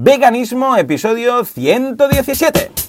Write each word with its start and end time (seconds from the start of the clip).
Veganismo, 0.00 0.76
episodio 0.76 1.44
117. 1.44 2.87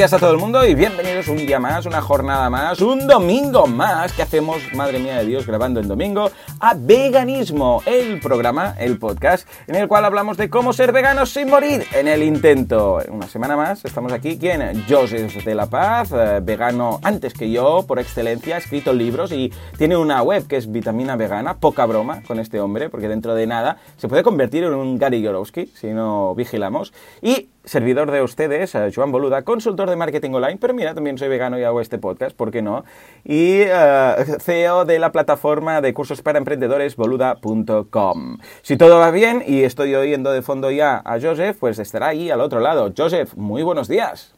Días 0.00 0.14
a 0.14 0.18
todo 0.18 0.32
el 0.32 0.38
mundo 0.38 0.64
y 0.64 0.74
bienvenidos 0.74 1.28
un 1.28 1.36
día 1.36 1.60
más, 1.60 1.84
una 1.84 2.00
jornada 2.00 2.48
más, 2.48 2.80
un 2.80 3.06
domingo 3.06 3.66
más 3.66 4.14
que 4.14 4.22
hacemos, 4.22 4.62
madre 4.72 4.98
mía 4.98 5.18
de 5.18 5.26
Dios, 5.26 5.46
grabando 5.46 5.78
en 5.78 5.88
domingo 5.88 6.30
a 6.58 6.72
Veganismo, 6.74 7.82
el 7.84 8.18
programa, 8.18 8.74
el 8.78 8.96
podcast 8.96 9.46
en 9.66 9.74
el 9.74 9.88
cual 9.88 10.06
hablamos 10.06 10.38
de 10.38 10.48
cómo 10.48 10.72
ser 10.72 10.92
veganos 10.92 11.28
sin 11.28 11.50
morir 11.50 11.84
en 11.92 12.08
el 12.08 12.22
intento. 12.22 12.98
Una 13.10 13.28
semana 13.28 13.58
más 13.58 13.84
estamos 13.84 14.10
aquí, 14.14 14.38
¿quién? 14.38 14.86
Joseph 14.88 15.44
de 15.44 15.54
la 15.54 15.66
Paz, 15.66 16.12
eh, 16.12 16.40
vegano 16.42 16.98
antes 17.02 17.34
que 17.34 17.50
yo, 17.50 17.84
por 17.86 17.98
excelencia, 17.98 18.54
ha 18.54 18.58
escrito 18.58 18.94
libros 18.94 19.32
y 19.32 19.52
tiene 19.76 19.98
una 19.98 20.22
web 20.22 20.46
que 20.46 20.56
es 20.56 20.72
Vitamina 20.72 21.16
Vegana, 21.16 21.58
poca 21.58 21.84
broma 21.84 22.22
con 22.26 22.40
este 22.40 22.58
hombre, 22.58 22.88
porque 22.88 23.06
dentro 23.06 23.34
de 23.34 23.46
nada 23.46 23.76
se 23.98 24.08
puede 24.08 24.22
convertir 24.22 24.64
en 24.64 24.72
un 24.72 24.98
Gary 24.98 25.20
Yorowski 25.20 25.66
si 25.78 25.88
no 25.88 26.34
vigilamos. 26.34 26.94
Y 27.20 27.50
servidor 27.64 28.10
de 28.10 28.22
ustedes, 28.22 28.74
eh, 28.74 28.90
Joan 28.94 29.12
Boluda, 29.12 29.42
consultor 29.42 29.88
de 29.90 29.96
marketing 29.96 30.30
online, 30.32 30.58
pero 30.60 30.74
mira, 30.74 30.94
también 30.94 31.18
soy 31.18 31.28
vegano 31.28 31.58
y 31.58 31.64
hago 31.64 31.80
este 31.80 31.98
podcast, 31.98 32.36
¿por 32.36 32.50
qué 32.50 32.62
no? 32.62 32.84
Y 33.24 33.60
eh, 33.62 34.14
CEO 34.40 34.84
de 34.84 34.98
la 34.98 35.12
plataforma 35.12 35.80
de 35.80 35.92
cursos 35.94 36.22
para 36.22 36.38
emprendedores 36.38 36.96
boluda.com. 36.96 38.38
Si 38.62 38.76
todo 38.76 38.98
va 38.98 39.10
bien 39.10 39.42
y 39.46 39.62
estoy 39.64 39.94
oyendo 39.94 40.32
de 40.32 40.42
fondo 40.42 40.70
ya 40.70 41.02
a 41.04 41.20
Joseph, 41.20 41.56
pues 41.60 41.78
estará 41.78 42.08
ahí 42.08 42.30
al 42.30 42.40
otro 42.40 42.60
lado. 42.60 42.92
Joseph, 42.96 43.34
muy 43.36 43.62
buenos 43.62 43.88
días. 43.88 44.34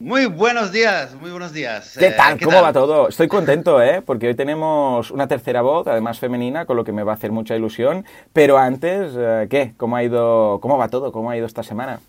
Muy 0.00 0.26
buenos 0.26 0.72
días, 0.72 1.14
muy 1.14 1.30
buenos 1.30 1.52
días. 1.52 1.96
¿Qué 1.98 2.08
Eh, 2.08 2.14
tal? 2.16 2.38
¿Cómo 2.40 2.60
va 2.60 2.72
todo? 2.72 3.08
Estoy 3.08 3.28
contento, 3.28 3.80
¿eh? 3.80 4.02
Porque 4.04 4.26
hoy 4.26 4.34
tenemos 4.34 5.10
una 5.12 5.28
tercera 5.28 5.62
voz, 5.62 5.86
además 5.86 6.18
femenina, 6.18 6.66
con 6.66 6.76
lo 6.76 6.84
que 6.84 6.92
me 6.92 7.04
va 7.04 7.12
a 7.12 7.14
hacer 7.14 7.30
mucha 7.32 7.56
ilusión. 7.56 8.04
Pero 8.32 8.58
antes, 8.58 9.12
¿qué? 9.48 9.72
¿Cómo 9.76 9.96
ha 9.96 10.02
ido? 10.02 10.58
¿Cómo 10.60 10.76
va 10.76 10.88
todo? 10.88 11.12
¿Cómo 11.12 11.30
ha 11.30 11.36
ido 11.36 11.46
esta 11.46 11.62
semana? 11.62 12.00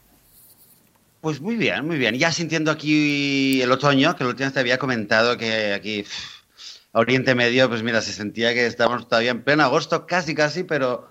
Pues 1.25 1.41
muy 1.41 1.55
bien, 1.55 1.87
muy 1.87 1.97
bien. 1.97 2.13
Ya 2.19 2.31
sintiendo 2.31 2.69
aquí 2.69 3.59
el 3.59 3.71
otoño, 3.71 4.15
que 4.15 4.23
última 4.23 4.45
vez 4.45 4.53
te 4.53 4.59
había 4.59 4.77
comentado 4.77 5.39
que 5.39 5.73
aquí 5.73 6.03
pff, 6.03 6.93
a 6.93 6.99
Oriente 6.99 7.33
Medio, 7.33 7.67
pues 7.67 7.81
mira, 7.81 7.99
se 8.03 8.13
sentía 8.13 8.53
que 8.53 8.67
estábamos 8.67 9.09
todavía 9.09 9.31
en 9.31 9.43
pleno 9.43 9.63
agosto, 9.63 10.05
casi, 10.05 10.35
casi, 10.35 10.65
pero 10.65 11.09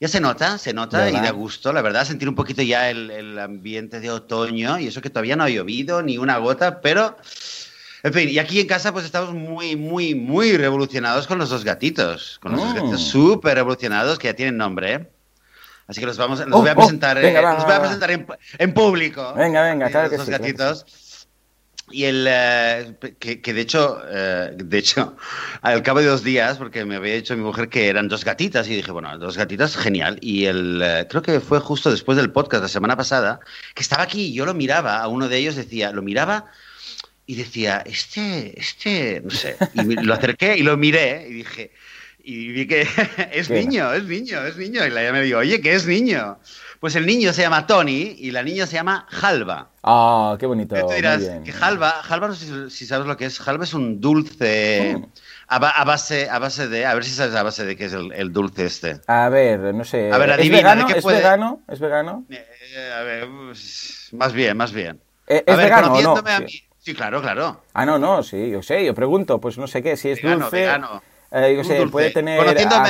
ya 0.00 0.08
se 0.08 0.18
nota, 0.18 0.56
se 0.56 0.72
nota 0.72 1.10
y 1.10 1.20
de 1.20 1.30
gusto, 1.32 1.74
la 1.74 1.82
verdad, 1.82 2.06
sentir 2.06 2.26
un 2.26 2.34
poquito 2.36 2.62
ya 2.62 2.88
el, 2.88 3.10
el 3.10 3.38
ambiente 3.38 4.00
de 4.00 4.10
otoño 4.10 4.78
y 4.78 4.86
eso 4.86 5.02
que 5.02 5.10
todavía 5.10 5.36
no 5.36 5.44
ha 5.44 5.50
llovido 5.50 6.00
ni 6.00 6.16
una 6.16 6.38
gota, 6.38 6.80
pero... 6.80 7.18
En 8.02 8.14
fin, 8.14 8.30
y 8.30 8.38
aquí 8.38 8.60
en 8.60 8.66
casa 8.66 8.94
pues 8.94 9.04
estamos 9.04 9.34
muy, 9.34 9.76
muy, 9.76 10.14
muy 10.14 10.56
revolucionados 10.56 11.26
con 11.26 11.36
los 11.36 11.50
dos 11.50 11.64
gatitos, 11.64 12.38
con 12.40 12.52
los 12.52 12.62
dos 12.62 12.74
gatitos 12.74 13.02
súper 13.02 13.56
revolucionados 13.56 14.18
que 14.18 14.28
ya 14.28 14.34
tienen 14.34 14.56
nombre, 14.56 14.94
¿eh? 14.94 15.10
Así 15.90 15.98
que 15.98 16.06
los, 16.06 16.16
vamos, 16.16 16.38
los 16.38 16.48
Oh, 16.52 16.60
voy 16.60 16.68
a 16.68 16.72
oh, 16.72 16.76
presentar, 16.76 17.18
eh, 17.18 17.22
venga, 17.22 17.40
va, 17.40 17.54
los 17.54 17.64
va, 17.64 17.66
voy 17.66 17.74
a 17.74 17.80
presentar 17.80 18.10
en, 18.12 18.26
en 18.58 18.72
público. 18.72 19.34
Venga, 19.34 19.62
venga, 19.62 19.86
Los 19.86 19.90
claro 19.90 20.08
que 20.08 20.18
sí, 20.18 20.24
claro 20.24 20.42
gatitos. 20.44 20.86
Y 21.90 22.04
el 22.04 22.26
eh, 22.28 22.94
que, 23.18 23.40
que 23.40 23.52
de 23.52 23.60
hecho, 23.60 24.00
eh, 24.08 24.52
de 24.54 24.78
hecho, 24.78 25.16
al 25.62 25.82
cabo 25.82 25.98
de 25.98 26.06
dos 26.06 26.22
días, 26.22 26.58
porque 26.58 26.84
me 26.84 26.94
había 26.94 27.14
dicho 27.14 27.36
mi 27.36 27.42
mujer 27.42 27.68
que 27.68 27.88
eran 27.88 28.06
dos 28.06 28.24
gatitas, 28.24 28.68
y 28.68 28.76
dije, 28.76 28.92
bueno, 28.92 29.18
dos 29.18 29.36
gatitas, 29.36 29.76
genial. 29.76 30.16
Y 30.20 30.44
el 30.44 30.80
eh, 30.80 31.06
creo 31.10 31.22
que 31.22 31.40
fue 31.40 31.58
justo 31.58 31.90
después 31.90 32.16
del 32.16 32.30
podcast 32.30 32.62
la 32.62 32.68
semana 32.68 32.96
pasada, 32.96 33.40
que 33.74 33.82
estaba 33.82 34.04
aquí 34.04 34.26
y 34.26 34.34
yo 34.34 34.46
lo 34.46 34.54
miraba, 34.54 34.98
a 34.98 35.08
uno 35.08 35.28
de 35.28 35.38
ellos 35.38 35.56
decía, 35.56 35.90
lo 35.90 36.02
miraba 36.02 36.46
y 37.26 37.34
decía, 37.34 37.82
este, 37.84 38.58
este, 38.58 39.20
no 39.24 39.30
sé, 39.30 39.56
y 39.74 39.82
lo 39.82 40.14
acerqué 40.14 40.56
y 40.56 40.62
lo 40.62 40.76
miré 40.76 41.26
y 41.28 41.34
dije, 41.34 41.72
y 42.24 42.48
vi 42.52 42.66
que 42.66 42.86
es 43.32 43.50
niño, 43.50 43.92
es 43.92 44.04
niño, 44.04 44.44
es 44.46 44.56
niño. 44.56 44.84
Y 44.86 44.90
la 44.90 45.02
ella 45.02 45.12
me 45.12 45.22
dijo, 45.22 45.38
oye, 45.38 45.60
¿qué 45.60 45.74
es 45.74 45.86
niño? 45.86 46.38
Pues 46.80 46.96
el 46.96 47.04
niño 47.04 47.32
se 47.34 47.42
llama 47.42 47.66
Tony 47.66 48.16
y 48.18 48.30
la 48.30 48.42
niña 48.42 48.66
se 48.66 48.74
llama 48.76 49.06
Halva. 49.22 49.68
Ah, 49.82 50.36
qué 50.40 50.46
bonito. 50.46 50.76
Y 50.76 50.80
tú 50.80 50.92
dirás, 50.94 51.18
muy 51.20 51.28
bien. 51.28 51.44
que 51.44 51.52
Halva, 51.52 52.00
Halva 52.08 52.28
no 52.28 52.34
sé 52.34 52.70
si, 52.70 52.86
sabes 52.86 53.06
lo 53.06 53.16
que 53.18 53.26
es, 53.26 53.46
Halva 53.46 53.64
es 53.64 53.74
un 53.74 54.00
dulce 54.00 54.96
Mm. 54.98 55.04
a, 55.48 55.58
ba- 55.58 55.70
a 55.70 55.84
base, 55.84 56.30
a 56.30 56.38
base 56.38 56.68
de, 56.68 56.86
a 56.86 56.94
ver 56.94 57.04
si 57.04 57.10
sabes 57.10 57.34
a 57.34 57.42
base 57.42 57.66
de 57.66 57.76
qué 57.76 57.84
es 57.86 57.92
el, 57.92 58.12
el 58.12 58.32
dulce 58.32 58.64
este. 58.64 59.00
A 59.06 59.28
ver, 59.28 59.58
no 59.74 59.84
sé. 59.84 60.10
A 60.10 60.16
ver, 60.18 60.30
¿Es 60.30 60.34
adivina, 60.38 60.56
vegano? 60.58 60.86
¿de 60.86 60.92
qué 60.94 60.98
¿Es 61.00 61.02
puede? 61.04 61.18
vegano? 61.18 61.60
¿Es 61.68 61.80
vegano? 61.80 62.24
Eh, 62.30 62.92
a 62.96 63.02
ver, 63.02 63.28
pues, 63.28 64.08
más 64.12 64.32
bien, 64.32 64.56
más 64.56 64.72
bien. 64.72 65.00
Eh, 65.26 65.44
A 65.46 65.50
¿Es 65.50 65.56
ver, 65.58 65.66
vegano 65.66 65.92
o 65.92 66.02
no? 66.02 66.22
Sí, 66.78 66.94
claro, 66.94 67.20
claro. 67.20 67.62
Ah, 67.74 67.84
no, 67.84 67.98
no, 67.98 68.22
sí, 68.22 68.48
yo 68.50 68.62
sé, 68.62 68.84
yo 68.86 68.94
pregunto, 68.94 69.38
pues 69.38 69.58
no 69.58 69.66
sé 69.66 69.82
qué, 69.82 69.98
si 69.98 70.08
es 70.08 70.22
Vegano, 70.22 70.44
dulce. 70.46 70.56
vegano. 70.60 71.02
Eh, 71.32 71.52
sé, 71.64 71.86
puede 71.86 72.10
tener 72.10 72.38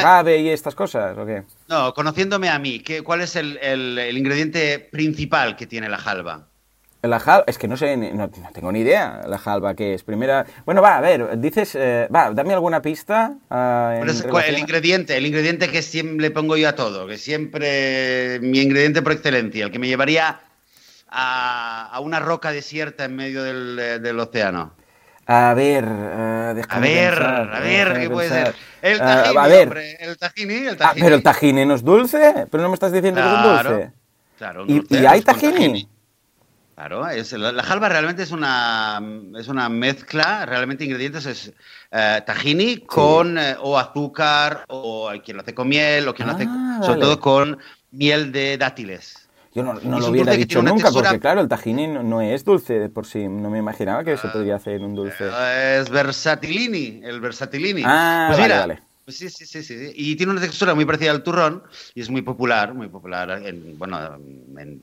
agave 0.01 0.39
y 0.39 0.49
estas 0.49 0.75
cosas, 0.75 1.17
¿o 1.19 1.27
qué? 1.27 1.43
No, 1.69 1.93
conociéndome 1.95 2.49
a 2.49 2.59
mí, 2.59 2.81
¿qué, 2.81 3.03
¿cuál 3.03 3.21
es 3.21 3.37
el, 3.37 3.59
el- 3.63 3.99
el 3.99 4.17
ingrediente 4.17 4.79
principal 4.79 5.57
que 5.57 5.67
tiene 5.67 5.89
la 5.89 5.97
Halva? 5.97 6.47
La 7.03 7.19
jalva, 7.19 7.45
es 7.47 7.57
que 7.57 7.67
no 7.67 7.79
sé, 7.79 7.97
no, 7.97 8.13
no 8.13 8.31
tengo 8.53 8.71
ni 8.73 8.81
idea 8.81 9.23
la 9.27 9.39
jalva 9.39 9.75
qué 9.75 9.95
es. 9.95 10.03
Primera, 10.03 10.45
bueno, 10.67 10.83
va, 10.83 10.99
a 10.99 11.01
ver, 11.01 11.39
dices, 11.39 11.75
eh, 11.75 12.07
va, 12.15 12.31
dame 12.31 12.53
alguna 12.53 12.83
pista. 12.83 13.37
ah, 13.49 13.99
es- 14.05 14.21
el 14.21 14.59
ingrediente, 14.59 15.17
el 15.17 15.25
ingrediente 15.25 15.71
que 15.71 15.81
siempre 15.81 16.29
le 16.29 16.31
pongo 16.31 16.59
yo 16.59 16.69
a 16.69 16.75
todo, 16.75 17.07
que 17.07 17.17
siempre 17.17 18.39
mi 18.43 18.61
ingrediente 18.61 19.01
por 19.01 19.13
excelencia, 19.13 19.65
el 19.65 19.71
que 19.71 19.79
me 19.79 19.89
llevaría 19.89 20.41
a, 21.09 21.89
a 21.91 22.01
una 22.01 22.21
roca 22.21 22.53
desierta 22.53 23.05
en 23.07 23.17
medio 23.17 23.43
del, 23.45 23.79
eh, 23.79 23.99
del 23.99 24.21
océano. 24.21 24.75
A 25.33 25.55
ver, 25.55 25.85
eh, 25.89 26.53
déjame 26.57 26.75
A 26.75 26.81
ver, 26.81 27.15
pensar, 27.15 27.55
a 27.55 27.61
ver, 27.61 28.01
¿qué 28.01 28.11
puede 28.11 28.29
ser? 28.31 28.55
El 28.83 28.99
tajini, 28.99 29.37
a 29.39 29.47
ver, 29.47 29.63
hombre, 29.69 29.97
el 30.01 30.19
tajini, 30.19 30.55
el 30.55 30.69
ah, 30.71 30.77
tajini. 30.77 31.03
pero 31.05 31.15
el 31.15 31.23
tajini 31.23 31.67
no 31.67 31.75
es 31.75 31.85
dulce, 31.85 32.49
pero 32.51 32.63
no 32.65 32.69
me 32.69 32.75
estás 32.75 32.91
diciendo 32.91 33.21
que 33.21 33.29
es 33.29 33.33
un 33.35 33.41
Claro, 33.43 33.71
dulce. 33.71 33.93
Claro, 34.39 34.65
¿Y, 34.67 34.75
dulce, 34.81 35.01
y 35.01 35.07
hay 35.07 35.23
tajini? 35.23 35.89
Claro, 36.75 37.07
es, 37.09 37.33
la, 37.35 37.53
la 37.53 37.63
jalva 37.63 37.89
realmente 37.89 38.25
es 38.25 38.33
una, 38.33 39.01
es 39.39 39.47
una 39.47 39.69
mezcla, 39.69 40.47
realmente 40.47 40.85
ingredientes 40.85 41.27
es 41.27 41.53
eh, 41.93 42.23
tahini 42.27 42.79
con 42.79 43.39
eh, 43.39 43.55
o 43.61 43.79
azúcar, 43.79 44.65
o 44.67 45.09
hay 45.09 45.21
quien 45.21 45.37
lo 45.37 45.45
hace 45.45 45.55
con 45.55 45.69
miel, 45.69 46.09
o 46.09 46.15
quien 46.15 46.27
lo 46.27 46.35
hace 46.35 46.47
Ah, 46.49 46.81
sobre 46.83 46.99
todo 46.99 47.21
con 47.21 47.57
miel 47.93 48.33
de 48.33 48.59
dátiles. 48.59 49.20
Yo 49.53 49.63
no, 49.65 49.75
no 49.75 49.99
lo 49.99 50.09
hubiera 50.09 50.33
dicho 50.33 50.63
nunca, 50.63 50.85
textura- 50.85 51.09
porque 51.11 51.21
claro, 51.21 51.41
el 51.41 51.49
tajini 51.49 51.89
no, 51.89 52.03
no 52.05 52.21
es 52.21 52.45
dulce 52.45 52.75
de 52.79 52.89
por 52.89 53.07
sí. 53.07 53.27
No 53.29 53.51
me 53.51 53.59
imaginaba 53.59 54.05
que 54.05 54.17
se 54.17 54.29
podría 54.29 54.57
hacer 54.57 54.81
un 54.81 54.95
dulce. 54.95 55.25
Eh, 55.29 55.79
es 55.83 55.91
versatilini, 55.91 57.01
el 57.03 57.21
versatilini. 57.21 57.83
Ah, 57.85 58.27
pues 58.29 58.39
vale, 58.39 58.43
mira, 58.55 58.61
vale. 58.61 58.83
pues 59.05 59.17
sí, 59.19 59.29
sí, 59.29 59.45
sí, 59.47 59.63
sí. 59.65 59.93
Y 59.97 60.15
tiene 60.15 60.31
una 60.33 60.41
textura 60.41 60.75
muy 60.75 60.85
parecida 60.85 61.11
al 61.11 61.25
turrón 61.25 61.65
y 61.95 62.01
es 62.01 62.09
muy 62.11 62.23
popular, 62.23 62.75
muy 62.75 62.87
popular 62.89 63.43
en, 63.45 63.77
bueno, 63.77 63.99
en 64.57 64.81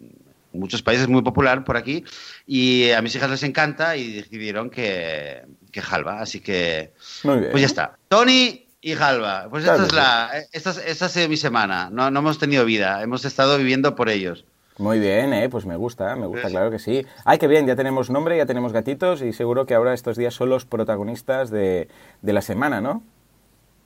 muchos 0.52 0.82
países 0.82 1.08
muy 1.08 1.22
popular 1.22 1.64
por 1.64 1.78
aquí 1.78 2.04
y 2.46 2.90
a 2.92 3.02
mis 3.02 3.16
hijas 3.16 3.30
les 3.30 3.44
encanta 3.44 3.96
y 3.96 4.12
decidieron 4.14 4.70
que, 4.70 5.44
que 5.72 5.82
jalva, 5.82 6.20
así 6.20 6.42
que 6.42 6.92
Muy 7.24 7.38
bien. 7.40 7.52
pues 7.52 7.62
ya 7.62 7.68
está. 7.68 7.98
Tony 8.10 8.66
y 8.82 8.94
Jalva, 8.96 9.48
pues 9.50 9.64
Claro 9.64 9.84
esta 9.84 9.86
es 9.86 9.90
que 9.92 9.96
la, 9.96 10.46
esta, 10.52 10.70
es- 10.72 10.84
esta 10.88 11.06
ha 11.06 11.10
sido 11.10 11.30
mi 11.30 11.38
semana. 11.38 11.90
No, 11.92 12.10
no 12.12 12.20
hemos 12.20 12.38
tenido 12.38 12.66
vida, 12.66 13.02
hemos 13.02 13.24
estado 13.24 13.58
viviendo 13.58 13.96
por 13.96 14.10
ellos. 14.10 14.46
Muy 14.80 15.00
bien, 15.00 15.34
eh, 15.34 15.50
pues 15.50 15.66
me 15.66 15.76
gusta, 15.76 16.16
me 16.16 16.28
gusta, 16.28 16.48
Sí. 16.48 16.54
claro 16.54 16.70
que 16.72 16.80
sí. 16.80 17.06
Ay, 17.26 17.38
qué 17.40 17.48
bien, 17.48 17.66
ya 17.66 17.76
tenemos 17.76 18.10
nombre, 18.10 18.38
ya 18.38 18.46
tenemos 18.46 18.74
gatitos 18.74 19.22
y 19.24 19.34
seguro 19.34 19.66
que 19.66 19.74
ahora 19.74 19.94
estos 19.94 20.18
días 20.18 20.34
son 20.36 20.50
los 20.50 20.66
protagonistas 20.66 21.50
de, 21.50 21.88
de 22.22 22.34
la 22.34 22.42
semana, 22.42 22.80
¿no? 22.80 23.02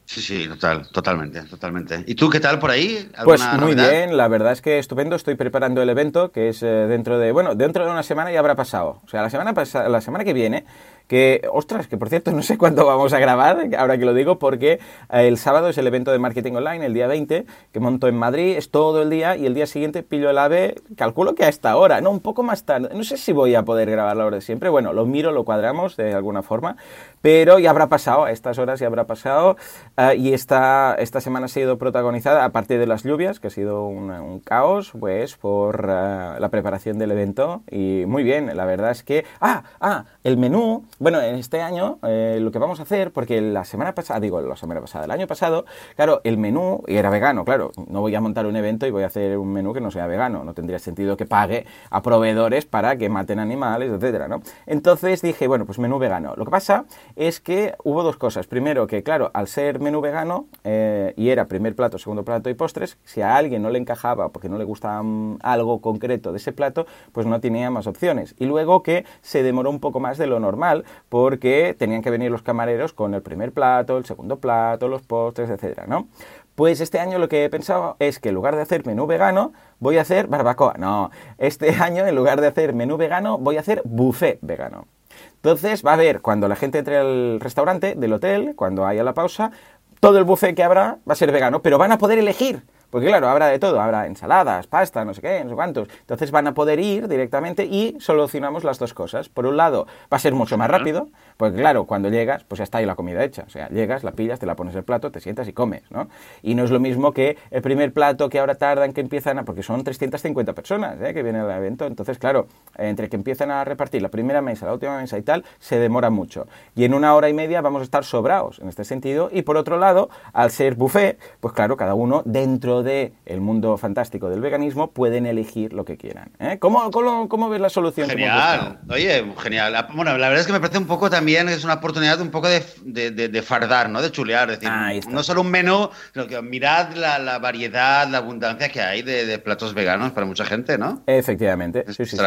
Sí, 0.05 0.19
sí, 0.19 0.47
total, 0.49 0.89
totalmente, 0.91 1.41
totalmente. 1.43 2.03
¿Y 2.05 2.15
tú 2.15 2.29
qué 2.29 2.41
tal 2.41 2.59
por 2.59 2.69
ahí? 2.71 3.09
Pues 3.23 3.41
¿Alguna 3.41 3.65
muy 3.65 3.75
novedad? 3.75 3.91
bien, 3.91 4.17
la 4.17 4.27
verdad 4.27 4.51
es 4.51 4.61
que 4.61 4.77
estupendo. 4.77 5.15
Estoy 5.15 5.35
preparando 5.35 5.81
el 5.81 5.89
evento 5.89 6.33
que 6.33 6.49
es 6.49 6.61
eh, 6.63 6.65
dentro 6.67 7.17
de, 7.17 7.31
bueno, 7.31 7.55
dentro 7.55 7.85
de 7.85 7.91
una 7.91 8.03
semana 8.03 8.29
ya 8.29 8.39
habrá 8.39 8.55
pasado. 8.55 8.99
O 9.05 9.07
sea, 9.07 9.21
la 9.21 9.29
semana 9.29 9.53
la 9.87 10.01
semana 10.01 10.25
que 10.25 10.33
viene, 10.33 10.65
que, 11.11 11.41
ostras, 11.51 11.89
que 11.89 11.97
por 11.97 12.07
cierto 12.07 12.31
no 12.31 12.41
sé 12.41 12.57
cuándo 12.57 12.85
vamos 12.85 13.11
a 13.11 13.19
grabar, 13.19 13.67
ahora 13.77 13.97
que 13.97 14.05
lo 14.05 14.13
digo, 14.13 14.39
porque 14.39 14.79
eh, 15.11 15.27
el 15.27 15.37
sábado 15.37 15.67
es 15.67 15.77
el 15.77 15.85
evento 15.85 16.09
de 16.13 16.19
marketing 16.19 16.53
online, 16.53 16.85
el 16.85 16.93
día 16.93 17.05
20, 17.05 17.45
que 17.73 17.79
monto 17.81 18.07
en 18.07 18.15
Madrid, 18.15 18.55
es 18.55 18.71
todo 18.71 19.01
el 19.01 19.09
día 19.09 19.35
y 19.35 19.45
el 19.45 19.53
día 19.53 19.67
siguiente 19.67 20.03
pillo 20.03 20.29
el 20.29 20.37
AVE, 20.37 20.75
calculo 20.95 21.35
que 21.35 21.43
a 21.43 21.49
esta 21.49 21.75
hora, 21.75 21.99
no, 21.99 22.11
un 22.11 22.21
poco 22.21 22.43
más 22.43 22.63
tarde. 22.63 22.91
No 22.95 23.03
sé 23.03 23.17
si 23.17 23.33
voy 23.33 23.55
a 23.55 23.63
poder 23.63 23.91
grabar 23.91 24.15
la 24.15 24.25
hora 24.25 24.37
de 24.37 24.41
siempre, 24.41 24.69
bueno, 24.69 24.93
lo 24.93 25.05
miro, 25.05 25.33
lo 25.33 25.43
cuadramos 25.43 25.97
de 25.97 26.13
alguna 26.13 26.43
forma, 26.43 26.77
pero 27.21 27.59
ya 27.59 27.71
habrá 27.71 27.87
pasado, 27.87 28.23
a 28.23 28.31
estas 28.31 28.57
horas 28.57 28.79
ya 28.79 28.87
habrá 28.87 29.03
pasado 29.03 29.57
eh, 29.97 30.15
y 30.15 30.31
esta, 30.31 30.95
esta 30.97 31.19
semana 31.19 31.47
ha 31.47 31.49
sido 31.49 31.77
protagonizada, 31.77 32.45
aparte 32.45 32.77
de 32.77 32.87
las 32.87 33.03
lluvias, 33.03 33.41
que 33.41 33.47
ha 33.47 33.51
sido 33.51 33.85
un, 33.85 34.39
caos, 34.45 34.93
pues 34.97 35.35
por 35.35 35.89
eh, 35.89 36.39
la 36.39 36.47
preparación 36.49 36.97
del 36.99 37.11
evento 37.11 37.63
y 37.69 38.05
muy 38.07 38.23
bien, 38.23 38.55
la 38.55 38.63
verdad 38.63 38.91
es 38.91 39.03
que... 39.03 39.25
Ah, 39.41 39.63
ah, 39.81 40.05
el 40.23 40.37
menú 40.37 40.85
bueno, 41.01 41.19
este 41.19 41.63
año 41.63 41.97
eh, 42.03 42.37
lo 42.39 42.51
que 42.51 42.59
vamos 42.59 42.79
a 42.79 42.83
hacer, 42.83 43.11
porque 43.11 43.41
la 43.41 43.65
semana 43.65 43.95
pasada, 43.95 44.19
digo, 44.19 44.39
la 44.39 44.55
semana 44.55 44.81
pasada, 44.81 45.05
el 45.05 45.09
año 45.09 45.25
pasado, 45.25 45.65
claro, 45.95 46.21
el 46.23 46.37
menú 46.37 46.83
era 46.85 47.09
vegano, 47.09 47.43
claro. 47.43 47.71
No 47.87 48.01
voy 48.01 48.13
a 48.13 48.21
montar 48.21 48.45
un 48.45 48.55
evento 48.55 48.85
y 48.85 48.91
voy 48.91 49.01
a 49.01 49.07
hacer 49.07 49.35
un 49.39 49.51
menú 49.51 49.73
que 49.73 49.81
no 49.81 49.89
sea 49.89 50.05
vegano. 50.05 50.43
No 50.43 50.53
tendría 50.53 50.77
sentido 50.77 51.17
que 51.17 51.25
pague 51.25 51.65
a 51.89 52.03
proveedores 52.03 52.67
para 52.67 52.97
que 52.97 53.09
maten 53.09 53.39
animales, 53.39 53.91
etcétera, 53.91 54.27
¿no? 54.27 54.43
Entonces 54.67 55.23
dije, 55.23 55.47
bueno, 55.47 55.65
pues 55.65 55.79
menú 55.79 55.97
vegano. 55.97 56.35
Lo 56.37 56.45
que 56.45 56.51
pasa 56.51 56.85
es 57.15 57.39
que 57.39 57.73
hubo 57.83 58.03
dos 58.03 58.17
cosas. 58.17 58.45
Primero, 58.45 58.85
que 58.85 59.01
claro, 59.01 59.31
al 59.33 59.47
ser 59.47 59.79
menú 59.79 60.01
vegano 60.01 60.45
eh, 60.63 61.15
y 61.17 61.29
era 61.29 61.47
primer 61.47 61.75
plato, 61.75 61.97
segundo 61.97 62.23
plato 62.23 62.47
y 62.51 62.53
postres, 62.53 62.99
si 63.05 63.23
a 63.23 63.37
alguien 63.37 63.63
no 63.63 63.71
le 63.71 63.79
encajaba 63.79 64.29
porque 64.29 64.49
no 64.49 64.59
le 64.59 64.65
gustaba 64.65 65.01
mm, 65.01 65.39
algo 65.41 65.81
concreto 65.81 66.31
de 66.31 66.37
ese 66.37 66.51
plato, 66.51 66.85
pues 67.11 67.25
no 67.25 67.39
tenía 67.39 67.71
más 67.71 67.87
opciones. 67.87 68.35
Y 68.37 68.45
luego 68.45 68.83
que 68.83 69.03
se 69.21 69.41
demoró 69.41 69.71
un 69.71 69.79
poco 69.79 69.99
más 69.99 70.19
de 70.19 70.27
lo 70.27 70.39
normal 70.39 70.85
porque 71.09 71.75
tenían 71.77 72.01
que 72.01 72.09
venir 72.09 72.31
los 72.31 72.41
camareros 72.41 72.93
con 72.93 73.13
el 73.13 73.21
primer 73.21 73.51
plato, 73.51 73.97
el 73.97 74.05
segundo 74.05 74.39
plato, 74.39 74.87
los 74.87 75.01
postres, 75.01 75.49
etcétera, 75.49 75.87
¿no? 75.87 76.07
Pues 76.55 76.81
este 76.81 76.99
año 76.99 77.17
lo 77.17 77.29
que 77.29 77.45
he 77.45 77.49
pensado 77.49 77.95
es 77.99 78.19
que 78.19 78.29
en 78.29 78.35
lugar 78.35 78.55
de 78.55 78.61
hacer 78.61 78.85
menú 78.85 79.07
vegano, 79.07 79.53
voy 79.79 79.97
a 79.97 80.01
hacer 80.01 80.27
barbacoa. 80.27 80.75
No, 80.77 81.09
este 81.37 81.69
año 81.79 82.05
en 82.05 82.15
lugar 82.15 82.41
de 82.41 82.47
hacer 82.47 82.73
menú 82.73 82.97
vegano, 82.97 83.37
voy 83.37 83.57
a 83.57 83.61
hacer 83.61 83.81
buffet 83.85 84.39
vegano. 84.41 84.87
Entonces 85.35 85.83
va 85.85 85.91
a 85.91 85.93
haber, 85.95 86.21
cuando 86.21 86.47
la 86.47 86.55
gente 86.55 86.77
entre 86.77 86.97
al 86.97 87.39
restaurante 87.39 87.95
del 87.95 88.13
hotel, 88.13 88.53
cuando 88.55 88.85
haya 88.85 89.03
la 89.03 89.13
pausa, 89.13 89.51
todo 89.99 90.17
el 90.17 90.23
buffet 90.23 90.55
que 90.55 90.63
habrá 90.63 90.99
va 91.07 91.13
a 91.13 91.15
ser 91.15 91.31
vegano, 91.31 91.61
pero 91.61 91.77
van 91.77 91.91
a 91.91 91.97
poder 91.97 92.19
elegir. 92.19 92.63
Porque 92.91 93.07
claro, 93.07 93.29
habrá 93.29 93.47
de 93.47 93.57
todo, 93.57 93.81
habrá 93.81 94.05
ensaladas, 94.05 94.67
pasta, 94.67 95.03
no 95.05 95.13
sé 95.13 95.21
qué, 95.21 95.43
no 95.43 95.49
sé 95.49 95.55
cuántos. 95.55 95.87
Entonces 96.01 96.29
van 96.29 96.45
a 96.47 96.53
poder 96.53 96.79
ir 96.79 97.07
directamente 97.07 97.65
y 97.65 97.97
solucionamos 97.99 98.63
las 98.63 98.77
dos 98.77 98.93
cosas. 98.93 99.29
Por 99.29 99.47
un 99.47 99.57
lado, 99.57 99.87
va 100.11 100.17
a 100.17 100.19
ser 100.19 100.33
mucho 100.33 100.57
más 100.57 100.69
rápido, 100.69 101.09
porque 101.37 101.57
claro, 101.57 101.85
cuando 101.85 102.09
llegas, 102.09 102.43
pues 102.43 102.57
ya 102.57 102.63
está 102.63 102.79
ahí 102.79 102.85
la 102.85 102.95
comida 102.95 103.23
hecha. 103.23 103.45
O 103.47 103.49
sea, 103.49 103.69
llegas, 103.69 104.03
la 104.03 104.11
pillas, 104.11 104.39
te 104.39 104.45
la 104.45 104.55
pones 104.55 104.75
el 104.75 104.83
plato, 104.83 105.09
te 105.09 105.21
sientas 105.21 105.47
y 105.47 105.53
comes, 105.53 105.89
¿no? 105.89 106.09
Y 106.43 106.53
no 106.53 106.65
es 106.65 106.69
lo 106.69 106.79
mismo 106.79 107.13
que 107.13 107.37
el 107.49 107.61
primer 107.61 107.93
plato 107.93 108.29
que 108.29 108.39
ahora 108.39 108.55
tardan 108.55 108.93
que 108.93 109.01
empiezan 109.01 109.39
a... 109.39 109.45
Porque 109.45 109.63
son 109.63 109.83
350 109.83 110.53
personas 110.53 111.01
¿eh? 111.01 111.13
que 111.13 111.23
vienen 111.23 111.43
al 111.43 111.51
evento. 111.51 111.85
Entonces, 111.85 112.17
claro, 112.17 112.47
entre 112.77 113.09
que 113.09 113.15
empiezan 113.15 113.51
a 113.51 113.63
repartir 113.63 114.01
la 114.01 114.09
primera 114.09 114.41
mesa, 114.41 114.65
la 114.65 114.73
última 114.73 114.97
mesa 114.97 115.17
y 115.17 115.21
tal, 115.21 115.45
se 115.59 115.79
demora 115.79 116.09
mucho. 116.09 116.47
Y 116.75 116.83
en 116.83 116.93
una 116.93 117.15
hora 117.15 117.29
y 117.29 117.33
media 117.33 117.61
vamos 117.61 117.81
a 117.81 117.83
estar 117.83 118.03
sobrados 118.03 118.59
en 118.59 118.67
este 118.67 118.83
sentido. 118.83 119.29
Y 119.31 119.43
por 119.43 119.55
otro 119.55 119.77
lado, 119.77 120.09
al 120.33 120.51
ser 120.51 120.75
buffet, 120.75 121.17
pues 121.39 121.53
claro, 121.53 121.77
cada 121.77 121.93
uno 121.93 122.21
dentro 122.25 122.80
de 122.83 123.13
el 123.25 123.41
mundo 123.41 123.77
fantástico 123.77 124.29
del 124.29 124.41
veganismo, 124.41 124.91
pueden 124.91 125.25
elegir 125.25 125.73
lo 125.73 125.85
que 125.85 125.97
quieran. 125.97 126.31
¿eh? 126.39 126.57
¿Cómo, 126.59 126.89
cómo, 126.91 127.49
ves 127.49 127.61
la 127.61 127.69
solución? 127.69 128.09
Genial, 128.09 128.79
oye, 128.89 129.25
genial. 129.39 129.87
Bueno, 129.93 130.17
la 130.17 130.27
verdad 130.27 130.41
es 130.41 130.47
que 130.47 130.53
me 130.53 130.59
parece 130.59 130.77
un 130.77 130.87
poco 130.87 131.09
también, 131.09 131.49
es 131.49 131.63
una 131.63 131.75
oportunidad 131.75 132.19
un 132.21 132.29
poco 132.29 132.47
de, 132.47 133.11
de, 133.11 133.41
fardar, 133.41 133.89
¿no? 133.89 134.01
De 134.01 134.11
chulear, 134.11 134.49
es 134.51 134.59
decir, 134.59 135.11
no 135.11 135.23
solo 135.23 135.41
un 135.41 135.51
menú, 135.51 135.89
sino 136.13 136.27
que 136.27 136.41
mirad 136.41 136.93
la, 136.95 137.39
variedad, 137.39 138.07
la 138.07 138.19
abundancia 138.19 138.69
que 138.69 138.81
hay 138.81 139.01
de, 139.01 139.39
platos 139.39 139.73
veganos 139.73 140.11
para 140.11 140.25
mucha 140.25 140.45
gente, 140.45 140.77
¿no? 140.77 141.01
Efectivamente, 141.07 141.85
sí, 141.87 142.05
sí, 142.05 142.17
sí, 142.17 142.23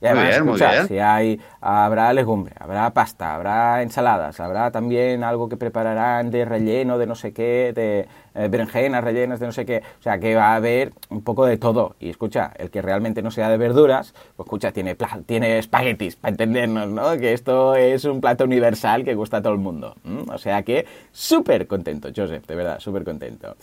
Y 0.00 0.06
además, 0.06 0.44
muy 0.44 0.58
bien, 0.58 0.88
si 0.88 0.98
hay, 0.98 1.40
habrá 1.60 2.12
legumbre, 2.12 2.54
habrá 2.58 2.92
pasta, 2.92 3.34
habrá 3.34 3.82
ensaladas, 3.82 4.40
habrá 4.40 4.70
también 4.70 5.24
algo 5.24 5.48
que 5.48 5.56
prepararán 5.56 6.30
de 6.30 6.44
relleno, 6.44 6.98
de 6.98 7.06
no 7.06 7.14
sé 7.14 7.32
qué, 7.32 7.72
de 7.74 8.08
eh, 8.34 8.48
berenjenas 8.48 9.02
rellenas 9.02 9.40
de 9.40 9.46
no 9.46 9.52
sé 9.52 9.66
qué. 9.66 9.82
O 9.98 10.02
sea, 10.02 10.18
que 10.18 10.34
va 10.34 10.52
a 10.52 10.56
haber 10.56 10.92
un 11.08 11.22
poco 11.22 11.46
de 11.46 11.56
todo. 11.56 11.96
Y 12.00 12.10
escucha, 12.10 12.52
el 12.56 12.70
que 12.70 12.82
realmente 12.82 13.22
no 13.22 13.30
sea 13.30 13.48
de 13.48 13.56
verduras, 13.56 14.14
pues 14.36 14.46
escucha, 14.46 14.72
tiene, 14.72 14.96
tiene 15.26 15.58
espaguetis, 15.58 16.16
para 16.16 16.30
entendernos, 16.30 16.88
¿no? 16.88 17.16
Que 17.18 17.32
esto 17.32 17.74
es 17.74 18.04
un 18.04 18.20
plato 18.20 18.44
universal 18.44 19.04
que 19.04 19.14
gusta 19.14 19.38
a 19.38 19.42
todo 19.42 19.52
el 19.52 19.58
mundo. 19.58 19.94
O 20.28 20.38
sea 20.38 20.62
que 20.62 20.86
súper 21.12 21.66
contento, 21.66 22.10
Joseph, 22.14 22.46
de 22.46 22.54
verdad, 22.54 22.80
súper 22.80 23.04
contento. 23.04 23.56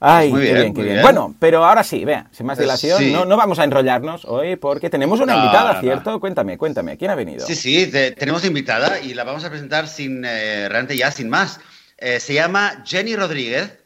Ay, 0.00 0.32
qué 0.32 0.52
bien, 0.52 0.74
qué 0.74 0.82
bien. 0.82 1.02
Bueno, 1.02 1.34
pero 1.38 1.64
ahora 1.64 1.82
sí, 1.82 2.04
vea, 2.04 2.26
sin 2.30 2.44
más 2.46 2.58
dilación, 2.58 3.12
no, 3.12 3.24
no, 3.24 3.36
vamos 3.36 3.58
a 3.58 3.64
enrollarnos 3.64 4.24
hoy 4.26 4.56
porque 4.56 4.90
tenemos 4.90 5.20
una 5.20 5.36
invitada, 5.36 5.80
¿cierto? 5.80 6.20
Cuéntame, 6.20 6.58
cuéntame, 6.58 6.98
¿quién 6.98 7.10
ha 7.10 7.14
venido? 7.14 7.46
Sí, 7.46 7.54
sí, 7.54 7.90
tenemos 7.90 8.44
invitada 8.44 9.00
y 9.00 9.14
la 9.14 9.24
vamos 9.24 9.44
a 9.44 9.50
presentar 9.50 9.88
sin, 9.88 10.24
eh, 10.24 10.68
realmente 10.68 10.96
ya 10.96 11.10
sin 11.10 11.30
más. 11.30 11.60
Eh, 11.96 12.20
se 12.20 12.34
llama 12.34 12.82
Jenny 12.84 13.16
Rodríguez, 13.16 13.78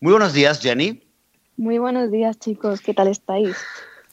muy 0.00 0.12
buenos 0.12 0.32
días, 0.32 0.60
Jenny. 0.60 1.02
Muy 1.56 1.78
buenos 1.78 2.10
días, 2.10 2.38
chicos. 2.38 2.80
¿Qué 2.80 2.94
tal 2.94 3.08
estáis? 3.08 3.56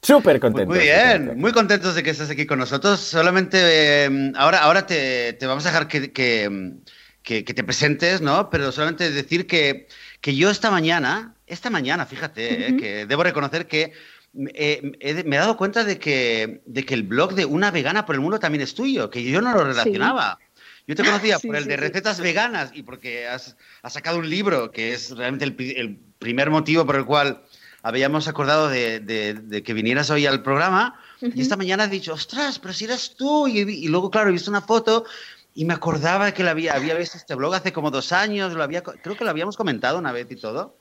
Súper 0.02 0.40
contentos. 0.40 0.76
Muy 0.76 0.86
bien, 0.86 1.38
muy 1.38 1.52
contentos 1.52 1.94
de 1.94 2.02
que 2.04 2.10
estés 2.10 2.30
aquí 2.30 2.46
con 2.46 2.60
nosotros. 2.60 3.00
Solamente 3.00 4.06
em, 4.06 4.34
ahora, 4.36 4.60
ahora 4.60 4.86
te, 4.88 5.38
vamos 5.42 5.66
a 5.66 5.70
dejar 5.70 5.88
que, 5.88 6.12
que, 6.12 7.44
te 7.44 7.64
presentes, 7.64 8.22
¿no? 8.22 8.50
Pero 8.50 8.72
solamente 8.72 9.12
decir 9.12 9.46
que, 9.46 9.88
que 10.20 10.36
yo 10.36 10.50
esta 10.50 10.72
mañana, 10.72 11.36
esta 11.46 11.70
mañana, 11.70 12.06
fíjate, 12.06 12.68
eh, 12.68 12.78
que 12.78 13.06
debo 13.06 13.24
reconocer 13.24 13.68
que 13.68 13.94
eh, 14.34 15.24
me 15.26 15.36
he 15.36 15.40
dado 15.40 15.58
cuenta 15.58 15.84
de 15.84 16.00
que, 16.00 16.62
de 16.66 16.84
que 16.84 16.94
el 16.94 17.04
blog 17.04 17.36
de 17.36 17.46
Una 17.46 17.70
Vegana 17.70 18.06
por 18.06 18.16
el 18.16 18.22
Mundo 18.22 18.40
también 18.40 18.64
es 18.64 18.74
tuyo, 18.74 19.10
que 19.10 19.24
yo 19.24 19.42
no 19.42 19.54
lo 19.54 19.64
relacionaba. 19.64 20.40
Yo 20.88 20.96
te 20.96 21.04
conocía 21.04 21.40
por 21.40 21.56
el 21.56 21.66
de 21.66 21.78
recetas 21.78 22.20
veganas 22.20 22.72
y 22.74 22.84
porque 22.84 23.28
has, 23.28 23.56
sacado 23.90 24.20
un 24.20 24.30
libro 24.30 24.72
que 24.72 24.94
es 24.94 25.12
realmente 25.12 25.46
el, 25.46 26.00
primer 26.20 26.50
motivo 26.50 26.86
por 26.86 26.96
el 26.96 27.06
cual 27.06 27.44
habíamos 27.82 28.28
acordado 28.28 28.70
de, 28.70 29.64
que 29.66 29.74
vinieras 29.74 30.10
hoy 30.10 30.26
al 30.26 30.44
programa. 30.44 31.00
Y 31.22 31.42
esta 31.42 31.58
mañana 31.58 31.86
he 31.86 31.88
dicho, 31.88 32.14
ostras, 32.14 32.60
pero 32.60 32.74
si 32.74 32.86
eres 32.86 33.16
tú. 33.16 33.48
Y, 33.48 33.88
luego, 33.88 34.10
claro, 34.10 34.30
he 34.30 34.34
visto 34.34 34.52
una 34.52 34.62
foto 34.62 35.06
y 35.54 35.66
me 35.66 35.74
acordaba 35.74 36.32
que 36.34 36.44
la 36.44 36.52
había, 36.52 36.74
había 36.74 36.96
visto 36.96 37.18
este 37.18 37.36
blog 37.36 37.56
hace 37.56 37.74
como 37.74 37.92
dos 37.92 38.12
años. 38.12 38.54
Lo 38.54 38.64
había, 38.64 38.82
creo 38.84 39.16
que 39.16 39.24
lo 39.24 39.30
habíamos 39.30 39.58
comentado 39.58 39.98
una 39.98 40.12
vez 40.12 40.28
y 40.30 40.36
todo. 40.36 40.81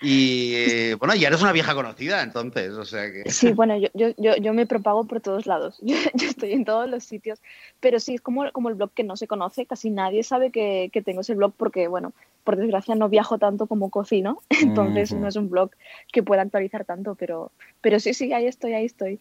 Y 0.00 0.94
bueno, 0.94 1.14
ya 1.14 1.28
eres 1.28 1.42
una 1.42 1.52
vieja 1.52 1.74
conocida, 1.74 2.22
entonces, 2.22 2.72
o 2.72 2.84
sea 2.84 3.10
que... 3.10 3.28
Sí, 3.30 3.52
bueno, 3.52 3.76
yo, 3.76 3.88
yo, 3.94 4.36
yo, 4.36 4.54
me 4.54 4.66
propago 4.66 5.04
por 5.06 5.20
todos 5.20 5.46
lados, 5.46 5.78
yo, 5.82 5.96
estoy 6.20 6.52
en 6.52 6.64
todos 6.64 6.88
los 6.88 7.02
sitios, 7.04 7.40
pero 7.80 7.98
sí, 7.98 8.14
es 8.14 8.20
como, 8.20 8.50
como 8.52 8.68
el 8.68 8.76
blog 8.76 8.92
que 8.92 9.02
no 9.02 9.16
se 9.16 9.26
conoce, 9.26 9.66
casi 9.66 9.90
nadie 9.90 10.22
sabe 10.22 10.50
que, 10.50 10.90
que 10.92 11.02
tengo 11.02 11.22
ese 11.22 11.34
blog 11.34 11.52
porque, 11.56 11.88
bueno, 11.88 12.12
por 12.44 12.56
desgracia 12.56 12.94
no 12.94 13.08
viajo 13.08 13.38
tanto 13.38 13.66
como 13.66 13.90
cocino, 13.90 14.40
entonces 14.50 15.12
no 15.12 15.26
es 15.26 15.36
un 15.36 15.50
blog 15.50 15.70
que 16.12 16.22
pueda 16.22 16.42
actualizar 16.42 16.84
tanto, 16.84 17.16
pero, 17.16 17.50
pero 17.80 17.98
sí, 17.98 18.14
sí, 18.14 18.32
ahí 18.32 18.46
estoy, 18.46 18.74
ahí 18.74 18.84
estoy. 18.84 19.20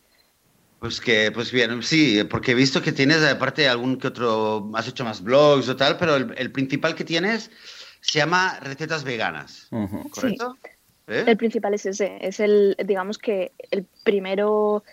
Pues 0.79 1.01
que, 1.01 1.31
pues 1.31 1.51
bien, 1.51 1.81
sí, 1.81 2.23
porque 2.29 2.51
he 2.51 2.55
visto 2.55 2.83
que 2.83 2.91
tienes 2.91 3.23
aparte 3.23 3.67
algún 3.67 3.97
que 3.97 4.09
otro, 4.09 4.69
has 4.75 4.87
hecho 4.87 5.03
más 5.03 5.23
blogs 5.23 5.67
o 5.69 5.75
tal, 5.75 5.97
pero 5.97 6.15
el, 6.17 6.35
el 6.37 6.51
principal 6.51 6.93
que 6.93 7.03
tienes 7.03 7.49
se 8.01 8.19
llama 8.19 8.59
Recetas 8.61 9.03
Veganas, 9.03 9.69
¿correcto? 10.11 10.57
¿Eh? 11.07 11.23
El 11.25 11.37
principal 11.37 11.73
es 11.73 11.85
ese, 11.85 12.17
es 12.19 12.39
el, 12.39 12.75
digamos 12.85 13.17
que 13.17 13.53
el 13.71 13.85
primero 14.03 14.83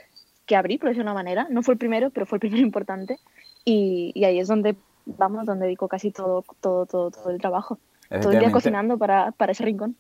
que 0.47 0.57
abrí, 0.57 0.79
por 0.79 0.89
decirlo 0.89 1.05
de 1.05 1.13
una 1.13 1.23
manera. 1.23 1.47
No 1.51 1.63
fue 1.63 1.75
el 1.75 1.79
primero, 1.79 2.11
pero 2.11 2.27
fue 2.27 2.37
el 2.37 2.41
primero 2.41 2.63
importante. 2.67 3.19
Y, 3.65 4.13
y 4.15 4.25
ahí 4.25 4.39
es 4.39 4.49
donde, 4.49 4.77
vamos, 5.07 5.47
donde 5.47 5.67
dedico 5.67 5.89
casi 5.89 6.11
todo, 6.11 6.45
todo, 6.61 6.87
todo, 6.87 7.11
todo 7.11 7.31
el 7.31 7.41
trabajo. 7.41 7.79
Todo 8.09 8.33
el 8.33 8.41
día 8.41 8.53
cocinando 8.53 8.99
para, 8.99 9.33
para, 9.33 9.53
ese 9.53 9.65
rincón. 9.65 9.97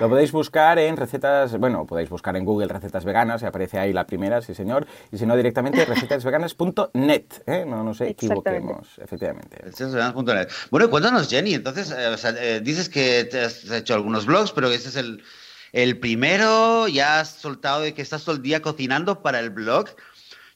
Lo 0.00 0.08
podéis 0.08 0.32
buscar 0.32 0.78
en 0.78 0.96
recetas, 0.96 1.56
bueno, 1.58 1.86
podéis 1.86 2.08
buscar 2.08 2.36
en 2.36 2.44
Google 2.44 2.68
recetas 2.68 3.04
veganas, 3.04 3.42
y 3.42 3.46
aparece 3.46 3.78
ahí 3.78 3.92
la 3.92 4.06
primera, 4.06 4.40
sí 4.40 4.54
señor, 4.54 4.86
y 5.12 5.18
si 5.18 5.26
no 5.26 5.36
directamente 5.36 5.84
recetasveganas.net, 5.84 7.24
¿eh? 7.46 7.64
no 7.66 7.82
nos 7.82 8.00
equivoquemos, 8.00 8.98
efectivamente. 8.98 9.56
Recetasveganas.net. 9.58 10.48
Bueno, 10.70 10.90
cuéntanos 10.90 11.28
Jenny, 11.28 11.54
entonces, 11.54 11.90
eh, 11.90 12.06
o 12.08 12.16
sea, 12.16 12.34
eh, 12.38 12.60
dices 12.60 12.88
que 12.88 13.24
te 13.24 13.40
has 13.40 13.70
hecho 13.70 13.94
algunos 13.94 14.26
blogs, 14.26 14.52
pero 14.52 14.68
este 14.68 14.88
es 14.88 14.96
el, 14.96 15.22
el 15.72 15.98
primero, 15.98 16.88
ya 16.88 17.20
has 17.20 17.30
soltado 17.30 17.82
de 17.82 17.94
que 17.94 18.02
estás 18.02 18.24
todo 18.24 18.36
el 18.36 18.42
día 18.42 18.62
cocinando 18.62 19.22
para 19.22 19.40
el 19.40 19.50
blog. 19.50 19.88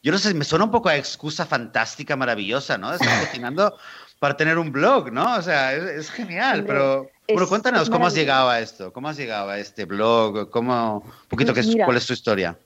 Yo 0.02 0.10
no 0.10 0.18
sé, 0.18 0.34
me 0.34 0.44
suena 0.44 0.64
un 0.64 0.70
poco 0.70 0.88
a 0.88 0.96
excusa 0.96 1.46
fantástica, 1.46 2.16
maravillosa, 2.16 2.76
¿no? 2.76 2.92
Estás 2.92 3.08
cocinando 3.28 3.76
para 4.18 4.36
tener 4.36 4.58
un 4.58 4.72
blog, 4.72 5.12
¿no? 5.12 5.36
O 5.36 5.42
sea, 5.42 5.74
es, 5.74 6.10
genial, 6.10 6.64
pero 6.64 7.08
bueno, 7.28 7.48
cuéntanos 7.48 7.88
cómo 7.88 8.06
has 8.06 8.14
llegado 8.14 8.48
a 8.50 8.60
esto, 8.60 8.92
cómo 8.92 9.08
has 9.08 9.16
llegado 9.16 9.50
a 9.50 9.58
este 9.58 9.84
blog, 9.84 10.50
cómo, 10.50 10.98
un 11.04 11.28
poquito, 11.28 11.52
pues 11.54 11.74
cuál 11.84 11.96
es 11.96 12.06
tu 12.06 12.12
historia. 12.12 12.58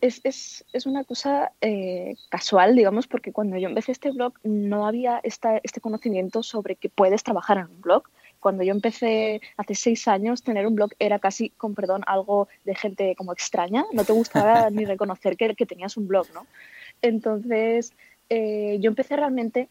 Es, 0.00 0.20
es, 0.24 0.64
es 0.72 0.84
una 0.84 1.04
cosa 1.04 1.52
eh, 1.62 2.14
casual, 2.28 2.76
digamos, 2.76 3.06
porque 3.06 3.32
cuando 3.32 3.56
yo 3.56 3.68
empecé 3.68 3.92
este 3.92 4.10
blog 4.10 4.34
no 4.42 4.86
había 4.86 5.20
esta, 5.22 5.58
este 5.62 5.80
conocimiento 5.80 6.42
sobre 6.42 6.76
que 6.76 6.90
puedes 6.90 7.22
trabajar 7.22 7.58
en 7.58 7.66
un 7.66 7.80
blog. 7.80 8.04
Cuando 8.46 8.62
yo 8.62 8.70
empecé 8.70 9.40
hace 9.56 9.74
seis 9.74 10.06
años, 10.06 10.44
tener 10.44 10.68
un 10.68 10.76
blog 10.76 10.92
era 11.00 11.18
casi, 11.18 11.50
con 11.50 11.74
perdón, 11.74 12.04
algo 12.06 12.46
de 12.64 12.76
gente 12.76 13.16
como 13.16 13.32
extraña. 13.32 13.84
No 13.92 14.04
te 14.04 14.12
gustaba 14.12 14.70
ni 14.70 14.84
reconocer 14.84 15.36
que, 15.36 15.56
que, 15.56 15.66
tenías 15.66 15.96
un 15.96 16.06
blog, 16.06 16.28
¿no? 16.32 16.46
Entonces, 17.02 17.92
eh, 18.30 18.78
yo 18.80 18.88
empecé 18.88 19.16
realmente 19.16 19.68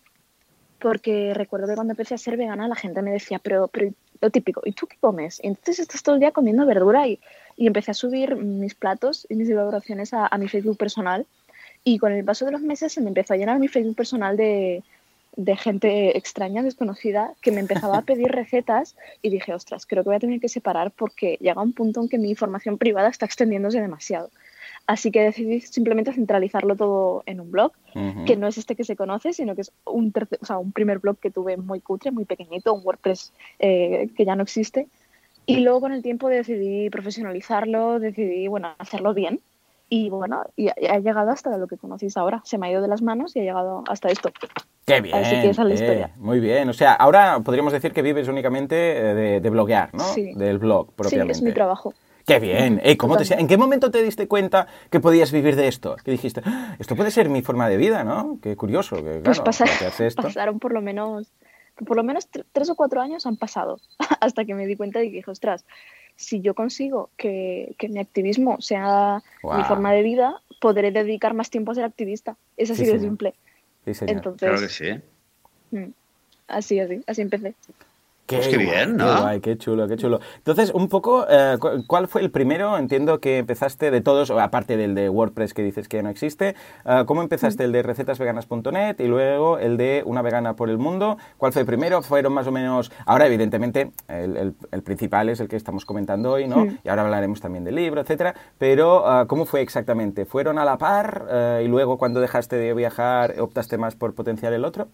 porque 0.78 1.34
recuerdo 1.34 1.68
que 1.68 1.76
cuando 1.76 1.94
empecé 1.94 2.16
a 2.16 2.18
ser 2.18 2.36
vegana 2.36 2.68
la 2.68 2.76
gente 2.76 3.02
me 3.02 3.12
decía, 3.12 3.40
pero, 3.40 3.70
pero 3.70 3.94
lo 4.20 4.30
típico, 4.30 4.62
¿y 4.66 4.74
tú 4.74 4.88
qué 4.88 4.98
comes? 5.00 5.40
Y 5.42 5.48
entonces 5.48 5.80
estás 5.80 6.04
todo 6.04 6.16
el 6.16 6.20
día 6.20 6.32
comiendo 6.32 6.66
verdura 6.66 7.08
y, 7.08 7.22
y 7.56 7.68
empecé 7.68 7.92
a 7.92 7.94
subir 7.94 8.36
mis 8.36 8.76
platos 8.76 9.26
y 9.30 9.36
mis 9.36 9.48
elaboraciones 9.48 10.14
a, 10.14 10.28
a, 10.28 10.38
mi 10.38 10.50
Facebook 10.50 10.76
personal 10.76 11.26
y 11.86 11.98
con 11.98 12.12
el 12.12 12.26
paso 12.26 12.44
de 12.44 12.52
los 12.52 12.62
meses 12.62 12.92
se 12.92 13.00
me 13.00 13.08
empezó 13.08 13.36
a 13.36 13.38
llenar 13.38 13.58
mi 13.58 13.70
Facebook 13.70 13.96
personal 13.96 14.36
de, 14.36 14.84
de 15.36 15.56
gente 15.56 16.18
extraña, 16.18 16.64
desconocida, 16.64 17.34
que 17.42 17.52
me 17.52 17.60
empezaba 17.60 17.98
a 17.98 18.02
pedir 18.06 18.32
recetas 18.32 18.96
y 19.22 19.30
dije, 19.30 19.54
ostras, 19.54 19.86
creo 19.86 20.04
que 20.04 20.10
voy 20.10 20.18
a 20.18 20.20
tener 20.20 20.40
que 20.40 20.50
separar 20.50 20.92
porque 20.92 21.38
llega 21.42 21.62
un 21.62 21.74
punto 21.74 22.02
en 22.02 22.10
que 22.10 22.18
mi 22.18 22.30
información 22.30 22.78
privada 22.78 23.10
está 23.10 23.26
extendiéndose 23.26 23.82
demasiado. 23.82 24.30
Así 24.88 25.12
que 25.12 25.22
decidí 25.22 25.62
simplemente 25.62 26.14
centralizarlo 26.14 26.76
todo 26.76 27.24
en 27.26 27.40
un 27.40 27.50
blog, 27.50 27.72
que 28.28 28.36
no 28.36 28.48
es 28.48 28.58
este 28.58 28.76
que 28.76 28.84
se 28.84 28.96
conoce, 28.96 29.34
sino 29.34 29.56
que 29.56 29.62
es 29.62 29.72
un, 29.86 30.14
o 30.42 30.46
sea, 30.46 30.60
un 30.60 30.74
primer 30.74 31.00
blog 31.00 31.18
que 31.18 31.32
tuve 31.32 31.58
muy 31.58 31.80
cutre, 31.80 32.12
muy 32.12 32.26
pequeñito, 32.26 32.74
un 32.74 32.82
WordPress 32.84 33.34
eh, 33.58 34.10
que 34.16 34.26
ya 34.26 34.36
no 34.36 34.44
existe. 34.44 34.88
Y 35.48 35.62
luego 35.62 35.82
con 35.82 35.92
el 35.92 36.04
tiempo 36.04 36.28
decidí 36.28 36.90
profesionalizarlo, 36.92 38.00
decidí, 38.00 38.48
bueno, 38.48 38.76
hacerlo 38.78 39.14
bien. 39.16 39.40
Y 39.90 40.10
bueno, 40.10 40.44
y 40.56 40.70
ha 40.70 41.00
llegado 41.00 41.32
hasta 41.32 41.58
lo 41.58 41.68
que 41.68 41.78
conocéis 41.78 42.18
ahora. 42.18 42.42
Se 42.44 42.58
me 42.58 42.68
ha 42.68 42.72
ido 42.72 42.82
de 42.82 42.88
las 42.88 43.02
manos 43.02 43.36
y 43.36 43.40
ha 43.40 43.44
llegado 43.44 43.84
hasta 43.88 44.10
esto. 44.10 44.32
Qué 44.86 45.02
bien. 45.02 45.16
Así 45.16 45.36
que 45.42 45.50
esa 45.50 45.62
es 45.64 45.68
la 45.68 45.74
historia. 45.74 46.12
muy 46.18 46.40
bien. 46.40 46.70
O 46.70 46.74
sea, 46.74 46.94
ahora 46.94 47.40
podríamos 47.40 47.74
decir 47.74 47.92
que 47.92 48.02
vives 48.02 48.28
únicamente 48.28 48.76
eh, 48.76 49.40
de, 49.40 49.50
bloguear, 49.50 49.94
¿no? 49.94 50.04
Sí. 50.04 50.34
Del 50.36 50.60
blog 50.60 50.94
propiamente. 50.94 51.36
Sí, 51.36 51.40
es 51.40 51.44
mi 51.44 51.54
trabajo. 51.54 51.94
Qué 52.26 52.40
bien. 52.40 52.82
¿cómo 52.98 53.18
te, 53.18 53.32
¿En 53.36 53.48
qué 53.48 53.58
momento 53.58 53.92
te 53.92 54.02
diste 54.02 54.28
cuenta 54.28 54.68
que 54.90 55.00
podías 55.00 55.32
vivir 55.32 55.56
de 55.56 55.68
esto? 55.68 55.96
Que 56.04 56.12
dijiste, 56.12 56.42
ah, 56.44 56.76
esto 56.80 56.96
puede 56.96 57.12
ser 57.12 57.30
mi 57.30 57.44
forma 57.44 57.70
de 57.70 57.78
vida, 57.78 58.04
¿no? 58.04 58.40
Qué 58.42 58.56
curioso. 58.56 58.96
Que, 59.04 59.22
pues 59.24 59.42
pasaron 60.16 60.60
por 60.60 60.74
lo 60.74 60.82
menos, 60.82 61.32
por 61.86 61.98
lo 61.98 62.04
menos 62.04 62.28
tres 62.52 62.70
o 62.70 62.76
cuatro 62.76 63.02
años 63.02 63.28
han 63.28 63.38
pasado 63.38 63.80
hasta 64.20 64.46
que 64.46 64.56
me 64.56 64.66
di 64.66 64.76
cuenta 64.76 65.00
de 65.00 65.10
que 65.10 65.18
dije, 65.18 65.30
ostras, 65.30 65.66
si 66.16 66.42
yo 66.42 66.54
consigo 66.54 67.10
que, 67.18 67.76
mi 67.90 68.00
activismo 68.00 68.62
sea 68.62 69.22
mi 69.44 69.64
forma 69.64 69.92
de 69.92 70.04
vida, 70.04 70.42
podré 70.62 70.92
dedicar 70.92 71.34
más 71.34 71.50
tiempo 71.50 71.72
a 71.72 71.76
ser 71.76 71.84
activista. 71.84 72.38
Es 72.58 72.72
así 72.72 72.86
de 72.86 73.00
simple. 73.00 73.36
Sí, 73.86 73.92
Entonces, 74.08 74.50
claro 74.50 74.62
que 74.62 74.70
sí. 74.70 75.02
Mm, 75.72 75.92
así, 76.48 76.80
así, 76.80 77.04
así 77.06 77.22
empecé. 77.22 77.54
Qué, 78.26 78.38
pues 78.38 78.58
bien, 78.58 78.98
¿no? 78.98 79.40
Qué, 79.40 79.56
chulo, 79.56 79.88
qué 79.88 79.98
chulo. 79.98 80.20
Entonces, 80.38 80.72
un 80.74 80.90
poco, 80.90 81.28
eh, 81.30 81.58
¿cuál 81.86 82.08
fue 82.08 82.22
el 82.22 82.32
primero? 82.32 82.76
Entiendo 82.76 83.20
que 83.20 83.38
empezaste 83.38 83.92
de 83.92 84.02
todos, 84.02 84.32
aparte 84.32 84.78
del 84.78 84.96
de 84.96 85.10
WordPress 85.10 85.54
que 85.54 85.62
dices 85.62 85.88
que 85.88 86.02
no 86.02 86.10
existe, 86.10 86.56
eh, 86.86 87.04
¿cómo 87.06 87.22
empezaste 87.22 87.64
el 87.66 87.72
de 87.72 87.84
recetasveganas.net 87.84 89.00
y 89.00 89.06
luego 89.06 89.60
el 89.60 89.78
de 89.78 90.02
Una 90.08 90.24
Vegana 90.24 90.56
por 90.56 90.72
el 90.72 90.80
Mundo? 90.80 91.20
¿Cuál 91.38 91.54
fue 91.54 91.62
el 91.62 91.68
primero? 91.68 92.02
Fueron 92.02 92.34
más 92.34 92.48
o 92.48 92.52
menos, 92.52 92.92
ahora 93.06 93.28
evidentemente 93.28 93.92
el, 94.08 94.56
principal 94.84 95.30
es 95.30 95.40
el 95.40 95.48
que 95.48 95.56
estamos 95.56 95.86
comentando 95.86 96.32
hoy, 96.32 96.48
¿no? 96.48 96.66
Y 96.84 96.90
ahora 96.90 97.04
hablaremos 97.04 97.42
también 97.42 97.64
del 97.64 97.76
libro, 97.76 98.02
etcétera, 98.02 98.34
pero 98.58 99.22
eh, 99.22 99.28
¿cómo 99.28 99.46
fue 99.46 99.62
exactamente? 99.62 100.26
¿Fueron 100.26 100.58
a 100.58 100.66
la 100.66 100.80
par 100.80 101.62
y 101.64 101.68
luego 101.68 102.00
cuando 102.00 102.22
dejaste 102.22 102.56
de 102.56 102.74
viajar 102.74 103.36
optaste 103.40 103.78
más 103.78 103.96
por 103.96 104.16
potenciar 104.16 104.52
el 104.54 104.66
otro? 104.66 104.88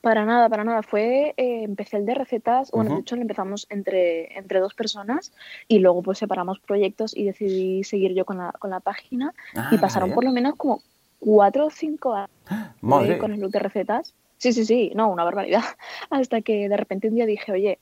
Para 0.00 0.24
nada, 0.24 0.48
para 0.48 0.64
nada. 0.64 0.82
Fue, 0.82 1.34
eh, 1.36 1.62
empecé 1.62 1.98
el 1.98 2.06
de 2.06 2.14
recetas, 2.14 2.70
bueno, 2.70 2.94
de 2.94 3.00
hecho 3.00 3.16
lo 3.16 3.22
empezamos 3.22 3.66
entre, 3.70 4.36
entre 4.38 4.60
dos 4.60 4.74
personas 4.74 5.32
y 5.68 5.78
luego 5.78 6.02
pues 6.02 6.18
separamos 6.18 6.58
proyectos 6.60 7.16
y 7.16 7.24
decidí 7.24 7.84
seguir 7.84 8.14
yo 8.14 8.24
con 8.24 8.38
la, 8.38 8.52
con 8.52 8.70
la 8.70 8.80
página 8.80 9.34
y 9.54 9.58
ah, 9.58 9.78
pasaron 9.80 10.12
por 10.12 10.24
lo 10.24 10.32
menos 10.32 10.56
como 10.56 10.82
cuatro 11.18 11.66
o 11.66 11.70
cinco 11.70 12.14
años 12.14 12.30
con 13.20 13.32
el 13.32 13.38
blog 13.38 13.50
de 13.50 13.58
recetas. 13.58 14.14
Sí, 14.38 14.54
sí, 14.54 14.64
sí, 14.64 14.92
no, 14.94 15.10
una 15.10 15.24
barbaridad. 15.24 15.62
Hasta 16.10 16.40
que 16.40 16.68
de 16.68 16.76
repente 16.76 17.08
un 17.08 17.16
día 17.16 17.26
dije, 17.26 17.52
oye, 17.52 17.78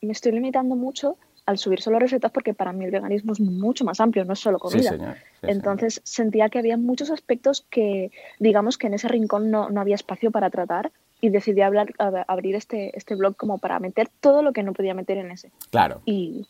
me 0.00 0.12
estoy 0.12 0.32
limitando 0.32 0.76
mucho 0.76 1.18
al 1.44 1.58
subir 1.58 1.82
solo 1.82 1.98
recetas 1.98 2.30
porque 2.30 2.54
para 2.54 2.72
mí 2.72 2.84
el 2.84 2.90
veganismo 2.90 3.32
es 3.32 3.40
mucho 3.40 3.84
más 3.84 4.00
amplio, 4.00 4.24
no 4.24 4.32
es 4.32 4.38
solo 4.38 4.58
comida. 4.58 5.16
Entonces 5.42 6.00
sentía 6.04 6.48
que 6.48 6.58
había 6.58 6.76
muchos 6.76 7.10
aspectos 7.10 7.66
que, 7.68 8.12
digamos 8.38 8.78
que 8.78 8.86
en 8.86 8.94
ese 8.94 9.08
rincón 9.08 9.50
no, 9.50 9.68
no 9.68 9.80
había 9.80 9.94
espacio 9.94 10.30
para 10.30 10.48
tratar 10.48 10.92
y 11.20 11.28
decidí 11.28 11.60
hablar, 11.60 11.92
abrir 12.26 12.54
este, 12.54 12.96
este 12.96 13.14
blog 13.14 13.36
como 13.36 13.58
para 13.58 13.78
meter 13.78 14.08
todo 14.20 14.42
lo 14.42 14.52
que 14.52 14.62
no 14.62 14.72
podía 14.72 14.94
meter 14.94 15.18
en 15.18 15.30
ese. 15.30 15.50
Claro. 15.70 16.00
Y, 16.04 16.46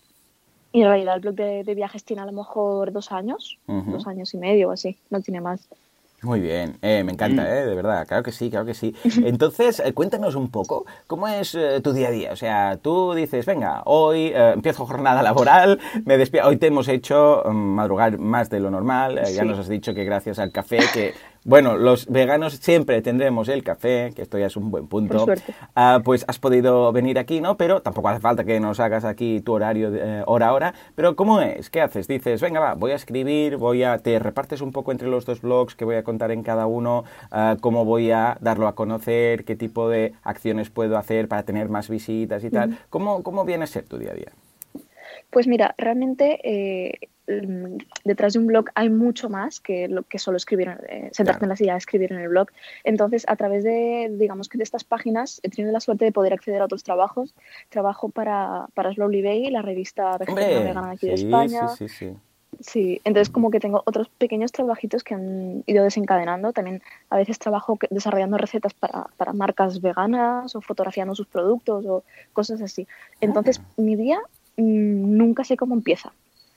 y 0.73 0.83
en 0.83 0.89
realidad 0.89 1.17
el 1.17 1.21
blog 1.21 1.35
de, 1.35 1.75
viajes 1.75 2.05
tiene 2.05 2.23
a 2.23 2.27
lo 2.27 2.33
mejor 2.33 2.93
dos 2.93 3.13
años, 3.13 3.59
dos 3.67 4.07
años 4.07 4.33
y 4.35 4.39
medio 4.39 4.69
o 4.69 4.73
así, 4.73 4.97
no 5.11 5.21
tiene 5.21 5.41
más. 5.41 5.69
Muy 6.23 6.41
bien, 6.41 6.77
eh, 6.83 7.03
me 7.03 7.13
encanta, 7.13 7.43
mm. 7.43 7.47
eh, 7.47 7.67
de 7.67 7.75
verdad, 7.75 8.07
claro 8.07 8.23
que 8.23 8.31
sí, 8.31 8.51
claro 8.51 8.67
que 8.67 8.75
sí. 8.75 8.95
Entonces, 9.25 9.81
eh, 9.81 9.95
cuéntanos 9.95 10.35
un 10.35 10.51
poco, 10.51 10.85
¿cómo 11.07 11.27
es 11.27 11.55
eh, 11.55 11.81
tu 11.83 11.93
día 11.95 12.09
a 12.09 12.11
día? 12.11 12.33
O 12.33 12.37
sea, 12.37 12.77
tú 12.77 13.15
dices, 13.15 13.47
venga, 13.47 13.83
hoy 13.87 14.33
empiezo 14.35 14.85
jornada 14.85 15.23
laboral, 15.23 15.81
me 16.05 16.19
despierto, 16.19 16.51
hoy 16.51 16.59
te 16.59 16.67
hemos 16.67 16.89
hecho 16.89 17.43
mm, 17.47 17.51
madrugar 17.51 18.19
más 18.19 18.51
de 18.51 18.61
lo 18.61 18.71
normal, 18.71 19.23
ya 19.35 19.45
nos 19.45 19.59
has 19.59 19.69
dicho 19.69 19.95
que 19.95 20.05
gracias 20.05 20.39
al 20.39 20.53
café, 20.53 20.81
que 20.93 21.15
bueno, 21.45 21.79
los 21.79 22.07
veganos 22.07 22.55
siempre 22.55 23.01
tendremos 23.01 23.49
el 23.49 23.63
café, 23.63 24.13
que 24.15 24.23
esto 24.23 24.39
ya 24.39 24.47
es 24.47 24.57
un 24.57 24.71
buen 24.71 24.87
punto. 24.89 25.27
Ah, 25.75 26.01
pues 26.05 26.25
has 26.29 26.39
podido 26.39 26.93
venir 26.93 27.19
aquí, 27.19 27.41
¿no? 27.41 27.57
Pero 27.57 27.81
tampoco 27.81 28.09
hace 28.09 28.21
falta 28.21 28.45
que 28.45 28.61
nos 28.61 28.79
hagas 28.79 29.05
aquí 29.05 29.41
tu 29.41 29.53
horario 29.53 29.91
de, 29.91 30.23
hora 30.27 30.49
a 30.49 30.53
hora. 30.53 30.75
Pero 30.95 31.17
¿cómo 31.17 31.41
es? 31.41 31.71
¿Qué 31.71 31.81
haces? 31.81 32.09
Dices, 32.09 32.41
venga, 32.43 32.61
va, 32.61 32.75
voy 32.75 32.93
a 32.93 32.97
escribir, 32.97 33.57
voy 33.57 33.85
a... 33.85 33.99
Te 33.99 34.19
repartes 34.19 34.61
un 34.61 34.73
poco 34.73 34.93
entre 34.93 35.09
los 35.09 35.25
dos 35.25 35.41
blogs 35.41 35.75
que 35.75 35.85
voy 35.85 35.97
a 35.97 36.05
contar 36.05 36.31
en 36.31 36.43
cada 36.43 36.67
uno, 36.67 37.05
ah, 37.31 37.57
cómo 37.61 37.85
voy 37.85 38.11
a 38.11 38.37
darlo 38.41 38.69
a 38.69 38.75
conocer, 38.75 39.45
qué 39.45 39.57
tipo 39.57 39.89
de 39.89 40.13
acciones 40.23 40.69
puedo 40.69 40.99
hacer 40.99 41.27
para 41.29 41.43
tener 41.45 41.71
más 41.71 41.89
visitas 41.89 42.45
y 42.45 42.51
tal. 42.51 42.79
¿Cómo, 42.91 43.23
¿Cómo 43.23 43.45
viene 43.45 43.65
a 43.65 43.67
ser 43.67 43.85
tu 43.85 43.99
día 43.99 44.11
a 44.11 44.15
día? 44.15 44.33
Pues 45.31 45.47
mira, 45.47 45.75
realmente 45.79 46.41
eh, 46.43 46.99
mm, 47.29 47.79
detrás 48.05 48.33
de 48.33 48.41
un 48.41 48.47
blog 48.47 48.67
hay 48.75 48.91
mucho 48.91 49.29
más 49.29 49.61
que 49.61 49.89
lo 49.89 50.03
que 50.03 50.19
solo 50.19 50.37
escribir, 50.37 50.77
eh, 50.89 51.09
sentarte 51.13 51.45
en 51.45 51.49
la 51.49 51.57
silla 51.57 51.75
a 51.75 51.79
escribir 51.79 52.13
en 52.13 52.19
el 52.19 52.29
blog. 52.29 52.49
Entonces, 52.85 53.25
a 53.29 53.37
través 53.37 53.63
de, 53.63 54.11
digamos 54.13 54.49
que 54.49 54.59
de 54.59 54.65
estas 54.65 54.85
páginas, 54.85 55.41
he 55.43 55.51
tenido 55.51 55.73
la 55.73 55.81
suerte 55.81 56.05
de 56.05 56.13
poder 56.13 56.33
acceder 56.33 56.61
a 56.63 56.65
otros 56.65 56.83
trabajos. 56.83 57.35
Trabajo 57.69 58.09
para, 58.09 58.67
para 58.75 58.93
Slowly 58.93 59.23
Bay, 59.23 59.51
la 59.51 59.63
revista 59.63 60.19
vegetariana 60.19 60.65
vegana 60.65 60.91
aquí 60.91 61.07
de 61.07 61.15
España. 61.15 61.69
Sí, 61.69 61.89
sí, 61.89 61.95
sí. 61.95 62.17
Sí, 62.59 63.01
entonces 63.05 63.31
como 63.31 63.51
que 63.51 63.61
tengo 63.61 63.83
otros 63.87 64.09
pequeños 64.09 64.51
trabajitos 64.51 65.05
que 65.05 65.15
han 65.15 65.63
ido 65.67 65.85
desencadenando. 65.85 66.53
También 66.53 66.83
a 67.09 67.17
veces 67.17 67.39
trabajo 67.39 67.79
desarrollando 67.91 68.37
recetas 68.37 68.75
para, 68.75 69.07
para 69.17 69.33
marcas 69.33 69.81
veganas 69.81 70.55
o 70.57 70.61
fotografiando 70.61 71.15
sus 71.15 71.27
productos 71.27 71.87
o 71.87 72.03
cosas 72.33 72.61
así. 72.61 72.87
Entonces, 73.21 73.61
ah. 73.63 73.69
mi 73.77 73.95
día 73.95 74.21
nunca 74.57 75.45
sé 75.45 75.57
cómo 75.57 75.75
empieza. 75.75 76.13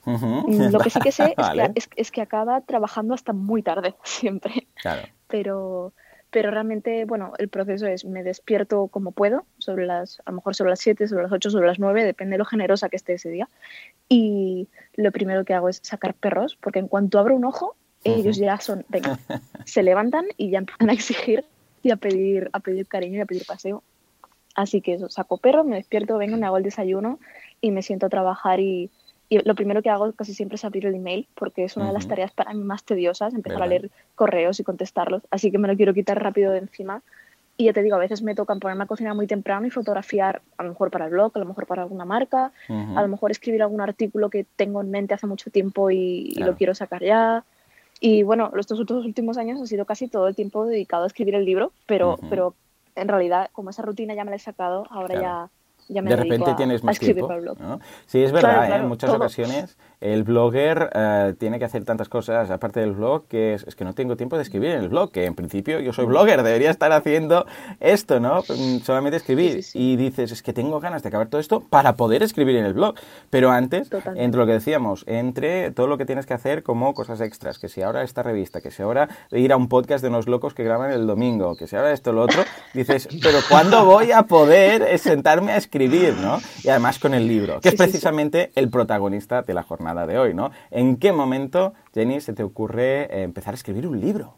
Mm, 0.05 0.71
lo 0.71 0.79
que 0.79 0.89
sí 0.89 0.99
que 0.99 1.11
sé 1.11 1.33
es, 1.95 2.11
que, 2.11 2.21
acaba 2.21 2.61
trabajando 2.61 3.13
hasta 3.13 3.33
muy 3.33 3.61
tarde, 3.61 3.95
siempre. 4.03 4.67
Pero, 5.27 5.93
pero 6.29 6.51
realmente, 6.51 7.05
bueno, 7.05 7.33
el 7.37 7.47
proceso 7.49 7.87
es, 7.87 8.05
me 8.05 8.23
despierto 8.23 8.87
como 8.87 9.11
puedo, 9.11 9.45
sobre 9.59 9.85
las, 9.85 10.21
a 10.25 10.31
lo 10.31 10.37
mejor 10.37 10.55
sobre 10.55 10.71
las 10.71 10.79
7, 10.79 11.07
sobre 11.07 11.23
las 11.23 11.31
8, 11.31 11.49
sobre 11.49 11.67
las 11.67 11.79
9, 11.79 12.03
depende 12.03 12.33
de 12.33 12.39
lo 12.39 12.45
generosa 12.45 12.89
que 12.89 12.97
esté 12.97 13.13
ese 13.13 13.29
día. 13.29 13.49
Y 14.09 14.67
lo 14.95 15.11
primero 15.11 15.45
que 15.45 15.53
hago 15.53 15.69
es 15.69 15.79
sacar 15.83 16.13
perros, 16.13 16.57
porque 16.59 16.79
en 16.79 16.87
cuanto 16.87 17.19
abro 17.19 17.35
un 17.35 17.45
ojo, 17.45 17.75
ellos 18.03 18.35
ya 18.35 18.59
son, 18.59 18.85
venga, 18.89 19.17
se 19.65 19.81
levantan 19.81 20.25
y 20.35 20.49
ya 20.49 20.57
empiezan 20.57 20.89
a 20.89 20.93
exigir 20.93 21.45
y 21.83 21.91
a 21.91 21.95
pedir, 21.95 22.49
a 22.51 22.59
pedir 22.59 22.85
cariño 22.87 23.19
y 23.19 23.21
a 23.21 23.25
pedir 23.25 23.45
paseo. 23.45 23.81
Así 24.55 24.81
que 24.81 24.93
eso, 24.93 25.09
saco 25.09 25.37
perro, 25.37 25.63
me 25.63 25.77
despierto, 25.77 26.17
vengo, 26.17 26.37
me 26.37 26.45
hago 26.45 26.57
el 26.57 26.63
desayuno 26.63 27.19
y 27.63 27.71
me 27.71 27.81
siento 27.81 28.05
a 28.05 28.09
trabajar 28.09 28.59
y, 28.59 28.91
lo 29.45 29.55
primero 29.55 29.81
que 29.81 29.89
hago 29.89 30.11
casi 30.11 30.31
siempre 30.35 30.57
es 30.57 30.65
abrir 30.65 30.85
el 30.85 30.93
email 30.93 31.27
porque 31.33 31.63
es 31.63 31.75
una 31.75 31.87
de 31.87 31.93
las 31.93 32.07
tareas 32.07 32.31
para 32.31 32.53
mí 32.53 32.63
más 32.63 32.83
tediosas, 32.83 33.33
empezar 33.33 33.63
a 33.63 33.65
leer 33.65 33.89
correos 34.13 34.59
y 34.59 34.63
contestarlos, 34.63 35.23
así 35.31 35.49
que 35.49 35.57
me 35.57 35.67
lo 35.67 35.75
quiero 35.75 35.91
quitar 35.91 36.21
rápido 36.21 36.51
de 36.51 36.59
encima. 36.59 37.01
Y 37.57 37.65
ya 37.65 37.73
te 37.73 37.81
digo, 37.81 37.95
a 37.95 37.99
veces 37.99 38.21
me 38.21 38.35
toca 38.35 38.53
ponerme 38.55 38.83
a 38.83 38.87
cocinar 38.87 39.15
muy 39.15 39.25
temprano 39.25 39.65
y 39.65 39.71
fotografiar, 39.71 40.43
a 40.57 40.63
lo 40.63 40.69
mejor 40.69 40.91
para 40.91 41.05
el 41.05 41.11
blog, 41.11 41.31
a 41.33 41.39
lo 41.39 41.45
mejor 41.45 41.65
para 41.65 41.81
alguna 41.81 42.05
marca, 42.05 42.51
a 42.67 43.01
lo 43.01 43.07
mejor 43.07 43.31
escribir 43.31 43.63
algún 43.63 43.81
artículo 43.81 44.29
que 44.29 44.45
tengo 44.55 44.81
en 44.81 44.91
mente 44.91 45.15
hace 45.15 45.25
mucho 45.25 45.49
tiempo 45.49 45.89
y, 45.89 46.35
lo 46.35 46.55
quiero 46.55 46.75
sacar 46.75 47.01
ya. 47.01 47.43
Y 47.99 48.21
bueno, 48.21 48.51
estos 48.55 48.79
últimos 48.79 49.37
años 49.39 49.59
ha 49.59 49.65
sido 49.65 49.85
casi 49.85 50.07
todo 50.07 50.27
el 50.27 50.35
tiempo 50.35 50.65
dedicado 50.67 51.05
a 51.05 51.07
escribir 51.07 51.33
el 51.33 51.45
libro, 51.45 51.71
pero, 51.87 52.19
pero 52.29 52.53
en 52.95 53.07
realidad, 53.07 53.49
como 53.51 53.71
esa 53.71 53.81
rutina 53.81 54.13
ya 54.13 54.25
me 54.25 54.29
la 54.29 54.35
he 54.35 54.39
sacado, 54.39 54.85
ahora 54.91 55.19
ya 55.19 55.49
de 55.87 56.15
repente 56.15 56.53
tienes 56.55 56.83
más 56.83 56.99
tiempo. 56.99 57.29
Sí, 58.05 58.23
es 58.23 58.31
verdad, 58.31 58.69
¿eh? 58.69 58.75
en 58.75 58.87
muchas 58.87 59.09
ocasiones 59.09 59.77
el 60.03 60.23
blogger 60.23 60.89
eh, 60.93 61.33
tiene 61.39 61.59
que 61.59 61.65
hacer 61.65 61.85
tantas 61.85 62.09
cosas 62.09 62.51
aparte 62.51 62.81
del 62.81 62.91
blog 62.91 63.25
que 63.27 63.53
es, 63.53 63.75
que 63.75 63.85
no 63.85 63.93
tengo 63.93 64.17
tiempo 64.17 64.35
de 64.35 64.43
escribir 64.43 64.71
en 64.71 64.81
el 64.81 64.89
blog, 64.89 65.11
que 65.11 65.25
en 65.25 65.33
principio 65.33 65.79
yo 65.79 65.93
soy 65.93 66.05
blogger, 66.05 66.43
debería 66.43 66.69
estar 66.69 66.91
haciendo 66.91 67.45
esto, 67.79 68.19
¿no? 68.19 68.41
Mm, 68.41 68.79
solamente 68.83 69.15
escribir. 69.15 69.63
Y 69.73 69.95
dices, 69.95 70.33
es 70.33 70.43
que 70.43 70.51
tengo 70.51 70.81
ganas 70.81 71.03
de 71.03 71.07
acabar 71.07 71.27
todo 71.27 71.39
esto 71.39 71.61
para 71.61 71.95
poder 71.95 72.21
escribir 72.21 72.57
en 72.57 72.65
el 72.65 72.73
blog. 72.73 72.95
Pero 73.29 73.51
antes, 73.51 73.89
entre 74.15 74.39
lo 74.39 74.45
que 74.45 74.51
decíamos, 74.51 75.05
entre 75.07 75.71
todo 75.71 75.87
lo 75.87 75.97
que 75.97 76.05
tienes 76.05 76.25
que 76.25 76.33
hacer 76.33 76.63
como 76.63 76.93
cosas 76.93 77.21
extras, 77.21 77.57
que 77.57 77.69
si 77.69 77.81
ahora 77.81 78.03
esta 78.03 78.23
revista, 78.23 78.59
que 78.59 78.71
si 78.71 78.83
ahora 78.83 79.07
ir 79.31 79.53
a 79.53 79.57
un 79.57 79.69
podcast 79.69 80.01
de 80.01 80.09
unos 80.09 80.27
locos 80.27 80.53
que 80.53 80.65
graban 80.65 80.91
el 80.91 81.07
domingo, 81.07 81.55
que 81.55 81.65
si 81.65 81.77
ahora 81.77 81.93
esto, 81.93 82.11
lo 82.11 82.23
otro, 82.23 82.43
dices, 82.73 83.07
pero 83.21 83.39
¿cuándo 83.49 83.85
voy 83.85 84.11
a 84.11 84.23
poder 84.23 84.99
sentarme 84.99 85.53
a 85.53 85.57
escribir, 85.57 86.13
¿no? 86.17 86.39
Y 86.61 86.67
además 86.67 86.99
con 86.99 87.13
el 87.13 87.25
libro, 87.25 87.61
que 87.61 87.69
es 87.69 87.75
precisamente 87.75 88.51
el 88.55 88.69
protagonista 88.69 89.43
de 89.43 89.53
la 89.53 89.63
jornada 89.63 89.92
de 89.93 90.17
hoy, 90.17 90.33
¿no? 90.33 90.51
¿En 90.71 90.97
qué 90.97 91.11
momento, 91.11 91.73
Jenny, 91.93 92.19
se 92.21 92.33
te 92.33 92.43
ocurre 92.43 93.03
eh, 93.03 93.23
empezar 93.23 93.53
a 93.53 93.55
escribir 93.55 93.87
un 93.87 93.99
libro? 93.99 94.35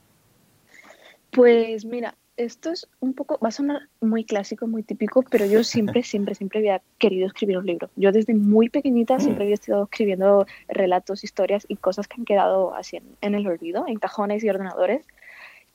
Pues 1.31 1.85
mira, 1.85 2.15
esto 2.37 2.71
es 2.71 2.87
un 2.99 3.13
poco, 3.13 3.39
va 3.43 3.49
a 3.49 3.51
sonar 3.51 3.87
muy 4.01 4.25
clásico, 4.25 4.67
muy 4.67 4.83
típico, 4.83 5.23
pero 5.23 5.45
yo 5.45 5.63
siempre, 5.63 6.03
siempre, 6.03 6.35
siempre 6.35 6.59
había 6.59 6.81
querido 6.97 7.27
escribir 7.27 7.57
un 7.57 7.65
libro. 7.65 7.89
Yo 7.95 8.11
desde 8.11 8.33
muy 8.33 8.69
pequeñita 8.69 9.19
siempre 9.19 9.45
había 9.45 9.55
estado 9.55 9.83
escribiendo 9.83 10.45
relatos, 10.67 11.23
historias 11.23 11.65
y 11.67 11.75
cosas 11.77 12.07
que 12.07 12.15
han 12.19 12.25
quedado 12.25 12.75
así 12.75 12.99
en, 13.21 13.35
el 13.35 13.47
olvido, 13.47 13.85
en 13.87 13.97
cajones 13.97 14.43
y 14.43 14.49
ordenadores. 14.49 15.05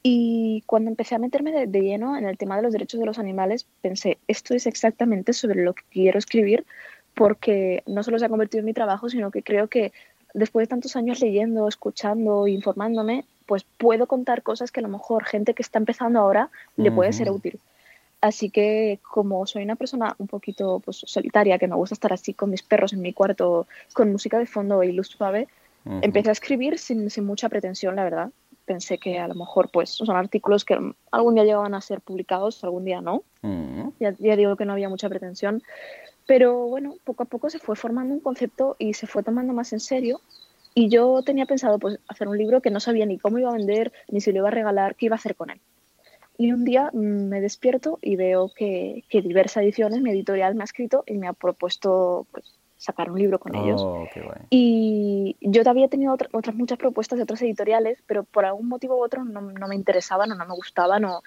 Y 0.03 0.63
cuando 0.65 0.91
empecé 0.91 1.15
a 1.15 1.19
meterme 1.19 1.53
de, 1.53 1.67
de, 1.67 1.81
lleno 1.83 2.17
en 2.17 2.25
el 2.25 2.39
tema 2.39 2.57
de 2.57 2.63
los 2.63 2.73
derechos 2.73 3.01
de 3.01 3.07
los 3.07 3.19
animales, 3.19 3.67
pensé, 3.83 4.17
esto 4.29 4.55
es 4.55 4.67
exactamente 4.67 5.35
sobre 5.35 5.63
lo 5.63 5.75
que 5.75 5.83
quiero 5.91 6.19
escribir, 6.19 6.65
porque 7.14 7.83
no 7.87 8.02
solo 8.02 8.19
se 8.19 8.25
ha 8.25 8.29
convertido 8.29 8.61
en 8.61 8.67
mi 8.67 8.73
trabajo, 8.73 9.09
sino 9.09 9.31
que 9.31 9.43
creo 9.43 9.69
que 9.69 9.93
después 10.35 10.64
de 10.64 10.71
tantos 10.71 10.97
años 10.97 11.21
leyendo, 11.21 11.69
escuchando, 11.69 12.47
informándome, 12.47 13.25
pues 13.47 13.64
puedo 13.79 14.07
contar 14.07 14.43
cosas 14.43 14.71
que 14.71 14.81
a 14.81 14.83
lo 14.83 14.88
mejor 14.88 15.25
gente 15.25 15.55
que 15.55 15.62
está 15.62 15.79
empezando 15.79 16.21
ahora 16.21 16.50
le 16.76 16.93
puede 16.93 17.12
ser 17.12 17.31
útil. 17.31 17.59
Así 18.21 18.50
que 18.50 18.99
como 19.02 19.47
soy 19.47 19.64
una 19.64 19.76
persona 19.76 20.14
un 20.19 20.26
poquito 20.26 20.81
pues, 20.85 21.02
solitaria, 21.07 21.59
que 21.59 21.67
me 21.67 21.75
gusta 21.75 21.95
estar 21.95 22.12
así 22.12 22.35
con 22.35 22.50
mis 22.50 22.62
perros 22.62 22.93
en 22.93 23.00
mi 23.00 23.12
cuarto, 23.12 23.67
con 23.93 24.12
música 24.12 24.38
de 24.38 24.47
fondo 24.47 24.83
y 24.85 24.93
luz 24.93 25.09
suave, 25.09 25.49
empecé 25.85 26.29
a 26.29 26.33
escribir 26.33 26.79
sin, 26.79 27.11
sin, 27.11 27.25
mucha 27.25 27.49
pretensión, 27.49 27.97
la 27.97 28.05
verdad. 28.05 28.31
Pensé 28.67 28.99
que 28.99 29.19
a 29.19 29.26
lo 29.26 29.35
mejor 29.35 29.71
pues, 29.73 29.90
son 29.90 30.14
artículos 30.17 30.64
que 30.64 30.79
algún 31.11 31.35
día 31.35 31.45
llegaban 31.45 31.75
a 31.75 31.81
ser 31.81 32.02
publicados, 32.02 32.62
algún 32.62 32.85
día 32.85 33.00
no. 33.00 33.25
ya, 33.99 34.14
ya 34.19 34.37
digo 34.37 34.55
que 34.55 34.67
no 34.67 34.75
había 34.75 34.90
mucha 34.90 35.09
pretensión. 35.09 35.62
Pero 36.31 36.69
bueno, 36.69 36.95
poco 37.03 37.25
a 37.25 37.27
poco 37.27 37.51
se 37.51 37.59
fue 37.59 37.75
formando 37.75 38.15
un 38.15 38.21
concepto 38.21 38.77
y 38.79 38.95
se 38.95 39.09
fue 39.09 39.25
tomando 39.25 39.53
más 39.53 39.73
en 39.73 39.81
serio 39.81 40.21
y 40.77 40.89
yo 40.89 41.23
tenía 41.23 41.45
pensado 41.45 41.81
pues, 41.81 41.99
hacer 42.07 42.29
un 42.29 42.39
libro 42.39 42.63
que 42.63 42.71
no 42.71 42.79
sabía 42.79 43.05
ni 43.05 43.19
cómo 43.19 43.41
iba 43.41 43.51
a 43.51 43.55
vender, 43.55 43.93
ni 44.07 44.21
si 44.21 44.31
lo 44.31 44.39
iba 44.39 44.47
a 44.47 44.53
regalar, 44.53 44.95
qué 44.95 45.07
iba 45.07 45.17
a 45.17 45.19
hacer 45.19 45.35
con 45.35 45.51
él. 45.51 45.61
Y 46.39 46.53
un 46.53 46.65
día 46.65 46.91
mm, 46.93 47.29
me 47.29 47.41
despierto 47.41 47.99
y 48.01 48.15
veo 48.15 48.49
que, 48.55 49.03
que 49.09 49.23
Diversa 49.23 49.61
Ediciones, 49.61 50.03
mi 50.03 50.13
editorial, 50.13 50.55
me 50.55 50.63
ha 50.63 50.67
escrito 50.67 51.03
y 51.05 51.15
me 51.15 51.27
ha 51.27 51.33
propuesto 51.33 52.29
pues, 52.31 52.45
sacar 52.77 53.11
un 53.11 53.19
libro 53.19 53.41
con 53.41 53.57
ellos. 53.57 53.83
Oh, 53.85 54.07
y 54.51 55.37
yo 55.41 55.63
había 55.67 55.89
tenido 55.89 56.15
otras 56.15 56.55
muchas 56.55 56.79
propuestas 56.79 57.17
de 57.17 57.25
otras 57.25 57.43
editoriales, 57.43 58.05
pero 58.07 58.23
por 58.23 58.45
algún 58.45 58.69
motivo 58.69 58.97
u 58.97 59.03
otro 59.03 59.25
no, 59.25 59.41
no 59.41 59.67
me 59.67 59.75
interesaban 59.75 60.31
o 60.31 60.37
no 60.37 60.47
me 60.47 60.55
gustaban, 60.55 61.05
o, 61.07 61.23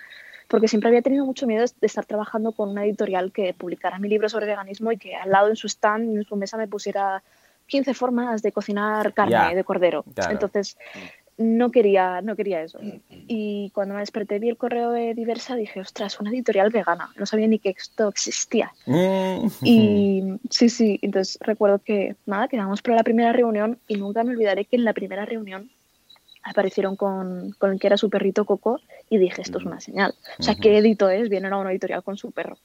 porque 0.48 0.68
siempre 0.68 0.90
había 0.90 1.02
tenido 1.02 1.26
mucho 1.26 1.48
miedo 1.48 1.64
de 1.64 1.88
estar 1.88 2.06
trabajando 2.06 2.52
con 2.52 2.70
una 2.70 2.86
editorial 2.86 3.32
que 3.32 3.54
publicara 3.54 4.00
mi 4.00 4.10
libro 4.10 4.30
sobre 4.30 4.46
veganismo 4.46 4.92
y 4.92 4.98
que 4.98 5.16
al 5.16 5.32
lado 5.32 5.50
en 5.50 5.56
su 5.56 5.68
stand, 5.68 6.18
en 6.18 6.24
su 6.24 6.36
mesa, 6.36 6.58
me 6.58 6.68
pusiera 6.68 7.24
15 7.68 7.94
formas 7.94 8.42
de 8.42 8.52
cocinar 8.52 9.14
carne 9.14 9.56
de 9.56 9.64
cordero. 9.64 10.04
Entonces, 10.30 10.78
no 11.38 11.72
quería, 11.72 12.22
no 12.22 12.36
quería 12.36 12.62
eso. 12.62 12.80
Y 13.10 13.72
cuando 13.74 13.96
me 13.96 14.02
desperté 14.02 14.40
vi 14.40 14.50
el 14.50 14.58
correo 14.58 14.92
de 14.92 15.14
Diversa, 15.14 15.56
dije, 15.56 15.80
ostras, 15.80 16.20
una 16.20 16.30
editorial 16.30 16.70
vegana. 16.70 17.10
No 17.18 17.26
sabía 17.26 17.48
ni 17.48 17.60
que 17.60 17.70
esto 17.70 18.08
existía. 18.10 18.72
Mm. 18.86 19.48
Y 19.64 20.24
sí, 20.50 20.70
sí, 20.70 21.00
entonces 21.02 21.38
recuerdo 21.42 21.80
que, 21.80 22.16
nada, 22.26 22.48
quedamos 22.48 22.82
para 22.82 22.98
la 22.98 23.04
primera 23.04 23.34
reunión 23.34 23.80
y 23.88 23.96
nunca 23.96 24.24
me 24.24 24.32
olvidaré 24.32 24.66
que 24.66 24.76
en 24.76 24.86
la 24.86 24.94
primera 24.94 25.26
reunión 25.26 25.70
aparecieron 26.44 26.96
con, 26.96 27.52
con 27.58 27.72
el 27.72 27.80
que 27.80 27.88
era 27.88 27.98
su 27.98 28.10
perrito 28.10 28.46
Coco 28.46 28.80
y 29.10 29.18
dije, 29.18 29.42
esto 29.42 29.58
es 29.58 29.66
una 29.66 29.80
señal. 29.80 30.14
O 30.40 30.44
sea, 30.44 30.56
¿qué 30.56 30.78
edito 30.78 31.10
es? 31.10 31.30
Vienen 31.30 31.54
a 31.54 31.58
una 31.58 31.72
editorial 31.72 32.04
con 32.04 32.18
su 32.18 32.32
perro. 32.32 32.58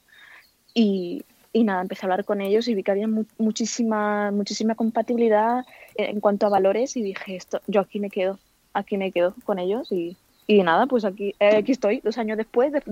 Y 0.75 1.25
y 1.53 1.65
nada, 1.65 1.81
empecé 1.81 2.05
a 2.05 2.07
hablar 2.07 2.25
con 2.25 2.41
ellos 2.41 2.69
y 2.69 2.75
vi 2.75 2.83
que 2.83 2.91
había 2.91 3.09
muchísima, 3.39 4.31
muchísima 4.31 4.75
compatibilidad 4.75 5.65
en 5.97 6.21
cuanto 6.21 6.47
a 6.47 6.51
valores 6.51 6.97
y 6.97 7.03
dije, 7.03 7.37
esto, 7.37 7.61
yo 7.67 7.81
aquí 7.81 8.01
me 8.01 8.11
quedo, 8.11 8.39
aquí 8.75 8.97
me 8.99 9.13
quedo 9.13 9.35
con 9.45 9.59
ellos 9.59 9.91
y, 9.91 10.17
y 10.51 10.63
nada, 10.63 10.87
pues 10.87 11.05
aquí, 11.05 11.35
eh, 11.39 11.57
aquí 11.59 11.73
estoy, 11.73 12.01
dos 12.03 12.17
años 12.17 12.39
después 12.39 12.73
de, 12.73 12.83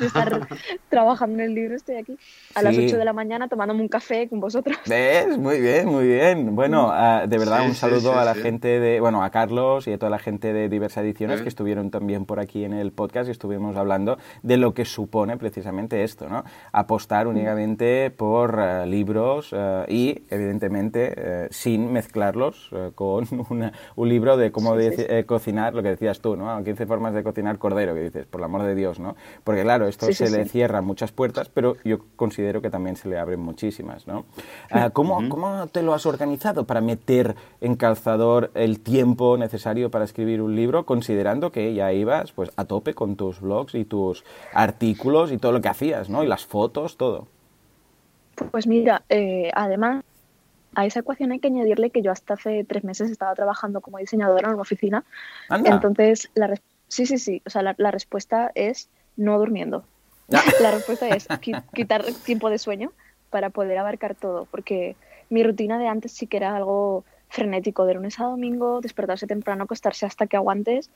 estar 0.00 0.46
trabajando 0.88 1.42
en 1.42 1.50
el 1.50 1.54
libro, 1.56 1.74
estoy 1.74 1.96
aquí 1.96 2.16
a 2.54 2.62
las 2.62 2.78
8 2.78 2.96
de 2.96 3.04
la 3.04 3.12
mañana 3.12 3.48
tomándome 3.48 3.82
un 3.82 3.88
café 3.88 4.28
con 4.28 4.38
vosotros. 4.38 4.78
¿Ves? 4.86 5.36
Muy 5.36 5.60
bien, 5.60 5.88
muy 5.88 6.06
bien. 6.06 6.54
Bueno, 6.54 6.88
ah, 6.92 7.26
de 7.26 7.36
verdad, 7.36 7.66
un 7.66 7.74
saludo 7.74 8.16
a 8.16 8.24
la 8.24 8.36
gente 8.36 8.78
de, 8.78 9.00
bueno, 9.00 9.24
a 9.24 9.30
Carlos 9.30 9.88
y 9.88 9.92
a 9.92 9.98
toda 9.98 10.08
la 10.08 10.20
gente 10.20 10.52
de 10.52 10.68
Diversas 10.68 11.02
Ediciones 11.02 11.42
que 11.42 11.48
estuvieron 11.48 11.90
también 11.90 12.26
por 12.26 12.38
aquí 12.38 12.62
en 12.62 12.74
el 12.74 12.92
podcast 12.92 13.26
y 13.26 13.32
estuvimos 13.32 13.76
hablando 13.76 14.16
de 14.44 14.56
lo 14.56 14.72
que 14.72 14.84
supone 14.84 15.36
precisamente 15.36 16.04
esto, 16.04 16.28
¿no? 16.28 16.44
Apostar 16.70 17.26
mm. 17.26 17.30
únicamente 17.30 18.12
por 18.12 18.56
eh, 18.60 18.86
libros 18.86 19.50
eh, 19.52 19.84
y, 19.88 20.22
evidentemente, 20.30 21.48
sin 21.50 21.92
mezclarlos 21.92 22.70
con 22.94 23.26
un 23.96 24.08
libro 24.08 24.36
de 24.36 24.52
cómo 24.52 24.76
cocinar, 25.26 25.74
lo 25.74 25.82
que 25.82 25.88
decías 25.88 26.20
tú, 26.20 26.36
¿no? 26.36 26.62
15 26.62 26.86
más 27.00 27.14
de 27.14 27.22
cocinar 27.22 27.58
cordero, 27.58 27.94
que 27.94 28.02
dices, 28.02 28.26
por 28.26 28.40
el 28.40 28.44
amor 28.44 28.62
de 28.62 28.74
Dios, 28.74 29.00
¿no? 29.00 29.16
Porque 29.44 29.62
claro, 29.62 29.88
esto 29.88 30.12
se 30.12 30.30
le 30.30 30.44
cierra 30.46 30.80
muchas 30.80 31.12
puertas, 31.12 31.48
pero 31.48 31.76
yo 31.84 32.00
considero 32.16 32.62
que 32.62 32.70
también 32.70 32.96
se 32.96 33.08
le 33.08 33.18
abren 33.18 33.40
muchísimas, 33.40 34.06
¿no? 34.06 34.24
Ah, 34.70 34.90
¿cómo, 34.90 35.28
¿Cómo 35.28 35.66
te 35.68 35.82
lo 35.82 35.94
has 35.94 36.06
organizado 36.06 36.64
para 36.64 36.80
meter 36.80 37.34
en 37.60 37.76
calzador 37.76 38.50
el 38.54 38.80
tiempo 38.80 39.36
necesario 39.36 39.90
para 39.90 40.04
escribir 40.04 40.42
un 40.42 40.54
libro, 40.54 40.86
considerando 40.86 41.50
que 41.50 41.74
ya 41.74 41.92
ibas 41.92 42.32
pues 42.32 42.50
a 42.56 42.64
tope 42.64 42.94
con 42.94 43.16
tus 43.16 43.40
blogs 43.40 43.74
y 43.74 43.84
tus 43.84 44.24
artículos 44.52 45.32
y 45.32 45.38
todo 45.38 45.52
lo 45.52 45.60
que 45.60 45.68
hacías, 45.68 46.08
¿no? 46.08 46.22
Y 46.22 46.26
las 46.26 46.44
fotos, 46.44 46.96
todo. 46.96 47.26
Pues 48.50 48.66
mira, 48.66 49.02
eh, 49.08 49.50
además 49.54 50.04
a 50.74 50.86
esa 50.86 51.00
ecuación 51.00 51.32
hay 51.32 51.40
que 51.40 51.48
añadirle 51.48 51.90
que 51.90 52.02
yo 52.02 52.12
hasta 52.12 52.34
hace 52.34 52.64
tres 52.64 52.84
meses 52.84 53.10
estaba 53.10 53.34
trabajando 53.34 53.80
como 53.80 53.98
diseñadora 53.98 54.48
en 54.48 54.54
una 54.54 54.62
oficina. 54.62 55.04
Entonces, 55.50 56.30
la, 56.34 56.54
Sí, 56.90 57.06
sí, 57.06 57.18
sí. 57.18 57.40
O 57.46 57.50
sea, 57.50 57.62
la, 57.62 57.90
respuesta 57.92 58.50
es 58.56 58.88
no 59.16 59.38
durmiendo. 59.38 59.84
Ah. 60.32 60.42
La 60.60 60.72
respuesta 60.72 61.08
es 61.08 61.26
quitar 61.72 62.04
tiempo 62.24 62.50
de 62.50 62.58
sueño 62.58 62.92
para 63.30 63.50
poder 63.50 63.78
abarcar 63.78 64.16
todo, 64.16 64.46
porque 64.50 64.96
mi 65.28 65.44
rutina 65.44 65.78
de 65.78 65.86
antes 65.86 66.12
sí 66.12 66.26
que 66.26 66.36
era 66.36 66.56
algo 66.56 67.04
frenético, 67.28 67.86
de 67.86 67.94
lunes 67.94 68.18
a 68.18 68.24
domingo, 68.24 68.80
despertarse 68.80 69.28
temprano, 69.28 69.64
acostarse 69.64 70.04
hasta 70.04 70.26
que 70.26 70.36
aguantes, 70.36 70.90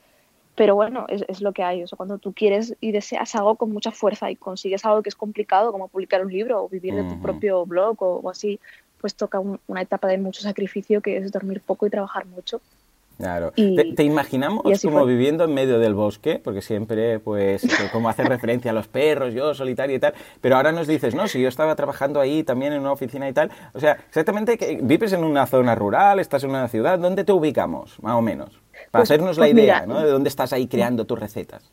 pero 0.57 0.74
bueno, 0.74 1.07
es, 1.09 1.40
lo 1.40 1.52
que 1.52 1.62
hay. 1.62 1.85
O 1.85 1.87
sea, 1.87 1.96
cuando 1.96 2.18
tú 2.18 2.33
quieres 2.33 2.76
y 2.80 2.90
deseas 2.90 3.37
algo 3.37 3.54
con 3.54 3.72
mucha 3.72 3.92
fuerza 3.92 4.30
y 4.33 4.37
consigues 4.37 4.85
algo 4.85 5.02
que 5.02 5.11
es 5.11 5.14
complicado, 5.14 5.70
como 5.70 5.87
publicar 5.87 6.24
un 6.24 6.33
libro 6.33 6.64
o 6.64 6.68
vivir 6.68 6.94
de 6.94 7.04
tu 7.04 7.22
propio 7.22 7.64
blog 7.66 8.02
o, 8.02 8.30
así, 8.30 8.59
pues 9.00 9.14
toca 9.14 9.40
una 9.40 9.83
etapa 9.83 10.09
de 10.09 10.18
mucho 10.18 10.42
sacrificio 10.42 11.00
que 11.00 11.18
es 11.18 11.30
dormir 11.30 11.61
poco 11.61 11.87
y 11.87 11.90
trabajar 11.90 12.26
mucho. 12.26 12.61
Claro. 13.18 13.53
¿Te, 13.53 14.03
imaginamos 14.03 14.83
como 14.83 15.05
viviendo 15.07 15.44
en 15.44 15.55
medio 15.55 15.79
del 15.79 15.94
bosque? 15.94 16.40
Porque 16.42 16.62
siempre, 16.62 17.20
pues, 17.20 17.66
como 17.92 18.09
hace 18.09 18.24
referencia 18.24 18.72
a 18.72 18.74
los 18.74 18.88
perros, 18.88 19.35
yo 19.35 19.55
solitario 19.55 19.96
y 19.96 19.98
tal, 20.00 20.14
pero 20.40 20.57
ahora 20.57 20.72
nos 20.72 20.87
dices, 20.87 21.14
no, 21.14 21.29
si 21.29 21.40
yo 21.40 21.48
estaba 21.48 21.77
trabajando 21.77 22.20
ahí 22.20 22.42
también 22.42 22.72
en 22.72 22.81
una 22.81 22.92
oficina 22.92 23.29
y 23.29 23.33
tal. 23.33 23.50
O 23.72 23.81
sea, 23.81 23.92
exactamente, 23.92 24.59
que 24.59 24.81
¿vives 24.83 25.12
en 25.12 25.22
una 25.22 25.46
zona 25.46 25.74
rural, 25.74 26.18
estás 26.18 26.42
en 26.44 26.50
una 26.50 26.68
ciudad? 26.68 26.98
¿Dónde 26.98 27.24
te 27.24 27.33
ubicamos, 27.33 28.03
más 28.03 28.14
o 28.14 28.22
menos? 28.22 28.61
Para 28.90 29.03
pues, 29.03 29.11
hacernos 29.11 29.38
la 29.38 29.44
pues 29.44 29.55
idea, 29.55 29.87
¿no? 29.87 30.00
De 30.00 30.11
dónde 30.11 30.29
estás 30.29 30.53
ahí 30.53 30.66
creando 30.66 31.05
tus 31.05 31.18
recetas. 31.18 31.70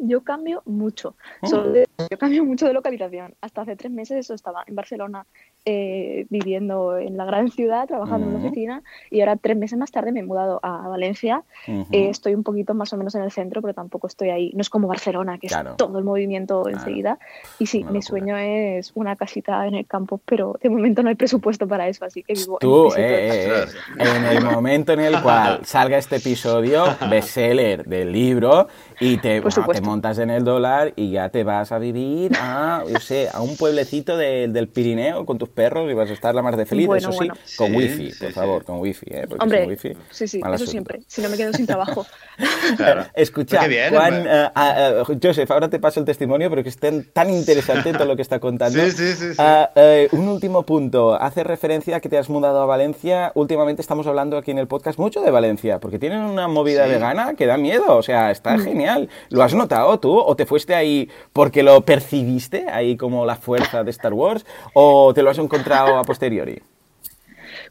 Yo 0.00 0.22
cambio 0.22 0.62
mucho. 0.64 1.14
Oh. 1.42 1.64
yo 2.10 2.18
cambio 2.18 2.44
mucho 2.44 2.66
de 2.66 2.72
localización. 2.72 3.34
Hasta 3.40 3.62
hace 3.62 3.76
tres 3.76 3.92
meses 3.92 4.18
eso 4.18 4.34
estaba 4.34 4.64
en 4.66 4.74
Barcelona 4.74 5.26
eh, 5.66 6.26
viviendo 6.30 6.96
en 6.96 7.18
la 7.18 7.26
gran 7.26 7.50
ciudad, 7.50 7.86
trabajando 7.86 8.26
en 8.26 8.34
una 8.34 8.46
oficina, 8.46 8.82
y 9.10 9.20
ahora 9.20 9.36
tres 9.36 9.58
meses 9.58 9.78
más 9.78 9.90
tarde 9.90 10.10
me 10.10 10.20
he 10.20 10.22
mudado 10.22 10.58
a 10.62 10.88
Valencia. 10.88 11.42
Eh, 11.66 12.08
estoy 12.08 12.34
un 12.34 12.42
poquito 12.42 12.72
más 12.72 12.92
o 12.94 12.96
menos 12.96 13.14
en 13.14 13.22
el 13.22 13.30
centro, 13.30 13.60
pero 13.60 13.74
tampoco 13.74 14.06
estoy 14.06 14.30
ahí. 14.30 14.52
No 14.54 14.62
es 14.62 14.70
como 14.70 14.88
Barcelona, 14.88 15.38
que 15.38 15.48
es 15.48 15.56
todo 15.76 15.98
el 15.98 16.04
movimiento 16.04 16.66
enseguida. 16.68 17.18
Y 17.58 17.66
sí, 17.66 17.84
mi 17.84 18.00
sueño 18.00 18.36
es 18.38 18.92
una 18.94 19.16
casita 19.16 19.66
en 19.66 19.74
el 19.74 19.86
campo, 19.86 20.20
pero 20.24 20.58
de 20.62 20.70
momento 20.70 21.02
no 21.02 21.10
hay 21.10 21.14
presupuesto 21.14 21.68
para 21.68 21.88
eso, 21.88 22.04
así 22.04 22.22
que 22.22 22.32
vivo 22.32 22.58
Tú, 22.58 22.94
en, 22.94 23.04
eh, 23.04 23.64
en 23.98 24.24
el 24.24 24.44
momento 24.44 24.92
en 24.92 25.00
el 25.00 25.20
cual 25.20 25.60
salga 25.64 25.98
este 25.98 26.16
episodio, 26.16 26.84
bestseller 27.10 27.84
del 27.84 28.12
libro, 28.12 28.68
y 29.00 29.16
te, 29.16 29.40
te 29.40 29.80
montas 29.80 30.18
en 30.18 30.28
el 30.28 30.44
dólar 30.44 30.92
y 30.94 31.10
ya 31.10 31.30
te 31.30 31.42
vas 31.42 31.72
a 31.72 31.78
vivir 31.78 32.32
a, 32.38 32.84
yo 32.86 33.00
sé, 33.00 33.28
a 33.32 33.40
un 33.40 33.56
pueblecito 33.56 34.18
del 34.18 34.68
Pirineo 34.68 35.24
con 35.24 35.38
tus 35.38 35.48
perros 35.48 35.90
y 35.90 35.94
vas 35.94 36.10
a 36.10 36.12
estar 36.12 36.34
la 36.34 36.42
más 36.42 36.56
de 36.56 36.66
feliz, 36.66 36.88
eso 36.96 37.10
sí, 37.12 37.28
con 37.56 37.74
wifi, 37.74 38.12
por 38.20 38.32
favor, 38.32 38.64
con 38.64 38.78
wifi, 38.80 39.06
¿eh? 39.10 39.26
Hombre, 39.38 39.76
sí, 40.10 40.28
sí, 40.28 40.40
eso 40.52 40.66
siempre, 40.66 41.00
si 41.06 41.22
no 41.22 41.30
me 41.30 41.36
quedo 41.38 41.52
sin 41.54 41.66
trabajo. 41.70 42.06
Escucha, 43.14 43.62
Juan, 43.90 44.26
eh, 44.26 44.50
ah, 44.54 45.02
eh, 45.08 45.18
Joseph, 45.22 45.50
ahora 45.50 45.70
te 45.70 45.78
paso 45.78 46.00
el 46.00 46.06
testimonio, 46.06 46.50
pero 46.50 46.62
que 46.62 46.68
esté 46.68 46.90
tan 47.04 47.30
interesante 47.30 47.92
todo 47.94 48.04
lo 48.04 48.16
que 48.16 48.22
está 48.22 48.38
contando. 48.38 48.78
Sí, 48.82 48.90
sí, 48.90 49.12
sí. 49.14 49.26
Ah, 49.38 49.70
eh, 49.74 50.08
un 50.12 50.28
último 50.28 50.64
punto, 50.64 51.14
hace 51.14 51.42
referencia 51.42 51.96
a 51.96 52.00
que 52.00 52.10
te 52.10 52.18
has 52.18 52.28
mudado 52.28 52.60
a 52.60 52.66
Valencia, 52.66 53.32
últimamente 53.34 53.80
estamos 53.80 54.06
hablando 54.06 54.36
aquí 54.36 54.50
en 54.50 54.58
el 54.58 54.66
podcast 54.66 54.98
mucho 54.98 55.22
de 55.22 55.30
Valencia, 55.30 55.80
porque 55.80 55.98
tienen 55.98 56.20
una 56.20 56.48
movida 56.48 56.86
vegana 56.86 57.34
que 57.34 57.46
da 57.46 57.56
miedo, 57.56 57.96
o 57.96 58.02
sea, 58.02 58.30
está 58.30 58.56
mm. 58.56 58.60
Genial. 58.94 59.08
¿Lo 59.30 59.42
has 59.42 59.54
notado 59.54 59.98
tú? 59.98 60.16
¿O 60.18 60.36
te 60.36 60.46
fuiste 60.46 60.74
ahí 60.74 61.08
porque 61.32 61.62
lo 61.62 61.80
percibiste 61.82 62.68
ahí 62.68 62.96
como 62.96 63.24
la 63.24 63.36
fuerza 63.36 63.84
de 63.84 63.90
Star 63.90 64.12
Wars? 64.12 64.44
¿O 64.74 65.12
te 65.14 65.22
lo 65.22 65.30
has 65.30 65.38
encontrado 65.38 65.96
a 65.96 66.04
posteriori? 66.04 66.62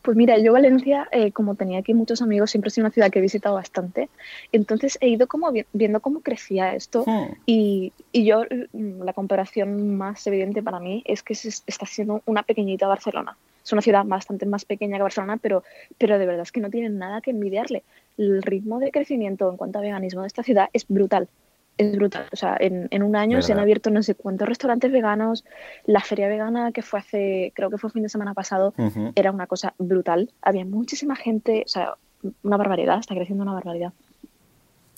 Pues 0.01 0.15
mira, 0.15 0.37
yo 0.37 0.53
Valencia, 0.53 1.07
eh, 1.11 1.31
como 1.31 1.55
tenía 1.55 1.79
aquí 1.79 1.93
muchos 1.93 2.21
amigos, 2.21 2.51
siempre 2.51 2.69
ha 2.69 2.71
sido 2.71 2.85
una 2.85 2.93
ciudad 2.93 3.11
que 3.11 3.19
he 3.19 3.21
visitado 3.21 3.55
bastante. 3.55 4.09
Entonces 4.51 4.97
he 5.01 5.09
ido 5.09 5.27
como 5.27 5.51
viendo 5.73 5.99
cómo 5.99 6.21
crecía 6.21 6.73
esto 6.73 7.03
Hmm. 7.05 7.33
y, 7.45 7.93
y 8.11 8.25
yo 8.25 8.43
mm, 8.71 9.03
la 9.03 9.13
comparación 9.13 9.97
más 9.97 10.25
evidente 10.27 10.61
para 10.61 10.79
mí 10.79 11.01
es 11.05 11.23
que 11.23 11.35
se 11.35 11.49
está 11.49 11.85
siendo 11.85 12.21
una 12.25 12.43
pequeñita 12.43 12.87
Barcelona. 12.87 13.37
Es 13.63 13.73
una 13.73 13.81
ciudad 13.81 14.03
bastante 14.05 14.45
más 14.45 14.65
pequeña 14.65 14.97
que 14.97 15.03
Barcelona, 15.03 15.37
pero, 15.37 15.63
pero 15.97 16.17
de 16.17 16.25
verdad 16.25 16.43
es 16.43 16.51
que 16.51 16.59
no 16.61 16.69
tienen 16.69 16.97
nada 16.97 17.21
que 17.21 17.31
envidiarle. 17.31 17.83
El 18.19 18.43
ritmo 18.43 18.79
de 18.79 18.91
crecimiento 18.91 19.49
en 19.49 19.57
cuanto 19.57 19.79
a 19.79 19.81
veganismo 19.81 20.21
de 20.21 20.27
esta 20.27 20.43
ciudad 20.43 20.67
es 20.73 20.85
brutal. 20.87 21.29
Es 21.77 21.95
brutal. 21.95 22.27
O 22.33 22.35
sea, 22.35 22.57
en, 22.59 22.89
en 22.91 23.03
un 23.03 23.15
año 23.15 23.41
se 23.41 23.53
han 23.53 23.59
abierto 23.59 23.89
no 23.89 24.03
sé 24.03 24.13
cuántos 24.13 24.49
restaurantes 24.49 24.91
veganos. 24.91 25.45
La 25.85 26.01
feria 26.01 26.27
vegana 26.27 26.73
que 26.73 26.81
fue 26.81 26.99
hace, 26.99 27.53
creo 27.55 27.69
que 27.69 27.77
fue 27.77 27.89
fin 27.89 28.03
de 28.03 28.09
semana 28.09 28.33
pasado, 28.33 28.73
era 29.15 29.31
una 29.31 29.47
cosa 29.47 29.73
brutal. 29.77 30.29
Había 30.41 30.65
muchísima 30.65 31.15
gente, 31.15 31.63
o 31.65 31.69
sea, 31.69 31.95
una 32.43 32.57
barbaridad, 32.57 32.99
está 32.99 33.15
creciendo 33.15 33.43
una 33.43 33.53
barbaridad. 33.53 33.93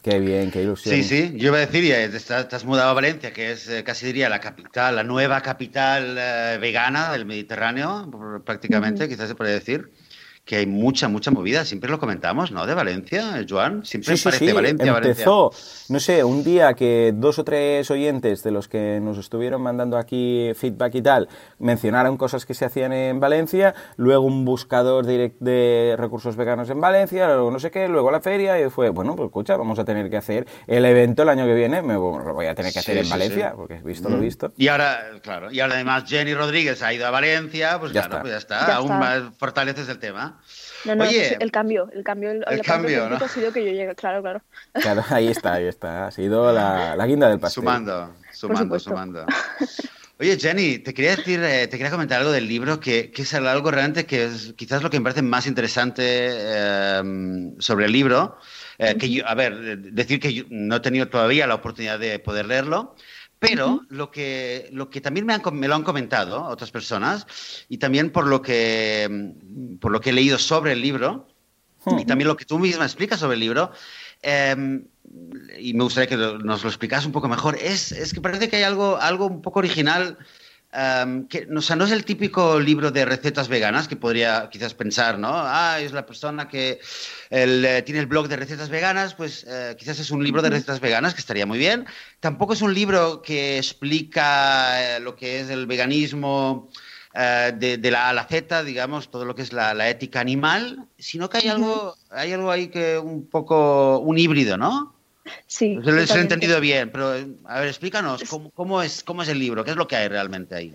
Qué 0.01 0.19
bien, 0.19 0.49
qué 0.49 0.63
ilusión. 0.63 0.95
Sí, 0.95 1.03
sí, 1.03 1.38
yo 1.38 1.49
iba 1.49 1.57
a 1.57 1.60
decir, 1.67 1.84
ya 1.84 2.10
te, 2.10 2.17
estás- 2.17 2.65
mudado 2.65 2.89
a 2.89 2.93
Valencia, 2.93 3.31
que 3.31 3.51
es 3.51 3.69
eh, 3.69 3.84
casi 3.84 4.07
diría 4.07 4.29
la 4.29 4.39
capital, 4.39 4.95
la 4.95 5.03
nueva 5.03 5.41
capital 5.41 6.15
eh, 6.17 6.57
vegana 6.60 7.12
del 7.12 7.25
Mediterráneo, 7.25 8.41
prácticamente, 8.43 9.03
Ujú. 9.03 9.12
quizás 9.12 9.27
se 9.29 9.36
puede 9.36 9.53
decir, 9.53 9.91
que 10.43 10.56
hay 10.58 10.65
mucha, 10.65 11.08
mucha 11.08 11.30
movida, 11.30 11.63
siempre 11.65 11.89
lo 11.91 11.99
comentamos, 11.99 12.51
¿no? 12.51 12.65
De 12.65 12.73
Valencia, 12.73 13.45
Joan, 13.47 13.86
siempre 13.86 14.15
Sí, 14.15 14.17
sí, 14.17 14.23
parece 14.23 14.47
sí. 14.47 14.51
Valencia, 14.51 14.91
Valencia. 14.91 15.12
Empezó, 15.23 15.51
no 15.89 15.99
sé, 15.99 16.23
un 16.23 16.43
día 16.43 16.73
que 16.73 17.13
dos 17.15 17.38
o 17.39 17.43
tres 17.43 17.89
oyentes 17.91 18.41
de 18.43 18.49
los 18.51 18.67
que 18.67 18.99
nos 19.01 19.17
estuvieron 19.19 19.62
mandando 19.62 19.97
aquí 19.97 20.51
feedback 20.56 20.95
y 20.95 21.01
tal 21.04 21.30
mencionaron 21.60 22.17
cosas 22.17 22.45
que 22.47 22.56
se 22.56 22.65
hacían 22.65 22.91
en 22.91 23.19
Valencia, 23.19 23.75
luego 23.97 24.25
un 24.25 24.43
buscador 24.43 25.06
direct 25.06 25.39
de 25.39 25.95
recursos 25.97 26.36
veganos 26.36 26.69
en 26.71 26.82
Valencia, 26.82 27.27
luego 27.27 27.51
no 27.51 27.60
sé 27.60 27.69
qué, 27.69 27.88
luego 27.88 28.10
la 28.10 28.19
feria 28.19 28.60
y 28.60 28.69
fue, 28.71 28.89
bueno, 28.89 29.15
pues 29.15 29.27
escucha, 29.27 29.56
vamos 29.58 29.77
a 29.77 29.86
tener 29.86 30.10
que 30.10 30.17
hacer 30.17 30.47
el 30.65 30.84
evento 30.86 31.21
el 31.21 31.30
año 31.30 31.45
que 31.45 31.54
viene, 31.54 31.82
me 31.84 31.93
lo 31.93 32.34
voy 32.34 32.47
a 32.47 32.56
tener 32.56 32.73
que 32.73 32.80
hacer 32.80 32.95
Sí, 32.97 33.04
en 33.04 33.10
Valencia, 33.10 33.49
sí. 33.51 33.56
porque 33.58 33.75
visto 33.84 34.10
lo 34.10 34.15
Ujú. 34.15 34.23
visto. 34.25 34.51
Y 34.58 34.67
ahora, 34.69 34.99
claro, 35.21 35.51
y 35.51 35.60
ahora 35.60 35.75
además 35.75 36.04
Jenny 36.08 36.34
Rodríguez 36.34 36.82
ha 36.82 36.91
ido 36.93 37.06
a 37.06 37.12
Valencia, 37.12 37.80
pues 37.80 37.93
Ya 37.93 38.01
claro, 38.08 38.15
está. 38.15 38.21
pues 38.21 38.32
ya 38.34 38.38
está, 38.39 38.67
Ya 38.67 38.75
aún 38.77 38.86
está. 38.91 38.97
más 38.99 39.21
fortaleces 39.38 39.88
el 39.88 39.99
tema. 39.99 40.31
No, 40.86 40.96
no, 40.96 41.04
Oye, 41.04 41.28
es 41.28 41.38
el 41.39 41.52
cambio, 41.52 41.89
el 41.94 42.04
cambio, 42.04 42.32
el, 42.32 42.44
el 42.50 42.62
cambio 42.62 43.08
¿no? 43.10 43.15
ha 43.17 43.28
sido 43.28 43.52
que 43.54 43.63
yo 43.65 43.72
llegue, 43.72 43.94
claro, 43.96 44.22
claro. 44.22 44.41
Claro, 44.74 45.04
ahí 45.10 45.28
está, 45.28 45.54
ahí 45.54 45.65
está, 45.65 46.08
ha 46.08 46.12
sido 46.12 46.52
la, 46.52 46.96
la 46.96 47.06
guinda 47.06 47.30
del 47.30 47.39
pastel. 47.39 47.62
Sumando, 47.63 48.13
sumando, 48.32 48.80
sumando. 48.80 49.26
Oye, 50.20 50.38
Jenny, 50.39 50.78
te 50.80 50.94
quería 50.94 51.15
decir, 51.15 51.41
eh, 51.44 51.67
te 51.67 51.78
quería 51.78 51.89
comentar 51.89 52.20
algo 52.20 52.32
del 52.32 52.48
libro 52.48 52.80
que, 52.80 53.10
que 53.12 53.24
es 53.24 53.34
algo 53.34 53.72
realmente 53.72 54.06
que 54.06 54.26
es 54.26 54.54
quizás 54.56 54.84
lo 54.84 54.89
que 54.91 55.00
me 55.00 55.04
parece 55.06 55.24
más 55.24 55.48
interesante 55.48 56.04
eh, 56.06 57.02
sobre 57.58 57.86
el 57.86 57.91
libro. 57.91 58.38
eh, 58.78 58.98
que 58.98 59.10
yo, 59.10 59.28
a 59.28 59.34
ver, 59.34 59.80
decir 59.80 60.20
que 60.20 60.34
yo 60.34 60.44
no 60.50 60.76
he 60.76 60.80
tenido 60.80 61.08
todavía 61.08 61.48
la 61.48 61.56
oportunidad 61.56 61.98
de 62.00 62.20
poder 62.20 62.46
leerlo, 62.46 62.96
pero 63.41 63.82
lo, 63.89 64.12
que, 64.12 64.69
lo 64.71 64.91
que 64.91 65.01
también 65.01 65.25
me, 65.25 65.34
han 65.34 65.41
me 65.54 65.67
lo 65.67 65.73
han 65.73 65.84
comentado 65.84 66.43
otras 66.43 66.69
personas 66.69 67.25
y 67.67 67.80
también 67.80 68.12
por 68.12 68.27
lo 68.27 68.39
que, 68.43 69.34
por 69.82 69.91
lo 69.91 69.99
que 69.99 70.12
he 70.12 70.13
leído 70.13 70.38
sobre 70.38 70.73
el 70.73 70.82
libro, 70.82 71.27
y 71.99 72.06
también 72.06 72.27
lo 72.27 72.38
que 72.38 72.45
tú 72.45 72.60
misma 72.60 72.86
explicas 72.86 73.19
sobre 73.19 73.34
el 73.34 73.39
libro, 73.39 73.71
eh, 74.21 74.84
y 75.60 75.73
me 75.73 75.84
gustaría 75.84 76.08
que 76.08 76.17
lo- 76.17 76.38
nos 76.38 76.62
lo 76.63 76.69
explicas 76.69 77.04
un 77.08 77.12
poco 77.12 77.27
mejor, 77.27 77.58
es, 77.60 77.91
es 77.91 78.13
que 78.13 78.21
parece 78.21 78.47
que 78.47 78.58
hay 78.58 78.63
algo, 78.63 78.97
algo 78.97 79.25
un 79.25 79.41
poco 79.41 79.58
original, 79.58 80.19
eh, 80.73 81.23
que 81.29 81.47
o 81.55 81.62
sea, 81.62 81.75
no 81.75 81.86
es 81.86 81.91
el 81.91 82.05
típico 82.05 82.60
libro 82.60 82.91
de 82.91 83.05
recetas 83.05 83.47
veganas 83.47 83.88
que 83.88 83.95
podría 83.95 84.49
quizás 84.49 84.73
pensar, 84.73 85.19
¿no? 85.19 85.29
Ah, 85.34 85.79
es 85.79 85.91
la 85.91 86.05
persona 86.05 86.47
que 86.47 86.79
el, 87.29 87.65
eh, 87.65 87.81
tiene 87.81 87.99
el 87.99 88.07
blog 88.07 88.27
de 88.27 88.38
recetas 88.38 88.69
veganas, 88.69 89.13
pues 89.13 89.45
eh, 89.47 89.75
quizás 89.77 89.99
es 89.99 90.12
un 90.12 90.23
libro 90.23 90.41
de 90.41 90.49
recetas 90.49 90.79
veganas 90.79 91.13
que 91.13 91.21
estaría 91.21 91.45
muy 91.45 91.57
bien. 91.57 91.86
Tampoco 92.19 92.53
es 92.53 92.62
un 92.62 92.73
libro 92.73 93.21
que 93.21 93.57
explica 93.57 94.97
eh, 94.97 94.99
lo 94.99 95.15
que 95.15 95.41
es 95.41 95.49
el 95.49 95.67
veganismo 95.67 96.69
de, 97.13 97.77
de 97.77 97.91
la 97.91 98.05
A 98.05 98.10
a 98.10 98.13
la 98.13 98.23
Z, 98.23 98.63
digamos, 98.63 99.12
todo 99.12 99.25
lo 99.25 99.36
que 99.36 99.41
es 99.41 99.51
la, 99.51 99.73
la 99.73 99.89
ética 99.89 100.21
animal, 100.21 100.88
sino 100.97 101.29
que 101.29 101.39
hay 101.39 101.49
algo, 101.49 101.97
hay 102.10 102.31
algo 102.31 102.49
ahí 102.49 102.69
que 102.69 102.97
un 102.97 103.27
poco, 103.27 103.99
un 103.99 104.17
híbrido, 104.17 104.55
¿no? 104.55 105.00
Sí. 105.48 105.80
Yo 105.84 105.91
lo 105.91 106.02
he 106.02 106.20
entendido 106.20 106.60
bien, 106.60 106.89
pero 106.91 107.13
a 107.46 107.60
ver, 107.60 107.67
explícanos, 107.67 108.24
¿cómo, 108.30 108.50
cómo 108.52 108.82
es, 108.82 109.04
¿cómo 109.04 109.24
es 109.24 109.30
el 109.30 109.39
libro? 109.39 109.63
¿Qué 109.63 109.72
es 109.72 109.78
lo 109.78 109.88
que 109.88 109.96
hay 109.96 110.08
realmente 110.08 110.56
ahí? 110.56 110.74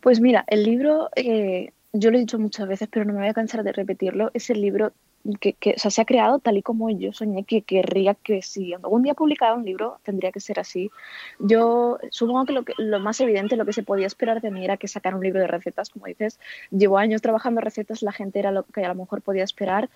Pues 0.00 0.20
mira, 0.20 0.44
el 0.48 0.64
libro, 0.64 1.08
eh, 1.16 1.70
yo 1.92 2.10
lo 2.10 2.16
he 2.16 2.20
dicho 2.20 2.38
muchas 2.38 2.68
veces, 2.68 2.88
pero 2.90 3.04
no 3.04 3.12
me 3.14 3.20
voy 3.20 3.28
a 3.28 3.34
cansar 3.34 3.62
de 3.64 3.72
repetirlo, 3.72 4.30
es 4.34 4.50
el 4.50 4.60
libro 4.60 4.92
que, 5.40 5.54
que, 5.54 5.70
o 5.70 5.78
sea, 5.78 5.90
se 5.90 6.02
ha 6.02 6.04
creado 6.04 6.38
tal 6.38 6.58
y 6.58 6.62
como 6.62 6.90
yo 6.90 7.12
soñé 7.12 7.44
que 7.44 7.62
querría 7.62 8.14
que 8.14 8.42
si 8.42 8.74
algún 8.74 9.02
día 9.02 9.14
publicara 9.14 9.54
un 9.54 9.64
libro 9.64 9.98
tendría 10.02 10.30
que 10.30 10.40
ser 10.40 10.60
así. 10.60 10.90
Yo 11.38 11.98
supongo 12.10 12.44
que 12.44 12.52
lo, 12.52 12.64
que 12.64 12.74
lo 12.76 13.00
más 13.00 13.20
evidente, 13.20 13.56
lo 13.56 13.64
que 13.64 13.72
se 13.72 13.82
podía 13.82 14.06
esperar 14.06 14.42
de 14.42 14.50
mí 14.50 14.64
era 14.64 14.76
que 14.76 14.88
sacara 14.88 15.16
un 15.16 15.22
libro 15.22 15.40
de 15.40 15.46
recetas, 15.46 15.88
como 15.88 16.06
dices. 16.06 16.38
Llevo 16.70 16.98
años 16.98 17.22
trabajando 17.22 17.62
recetas, 17.62 18.02
la 18.02 18.12
gente 18.12 18.38
era 18.38 18.50
lo 18.50 18.64
que 18.64 18.84
a 18.84 18.88
lo 18.88 18.94
mejor 18.94 19.22
podía 19.22 19.44
esperar 19.44 19.88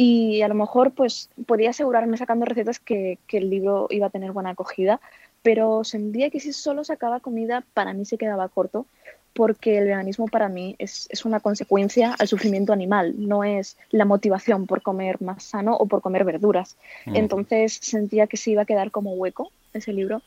y 0.00 0.42
a 0.42 0.48
lo 0.48 0.54
mejor 0.54 0.92
pues 0.92 1.28
podía 1.44 1.70
asegurarme 1.70 2.16
sacando 2.16 2.46
recetas 2.46 2.78
que, 2.78 3.18
que 3.26 3.38
el 3.38 3.50
libro 3.50 3.88
iba 3.90 4.06
a 4.06 4.10
tener 4.10 4.30
buena 4.30 4.50
acogida, 4.50 5.00
pero 5.42 5.82
sentía 5.82 6.30
que 6.30 6.38
si 6.38 6.52
solo 6.52 6.84
sacaba 6.84 7.18
comida 7.18 7.64
para 7.74 7.92
mí 7.92 8.04
se 8.04 8.16
quedaba 8.16 8.48
corto 8.48 8.86
porque 9.34 9.76
el 9.76 9.86
veganismo 9.86 10.28
para 10.28 10.48
mí 10.48 10.76
es, 10.78 11.08
es, 11.10 11.24
una 11.24 11.40
consecuencia 11.40 12.14
al 12.16 12.28
sufrimiento 12.28 12.72
animal, 12.72 13.14
no 13.18 13.42
es 13.42 13.76
la 13.90 14.04
motivación 14.04 14.66
por 14.66 14.82
comer 14.82 15.20
más 15.20 15.42
sano 15.42 15.76
o 15.76 15.86
por 15.86 16.00
comer 16.00 16.24
verduras. 16.24 16.76
Mm. 17.04 17.16
Entonces 17.16 17.78
sentía 17.82 18.28
que 18.28 18.36
se 18.36 18.52
iba 18.52 18.62
a 18.62 18.66
quedar 18.66 18.92
como 18.92 19.14
hueco 19.14 19.50
ese 19.74 19.92
libro. 19.92 20.22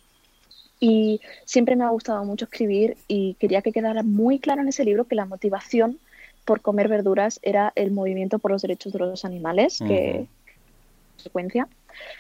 Y 0.82 1.22
siempre 1.46 1.78
me 1.78 1.86
ha 1.86 1.90
gustado 1.90 2.26
mucho 2.26 2.46
escribir 2.46 2.98
y 3.08 3.36
quería 3.36 3.62
que 3.62 3.72
quedara 3.72 4.04
muy 4.04 4.40
claro 4.40 4.62
en 4.62 4.68
ese 4.68 4.84
libro 4.84 5.06
que 5.06 5.16
la 5.16 5.26
motivación 5.26 5.98
por 6.46 6.62
comer 6.62 6.88
verduras 6.88 7.40
era 7.44 7.72
el 7.76 7.92
movimiento 7.92 8.40
por 8.40 8.52
los 8.52 8.62
derechos 8.62 8.94
de 8.94 9.00
los 9.00 9.26
animales, 9.26 9.82
uh 9.82 9.86
-huh. 9.86 9.88
que 9.88 10.28
consecuencia. 11.16 11.68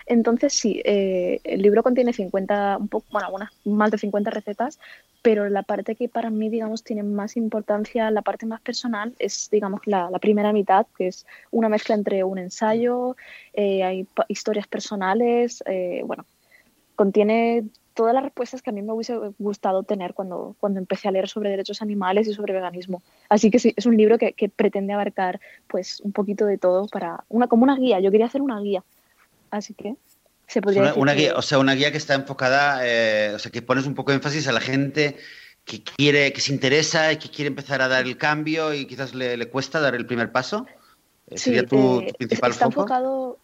Entonces, 0.05 0.53
sí, 0.53 0.81
eh, 0.85 1.39
el 1.43 1.61
libro 1.61 1.83
contiene 1.83 2.13
50, 2.13 2.77
un 2.79 2.87
poco, 2.87 3.05
bueno, 3.11 3.27
algunas, 3.27 3.51
más 3.65 3.91
de 3.91 3.97
50 3.97 4.29
recetas, 4.29 4.79
pero 5.21 5.49
la 5.49 5.63
parte 5.63 5.95
que 5.95 6.09
para 6.09 6.29
mí, 6.29 6.49
digamos, 6.49 6.83
tiene 6.83 7.03
más 7.03 7.37
importancia, 7.37 8.09
la 8.11 8.21
parte 8.21 8.45
más 8.45 8.61
personal, 8.61 9.13
es, 9.19 9.49
digamos, 9.51 9.81
la, 9.85 10.09
la 10.09 10.19
primera 10.19 10.51
mitad, 10.51 10.85
que 10.97 11.07
es 11.07 11.25
una 11.51 11.69
mezcla 11.69 11.95
entre 11.95 12.23
un 12.23 12.37
ensayo, 12.37 13.15
eh, 13.53 13.83
hay 13.83 14.07
historias 14.27 14.67
personales, 14.67 15.63
eh, 15.67 16.01
bueno, 16.05 16.25
contiene 16.95 17.65
todas 17.93 18.13
las 18.13 18.23
respuestas 18.23 18.61
que 18.61 18.69
a 18.69 18.73
mí 18.73 18.81
me 18.81 18.93
hubiese 18.93 19.17
gustado 19.39 19.83
tener 19.83 20.13
cuando, 20.13 20.55
cuando 20.59 20.79
empecé 20.79 21.07
a 21.07 21.11
leer 21.11 21.27
sobre 21.27 21.49
derechos 21.49 21.81
animales 21.81 22.27
y 22.27 22.33
sobre 22.33 22.53
veganismo. 22.53 23.01
Así 23.29 23.51
que 23.51 23.59
sí, 23.59 23.73
es 23.75 23.85
un 23.85 23.97
libro 23.97 24.17
que, 24.17 24.33
que 24.33 24.49
pretende 24.49 24.93
abarcar 24.93 25.39
pues 25.67 25.99
un 26.01 26.11
poquito 26.11 26.45
de 26.45 26.57
todo 26.57 26.87
para 26.87 27.23
una 27.29 27.47
como 27.47 27.63
una 27.63 27.77
guía. 27.77 27.99
Yo 27.99 28.11
quería 28.11 28.27
hacer 28.27 28.41
una 28.41 28.59
guía. 28.59 28.83
Así 29.49 29.73
que 29.73 29.95
se 30.47 30.61
podría 30.61 30.81
una, 30.81 30.89
decir 30.89 31.01
una 31.01 31.13
que... 31.13 31.19
guía, 31.19 31.35
o 31.35 31.41
sea, 31.41 31.59
una 31.59 31.73
guía 31.73 31.91
que 31.91 31.97
está 31.97 32.13
enfocada, 32.13 32.79
eh, 32.83 33.33
o 33.35 33.39
sea, 33.39 33.51
que 33.51 33.61
pones 33.61 33.85
un 33.85 33.95
poco 33.95 34.11
de 34.11 34.17
énfasis 34.17 34.47
a 34.47 34.51
la 34.51 34.61
gente 34.61 35.17
que 35.65 35.83
quiere, 35.83 36.33
que 36.33 36.41
se 36.41 36.53
interesa 36.53 37.13
y 37.13 37.17
que 37.17 37.29
quiere 37.29 37.47
empezar 37.47 37.81
a 37.81 37.87
dar 37.87 38.05
el 38.05 38.17
cambio 38.17 38.73
y 38.73 38.85
quizás 38.85 39.13
le, 39.13 39.37
le 39.37 39.49
cuesta 39.49 39.79
dar 39.79 39.95
el 39.95 40.05
primer 40.05 40.31
paso. 40.31 40.65
Sí, 41.29 41.37
¿Sería 41.37 41.63
tu, 41.63 42.01
eh, 42.01 42.07
tu 42.07 42.13
principal 42.15 42.51
está 42.51 42.65
foco? 42.65 42.81
Enfocado, 42.81 43.37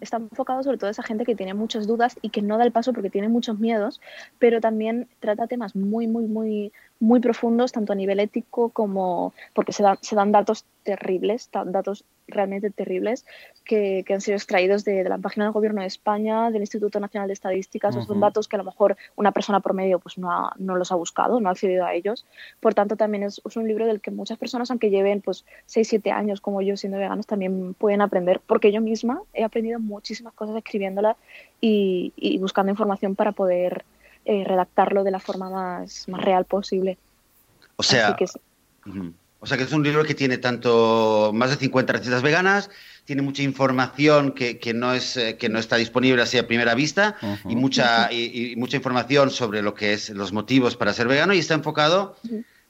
está 0.00 0.18
enfocado 0.18 0.62
sobre 0.62 0.78
todo 0.78 0.88
a 0.88 0.90
esa 0.90 1.02
gente 1.02 1.24
que 1.24 1.34
tiene 1.34 1.54
muchas 1.54 1.86
dudas 1.86 2.18
y 2.22 2.30
que 2.30 2.42
no 2.42 2.58
da 2.58 2.64
el 2.64 2.72
paso 2.72 2.92
porque 2.92 3.10
tiene 3.10 3.28
muchos 3.28 3.58
miedos, 3.58 4.00
pero 4.38 4.60
también 4.60 5.08
trata 5.20 5.46
temas 5.46 5.74
muy, 5.74 6.06
muy, 6.06 6.26
muy, 6.26 6.72
muy 7.00 7.20
profundos, 7.20 7.72
tanto 7.72 7.92
a 7.92 7.96
nivel 7.96 8.20
ético 8.20 8.70
como 8.70 9.32
porque 9.54 9.72
se, 9.72 9.82
da, 9.82 9.98
se 10.00 10.14
dan 10.14 10.32
datos 10.32 10.64
terribles, 10.82 11.50
datos 11.52 12.04
realmente 12.32 12.70
terribles 12.70 13.24
que, 13.64 14.04
que 14.06 14.14
han 14.14 14.20
sido 14.20 14.36
extraídos 14.36 14.84
de, 14.84 15.02
de, 15.04 15.08
la 15.08 15.18
página 15.18 15.44
del 15.46 15.52
Gobierno 15.52 15.80
de 15.80 15.86
España, 15.86 16.50
del 16.50 16.62
Instituto 16.62 16.98
Nacional 17.00 17.28
de 17.28 17.34
Estadísticas, 17.34 17.94
uh 17.94 18.00
-huh. 18.00 18.06
son 18.06 18.20
datos 18.20 18.48
que 18.48 18.56
a 18.56 18.58
lo 18.58 18.64
mejor 18.64 18.96
una 19.16 19.32
persona 19.32 19.60
promedio 19.60 19.98
pues 19.98 20.18
no, 20.18 20.30
ha, 20.30 20.52
no 20.58 20.76
los 20.76 20.90
ha 20.92 20.96
buscado, 20.96 21.40
no 21.40 21.48
ha 21.48 21.52
accedido 21.52 21.84
a 21.84 21.94
ellos. 21.94 22.26
Por 22.60 22.74
tanto, 22.74 22.96
también 22.96 23.22
es, 23.22 23.40
es, 23.44 23.56
un 23.56 23.68
libro 23.68 23.86
del 23.86 24.00
que 24.00 24.10
muchas 24.10 24.38
personas, 24.38 24.70
aunque 24.70 24.90
lleven 24.90 25.20
pues 25.20 25.44
6, 25.66 25.88
7 25.88 26.10
años 26.10 26.40
como 26.40 26.62
yo 26.62 26.76
siendo 26.76 26.98
veganos, 26.98 27.26
también 27.26 27.74
pueden 27.74 28.00
aprender, 28.00 28.40
porque 28.46 28.72
yo 28.72 28.80
misma 28.80 29.22
he 29.32 29.44
aprendido 29.44 29.78
muchísimas 29.78 30.34
cosas 30.34 30.56
escribiéndola 30.56 31.16
y, 31.60 32.12
y 32.16 32.38
buscando 32.38 32.70
información 32.70 33.14
para 33.14 33.32
poder 33.32 33.84
eh, 34.24 34.44
redactarlo 34.44 35.02
de 35.02 35.10
la 35.10 35.18
forma 35.18 35.50
más, 35.50 36.08
más 36.08 36.20
real 36.22 36.44
posible. 36.44 36.96
O 37.76 37.82
sea, 37.82 38.14
que, 38.16 38.24
uh 38.24 38.28
-huh. 38.86 39.12
O 39.42 39.46
sea 39.46 39.56
que 39.56 39.64
es 39.64 39.72
un 39.72 39.82
libro 39.82 40.04
que 40.04 40.14
tiene 40.14 40.38
tanto 40.38 41.32
más 41.34 41.50
de 41.50 41.56
50 41.56 41.92
recetas 41.92 42.22
veganas, 42.22 42.70
tiene 43.04 43.22
mucha 43.22 43.42
información 43.42 44.30
que, 44.30 44.60
que 44.60 44.72
no, 44.72 44.94
es, 44.94 45.16
eh, 45.16 45.36
que 45.36 45.48
no 45.48 45.58
está 45.58 45.74
disponible 45.74 46.22
así 46.22 46.38
a 46.38 46.46
primera 46.46 46.76
vista 46.76 47.16
uh 47.20 47.26
-huh. 47.26 47.50
y, 47.50 47.56
mucha, 47.56 48.12
y, 48.12 48.52
y, 48.52 48.56
mucha 48.56 48.76
información 48.76 49.32
sobre 49.32 49.60
lo 49.60 49.74
que 49.74 49.94
es 49.94 50.10
los 50.10 50.32
motivos 50.32 50.76
para 50.76 50.92
ser 50.92 51.08
vegano 51.08 51.34
y 51.34 51.40
está 51.40 51.54
enfocado, 51.54 52.16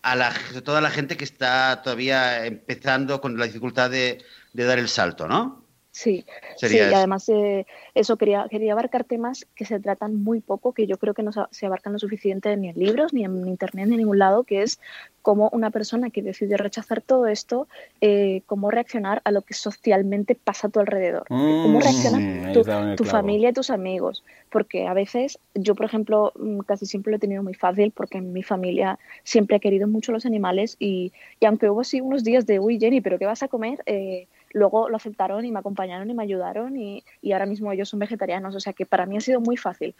a 0.00 0.16
la, 0.16 0.32
toda 0.64 0.80
la 0.80 0.88
gente 0.90 1.18
que 1.18 1.24
está 1.24 1.82
todavía 1.82 2.46
empezando 2.46 3.20
con 3.20 3.37
la 3.37 3.44
dificultad 3.44 3.90
de, 3.90 4.24
de 4.54 4.64
dar 4.64 4.78
el 4.78 4.88
salto, 4.88 5.28
¿no? 5.28 5.62
Sí, 5.92 6.24
sí 6.57 6.78
y 6.78 6.81
además 6.81 7.28
eh, 7.28 7.66
eso 7.94 8.16
quería, 8.16 8.46
quería 8.50 8.72
abarcar 8.72 9.05
temas 9.05 9.46
que 9.55 9.66
se 9.66 9.78
tratan 9.78 10.24
muy 10.24 10.40
poco, 10.40 10.72
que 10.72 10.87
yo 10.87 10.96
creo 10.96 11.12
que 11.12 11.22
no 11.22 11.33
se 11.50 11.66
abarcan 11.66 11.92
lo 11.92 11.98
suficiente 11.98 12.57
ni 12.57 12.70
en 12.70 12.78
libros, 12.78 13.12
ni 13.12 13.24
en 13.24 13.46
internet, 13.46 13.87
ni 13.87 13.92
en 13.92 13.98
ningún 13.98 14.18
lado, 14.18 14.44
que 14.44 14.62
es 14.62 14.81
cómo 15.20 15.50
una 15.52 15.70
persona 15.70 16.09
que 16.09 16.22
decide 16.22 16.57
rechazar 16.57 17.02
todo 17.02 17.26
esto, 17.26 17.68
eh, 18.00 18.40
cómo 18.46 18.70
reaccionar 18.70 19.20
a 19.24 19.31
lo 19.33 19.42
que 19.42 19.52
socialmente 19.52 20.35
pasa 20.35 20.68
a 20.68 20.70
tu 20.70 20.81
alrededor, 20.81 21.26
cómo 21.28 21.78
mm, 21.78 21.83
reacciona 21.83 22.52
tu, 22.96 23.05
familia 23.05 23.50
y 23.50 23.52
tus 23.52 23.68
amigos, 23.68 24.24
porque 24.50 24.87
a 24.87 24.94
veces 24.94 25.38
yo, 25.55 25.74
por 25.74 25.85
ejemplo, 25.85 26.33
mm, 26.37 26.61
casi 26.61 26.87
siempre 26.87 27.11
lo 27.11 27.16
he 27.16 27.20
tenido 27.20 27.42
muy 27.42 27.55
fácil 27.55 27.92
porque 27.94 28.16
en 28.16 28.33
mi 28.33 28.42
familia 28.42 28.98
siempre 29.24 29.57
ha 29.57 29.61
querido 29.61 29.87
mucho 29.87 30.11
los 30.11 30.24
animales 30.24 30.76
y, 30.78 31.12
y 31.38 31.44
aunque 31.44 31.68
hubo 31.68 31.83
así 31.83 32.00
unos 32.00 32.24
días 32.24 32.46
de, 32.46 32.61
uy 32.61 32.78
Jenny, 32.81 33.02
pero 33.02 33.18
¿qué 33.18 33.26
vas 33.26 33.42
a 33.42 33.48
comer? 33.48 33.83
Eh, 33.85 34.26
luego 34.53 34.88
lo 34.88 34.97
aceptaron 34.97 35.45
y 35.45 35.51
me 35.51 35.59
acompañaron 35.59 36.11
y 36.11 36.15
me 36.15 36.23
ayudaron 36.23 36.77
y, 36.77 37.03
y, 37.21 37.33
ahora 37.33 37.47
mismo 37.47 37.73
ellos 37.73 37.88
son 37.88 38.01
vegetarianos, 38.01 38.55
o 38.55 38.61
sea 38.61 38.73
que 38.73 38.87
para 38.87 39.07
mí 39.07 39.17
ha 39.17 39.21
sido 39.21 39.41
muy 39.41 39.57
fácil, 39.57 39.95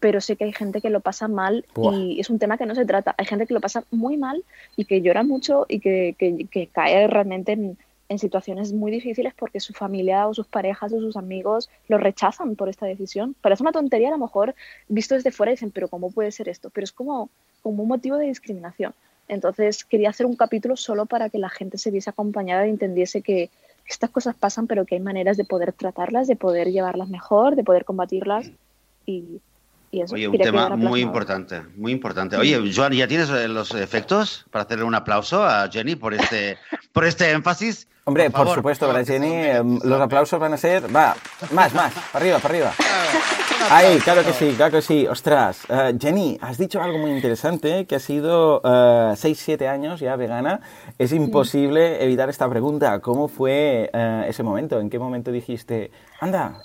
pero 0.00 0.20
sé 0.20 0.36
que 0.36 0.44
hay 0.44 0.52
gente 0.52 0.80
que 0.80 0.90
lo 0.90 1.00
pasa 1.00 1.28
mal 1.28 1.64
y 1.76 2.20
es 2.20 2.30
un 2.30 2.38
tema 2.38 2.58
que 2.58 2.66
no 2.66 2.74
se 2.74 2.84
trata, 2.84 3.14
hay 3.18 3.26
gente 3.26 3.46
que 3.46 3.54
lo 3.54 3.60
pasa 3.60 3.84
muy 3.90 4.16
mal 4.16 4.44
y 4.76 4.84
que 4.84 5.02
llora 5.02 5.22
mucho 5.22 5.66
y 5.68 5.80
que, 5.80 6.14
que, 6.18 6.66
cae 6.68 7.06
realmente 7.06 7.52
en, 7.52 7.76
en, 8.08 8.18
situaciones 8.18 8.72
muy 8.72 8.90
difíciles 8.90 9.34
porque 9.34 9.60
su 9.60 9.72
familia 9.72 10.26
o 10.26 10.34
sus 10.34 10.46
parejas 10.46 10.92
o 10.92 11.00
sus 11.00 11.16
amigos 11.16 11.68
lo 11.88 11.98
rechazan 11.98 12.56
por 12.56 12.68
esta 12.68 12.86
decisión. 12.86 13.34
Parece 13.40 13.62
una 13.62 13.72
tontería 13.72 14.08
a 14.08 14.12
lo 14.12 14.18
mejor 14.18 14.54
visto 14.88 15.14
desde 15.14 15.32
fuera 15.32 15.52
y 15.52 15.54
dicen, 15.54 15.70
pero 15.70 15.88
¿cómo 15.88 16.10
puede 16.10 16.30
ser 16.30 16.48
esto? 16.48 16.70
Pero 16.70 16.84
es 16.84 16.92
como, 16.92 17.30
como 17.62 17.82
un 17.82 17.88
motivo 17.88 18.16
de 18.16 18.26
discriminación. 18.26 18.94
Entonces 19.28 19.84
quería 19.84 20.10
hacer 20.10 20.26
un 20.26 20.36
capítulo 20.36 20.76
solo 20.76 21.06
para 21.06 21.28
que 21.28 21.38
la 21.38 21.50
gente 21.50 21.76
se 21.76 21.90
viese 21.90 22.10
acompañada 22.10 22.66
y 22.66 22.70
entendiese 22.70 23.20
que, 23.20 23.50
estas 23.88 24.10
cosas 24.10 24.36
pasan, 24.36 24.66
pero 24.66 24.84
que 24.84 24.96
hay 24.96 25.00
maneras 25.00 25.36
de 25.36 25.44
poder 25.44 25.72
tratarlas, 25.72 26.28
de 26.28 26.36
poder 26.36 26.68
llevarlas 26.68 27.08
mejor, 27.08 27.56
de 27.56 27.64
poder 27.64 27.84
combatirlas 27.84 28.50
y, 29.06 29.40
eso. 29.90 30.14
Oye, 30.14 30.28
un 30.28 30.36
tema 30.36 30.76
muy 30.76 31.00
importante, 31.00 31.62
muy 31.74 31.92
importante. 31.92 32.36
Oye, 32.36 32.60
Joan, 32.74 32.92
¿ya 32.92 33.08
tienes 33.08 33.30
eh, 33.30 33.48
los 33.48 33.74
efectos 33.74 34.44
para 34.50 34.64
hacerle 34.64 34.84
un 34.84 34.94
aplauso 34.94 35.42
a 35.42 35.66
Jenny 35.70 35.96
por 35.96 36.12
este, 36.12 36.58
por 36.92 37.06
este 37.06 37.30
énfasis? 37.30 37.88
Hombre, 38.04 38.30
por, 38.30 38.54
supuesto, 38.54 38.86
para 38.86 39.02
Jenny 39.04 39.32
em, 39.32 39.78
los 39.82 40.00
aplausos 40.00 40.38
van 40.38 40.52
a 40.52 40.58
ser... 40.58 40.94
Va, 40.94 41.16
más, 41.52 41.72
más, 41.72 41.92
para 42.12 42.22
arriba, 42.22 42.38
para 42.38 42.54
arriba. 42.54 42.74
Ay, 43.70 43.98
claro 43.98 44.24
que 44.24 44.32
sí, 44.32 44.54
claro 44.56 44.72
que 44.72 44.82
sí. 44.82 45.06
Ostras, 45.06 45.66
eh, 45.68 45.94
Jenny, 46.00 46.38
has 46.40 46.56
dicho 46.56 46.80
algo 46.80 46.98
muy 46.98 47.10
interesante, 47.10 47.86
que 47.86 47.96
ha 47.96 47.98
sido 47.98 48.62
6-7 48.62 49.60
eh, 49.60 49.68
años 49.68 50.00
ya 50.00 50.16
vegana. 50.16 50.60
Es 50.98 51.12
imposible 51.12 52.02
evitar 52.02 52.30
esta 52.30 52.48
pregunta. 52.48 53.00
¿Cómo 53.00 53.28
fue 53.28 53.90
uh, 53.92 54.28
ese 54.28 54.42
momento? 54.42 54.80
¿En 54.80 54.88
qué 54.88 54.98
momento 54.98 55.30
dijiste, 55.30 55.90
anda, 56.20 56.64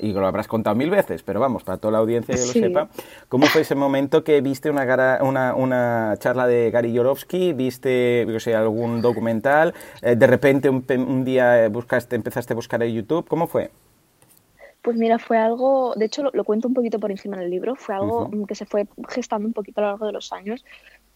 y 0.00 0.12
lo 0.12 0.26
habrás 0.26 0.46
contado 0.46 0.76
mil 0.76 0.90
veces, 0.90 1.22
pero 1.22 1.40
vamos, 1.40 1.64
para 1.64 1.78
toda 1.78 1.92
la 1.92 1.98
audiencia 1.98 2.34
que 2.34 2.40
lo 2.40 2.52
sepa, 2.52 2.88
¿cómo 3.28 3.46
fue 3.46 3.62
ese 3.62 3.74
momento 3.74 4.22
que 4.22 4.40
viste 4.40 4.70
una, 4.70 5.18
una, 5.22 5.54
una 5.54 6.14
charla 6.18 6.46
de 6.46 6.70
Gary 6.70 6.92
Yorovsky, 6.92 7.52
viste, 7.52 8.26
yo 8.28 8.40
sé, 8.40 8.54
algún 8.54 9.00
documental, 9.00 9.74
de 10.02 10.26
repente 10.26 10.68
un, 10.68 10.84
un 10.88 11.24
día 11.24 11.68
buscaste, 11.68 12.14
empezaste 12.14 12.52
a 12.52 12.56
buscar 12.56 12.82
en 12.82 12.94
YouTube? 12.94 13.26
¿Cómo 13.26 13.46
fue? 13.46 13.70
Pues 14.82 14.96
mira, 14.96 15.18
fue 15.18 15.38
algo, 15.38 15.94
de 15.94 16.06
hecho 16.06 16.24
lo, 16.24 16.44
cuento 16.44 16.66
un 16.66 16.74
poquito 16.74 16.98
por 16.98 17.12
encima 17.12 17.36
del 17.36 17.50
libro, 17.50 17.76
fue 17.76 17.94
algo 17.94 18.28
que 18.48 18.56
se 18.56 18.66
fue 18.66 18.88
gestando 19.08 19.46
un 19.46 19.54
poquito 19.54 19.80
a 19.80 19.84
lo 19.84 19.88
largo 19.90 20.06
de 20.06 20.12
los 20.12 20.32
años. 20.32 20.64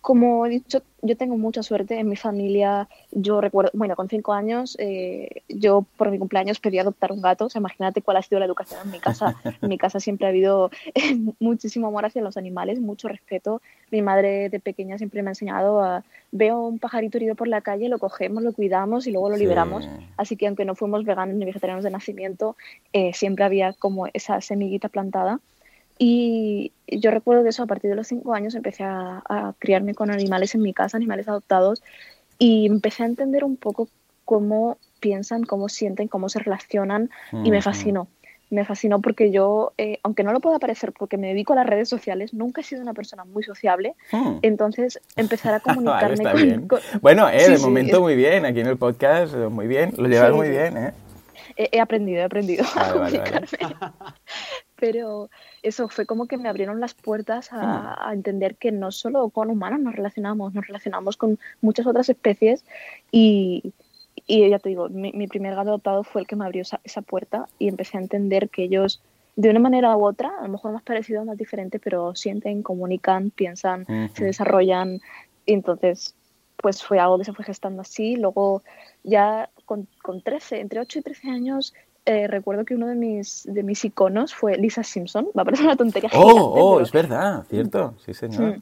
Como 0.07 0.47
he 0.47 0.51
dicho, 0.51 0.83
yo 1.03 1.17
tengo 1.17 1.37
mucha 1.37 1.65
suerte 1.65 1.99
en 1.99 2.09
mi 2.09 2.15
familia. 2.15 2.89
Yo 3.11 3.41
recuerdo, 3.41 3.73
bueno, 3.75 3.97
con 3.97 4.09
cinco 4.09 4.35
años, 4.35 4.77
eh, 4.79 5.43
yo 5.49 5.85
por 5.97 6.13
mi 6.13 6.19
cumpleaños 6.21 6.61
pedí 6.61 6.79
adoptar 6.79 7.11
un 7.11 7.21
gato. 7.21 7.47
O 7.47 7.51
sea, 7.51 7.59
imagínate 7.59 8.03
cuál 8.03 8.19
ha 8.19 8.23
sido 8.23 8.39
la 8.39 8.45
educación 8.47 8.83
en 8.85 8.93
mi 8.93 9.01
casa. 9.01 9.35
En 9.61 9.69
mi 9.69 9.79
casa 9.79 9.99
siempre 9.99 10.29
ha 10.29 10.31
habido 10.31 10.71
eh, 10.95 11.19
muchísimo 11.41 11.89
amor 11.89 12.05
hacia 12.05 12.23
los 12.23 12.37
animales, 12.37 12.79
mucho 12.79 13.09
respeto. 13.09 13.61
Mi 13.91 14.01
madre 14.01 14.49
de 14.49 14.61
pequeña 14.61 14.97
siempre 14.97 15.25
me 15.25 15.31
ha 15.31 15.33
enseñado 15.33 15.83
a 15.83 16.05
veo 16.31 16.61
un 16.61 16.79
pajarito 16.79 17.19
herido 17.19 17.35
por 17.35 17.49
la 17.49 17.61
calle, 17.61 17.89
lo 17.89 17.99
cogemos, 17.99 18.45
lo 18.45 18.53
cuidamos 18.53 19.09
y 19.09 19.11
luego 19.11 19.31
lo 19.31 19.37
liberamos. 19.37 19.89
Así 20.17 20.37
que 20.37 20.47
aunque 20.47 20.65
no 20.65 20.77
fuimos 20.77 21.05
veganos 21.05 21.35
ni 21.35 21.45
vegetarianos 21.45 21.83
de 21.83 21.91
nacimiento, 21.91 22.55
eh, 22.93 23.13
siempre 23.13 23.45
había 23.45 23.73
como 23.73 24.07
esa 24.15 24.41
semillita 24.41 24.89
plantada. 24.89 25.41
Y 25.99 26.73
yo 26.87 27.11
recuerdo 27.11 27.43
de 27.43 27.51
eso, 27.51 27.63
a 27.63 27.67
partir 27.67 27.91
de 27.91 27.97
los 27.97 28.07
cinco 28.07 28.35
años 28.35 28.55
empecé 28.55 28.85
a, 28.85 29.55
criarme 29.59 29.95
con 29.95 30.11
animales 30.11 30.55
en 30.55 30.63
mi 30.63 30.75
casa, 30.75 30.97
animales 30.97 31.29
adoptados, 31.29 31.83
y 32.39 32.67
empecé 32.67 33.03
a 33.03 33.07
entender 33.07 33.45
un 33.45 33.57
poco 33.57 33.89
cómo 34.25 34.79
piensan, 35.01 35.45
cómo 35.45 35.69
sienten, 35.69 36.09
cómo 36.09 36.29
se 36.29 36.39
relacionan, 36.41 37.11
y 37.45 37.51
me 37.51 37.63
fascinó. 37.63 38.09
Me 38.49 38.65
fascinó 38.65 39.01
porque 39.01 39.33
yo, 39.33 39.73
eh, 39.77 39.99
aunque 40.05 40.23
no 40.23 40.33
lo 40.33 40.39
pueda 40.39 40.61
parecer 40.61 40.93
porque 40.93 41.19
me 41.19 41.29
dedico 41.29 41.55
a 41.55 41.57
las 41.57 41.67
redes 41.67 41.89
sociales, 41.89 42.33
nunca 42.33 42.61
he 42.61 42.65
sido 42.65 42.81
una 42.81 42.95
persona 42.95 43.25
muy 43.25 43.43
sociable. 43.43 43.97
Hmm. 44.13 44.39
Entonces, 44.43 45.01
empezar 45.17 45.55
a 45.55 45.61
comunicarme 45.61 46.69
con, 46.69 46.79
Bueno, 47.01 47.29
eh, 47.29 47.51
de 47.51 47.59
momento 47.59 48.01
muy 48.01 48.15
bien, 48.15 48.45
aquí 48.45 48.61
en 48.61 48.69
el 48.69 48.77
podcast, 48.77 49.35
muy 49.35 49.67
bien, 49.67 49.95
lo 49.97 50.07
llevas 50.07 50.33
muy 50.33 50.51
bien, 50.51 50.77
¿eh? 50.77 50.93
He, 51.57 51.81
aprendido, 51.81 52.21
he 52.21 52.25
aprendido 52.25 52.65
a 52.77 52.93
comunicarme. 52.93 53.49
Pero 54.79 55.31
eso 55.63 55.89
fue 55.89 56.07
como 56.07 56.27
que 56.27 56.37
me 56.37 56.49
abrieron 56.49 56.81
las 56.81 56.95
puertas 56.95 57.49
a, 57.53 58.11
entender 58.13 58.57
que 58.57 58.73
no 58.73 58.93
solo 58.93 59.29
con 59.31 59.51
humanos 59.51 59.81
nos 59.81 59.95
relacionamos, 59.95 60.55
nos 60.55 60.67
relacionamos 60.67 61.17
con 61.17 61.39
muchas 61.61 61.87
otras 61.87 62.09
especies 62.09 62.65
y, 63.11 63.73
y 64.27 64.49
ya 64.49 64.59
te 64.59 64.69
digo, 64.69 64.89
mi, 64.89 65.27
primer 65.29 65.55
gato 65.55 65.71
adoptado 65.71 66.05
fue 66.05 66.21
el 66.21 66.27
que 66.27 66.37
me 66.37 66.45
abrió 66.45 66.63
esa, 66.63 66.81
esa, 66.85 67.03
puerta 67.03 67.49
y 67.59 67.69
empecé 67.69 67.97
a 67.97 68.01
entender 68.01 68.49
que 68.51 68.65
ellos, 68.65 69.03
de 69.35 69.51
una 69.51 69.61
manera 69.61 69.97
u 69.97 70.05
otra, 70.05 70.33
a 70.39 70.43
lo 70.43 70.49
mejor 70.49 70.73
más 70.73 70.83
parecido, 70.83 71.25
más 71.25 71.39
diferente, 71.39 71.79
pero 71.79 72.15
sienten, 72.15 72.63
comunican, 72.63 73.31
piensan, 73.31 73.87
se 74.15 74.25
desarrollan. 74.25 75.01
Y 75.45 75.53
entonces, 75.53 76.15
pues 76.57 76.83
fue 76.83 76.99
algo 76.99 77.19
que 77.19 77.25
se 77.25 77.33
fue 77.33 77.45
gestando 77.45 77.83
así. 77.83 78.17
Luego, 78.17 78.63
ya 79.05 79.51
con, 79.65 79.87
con 80.03 80.23
13, 80.23 80.61
entre 80.61 80.81
8 80.81 80.99
y 80.99 81.03
13 81.03 81.31
años, 81.31 81.75
eh, 82.07 82.29
recuerdo 82.29 82.65
que 82.65 82.77
uno 82.77 82.87
de 82.87 82.95
mis, 82.95 83.43
de 83.53 83.65
mis 83.65 83.85
iconos 83.85 84.33
fue 84.33 84.57
Lisa 84.57 84.85
Simpson. 84.85 85.27
Va 85.37 85.43
a 85.43 85.45
parecer 85.45 85.67
una 85.67 85.77
tontería. 85.77 86.09
Oh, 86.15 86.77
oh, 86.77 86.81
es 86.81 86.93
verdad, 86.93 87.45
cierto, 87.51 87.95
sí, 88.05 88.15
señor. 88.15 88.61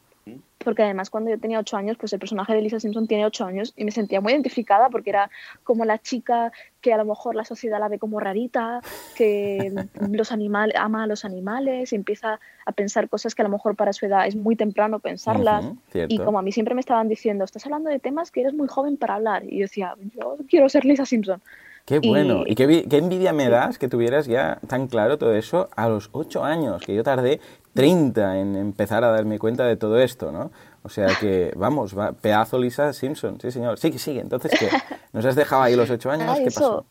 Porque 0.64 0.83
además 0.83 1.11
cuando 1.11 1.28
yo 1.28 1.38
tenía 1.38 1.59
ocho 1.59 1.76
años, 1.76 1.98
pues 1.98 2.11
el 2.14 2.18
personaje 2.18 2.54
de 2.54 2.62
Lisa 2.62 2.80
Simpson 2.80 3.07
tiene 3.07 3.26
ocho 3.26 3.44
años 3.44 3.74
y 3.76 3.85
me 3.85 3.90
sentía 3.90 4.22
muy 4.22 4.33
identificada 4.33 4.88
porque 4.88 5.11
era 5.11 5.30
como 5.62 5.85
la 5.85 5.98
chica 5.98 6.52
que 6.80 6.94
a 6.94 6.96
lo 6.96 7.04
mejor 7.04 7.35
la 7.35 7.44
sociedad 7.44 7.78
la 7.78 7.88
ve 7.88 7.98
como 7.98 8.18
rarita, 8.18 8.80
que 9.14 9.70
los 10.11 10.33
animales, 10.33 10.74
ama 10.78 11.02
a 11.02 11.07
los 11.07 11.26
animales 11.26 11.92
y 11.92 11.96
empieza 11.96 12.40
a 12.64 12.72
pensar 12.72 13.11
cosas 13.11 13.35
que 13.35 13.42
a 13.42 13.44
lo 13.44 13.50
mejor 13.50 13.76
para 13.76 13.92
su 13.92 14.07
edad 14.07 14.26
es 14.26 14.37
muy 14.37 14.57
temprano 14.57 15.00
pensarlas. 15.00 15.66
y 15.92 16.18
como 16.18 16.38
a 16.38 16.42
mí 16.42 16.50
siempre 16.50 16.74
me 16.74 16.80
estaban 16.80 17.09
diciendo, 17.09 17.44
estás 17.44 17.66
hablando 17.66 17.90
de 17.90 17.98
temas 17.98 18.30
que 18.30 18.40
eres 18.40 18.54
muy 18.54 18.68
joven 18.68 18.96
para 18.96 19.16
hablar. 19.16 19.44
Y 19.44 19.59
yo 19.59 19.64
decía, 19.64 19.94
yo 20.14 20.38
quiero 20.48 20.70
ser 20.70 20.87
Lisa 20.87 21.04
Simpson. 21.04 21.42
Qué 21.84 21.98
bueno. 21.98 22.44
Y, 22.46 22.54
qué, 22.54 22.86
envidia 22.96 23.32
me 23.34 23.50
das 23.50 23.78
que 23.78 23.88
tuvieras 23.88 24.26
ya 24.26 24.58
tan 24.68 24.86
claro 24.86 25.18
todo 25.18 25.34
eso 25.34 25.68
a 25.76 25.88
los 25.88 26.08
ocho 26.12 26.42
años, 26.42 26.82
que 26.84 26.94
yo 26.94 27.02
tardé 27.02 27.40
30 27.74 28.38
en 28.38 28.56
empezar 28.56 29.04
a 29.04 29.08
darme 29.08 29.38
cuenta 29.38 29.66
de 29.66 29.76
todo 29.76 29.98
esto, 30.00 30.32
¿no? 30.32 30.50
O 30.82 30.88
sea 30.88 31.08
que, 31.20 31.52
vamos, 31.56 31.96
va, 31.98 32.12
pedazo 32.12 32.58
Lisa 32.58 32.92
Simpson, 32.92 33.38
sí 33.40 33.50
señor. 33.50 33.78
Sí, 33.78 33.98
sigue. 33.98 34.20
Entonces, 34.20 34.52
¿qué? 34.58 34.68
¿Nos 35.12 35.24
has 35.26 35.36
dejado 35.36 35.62
ahí 35.62 35.76
los 35.76 35.90
ocho 35.90 36.10
años? 36.10 36.28
Ah, 36.30 36.36
¿Qué 36.38 36.44
pasó? 36.46 36.86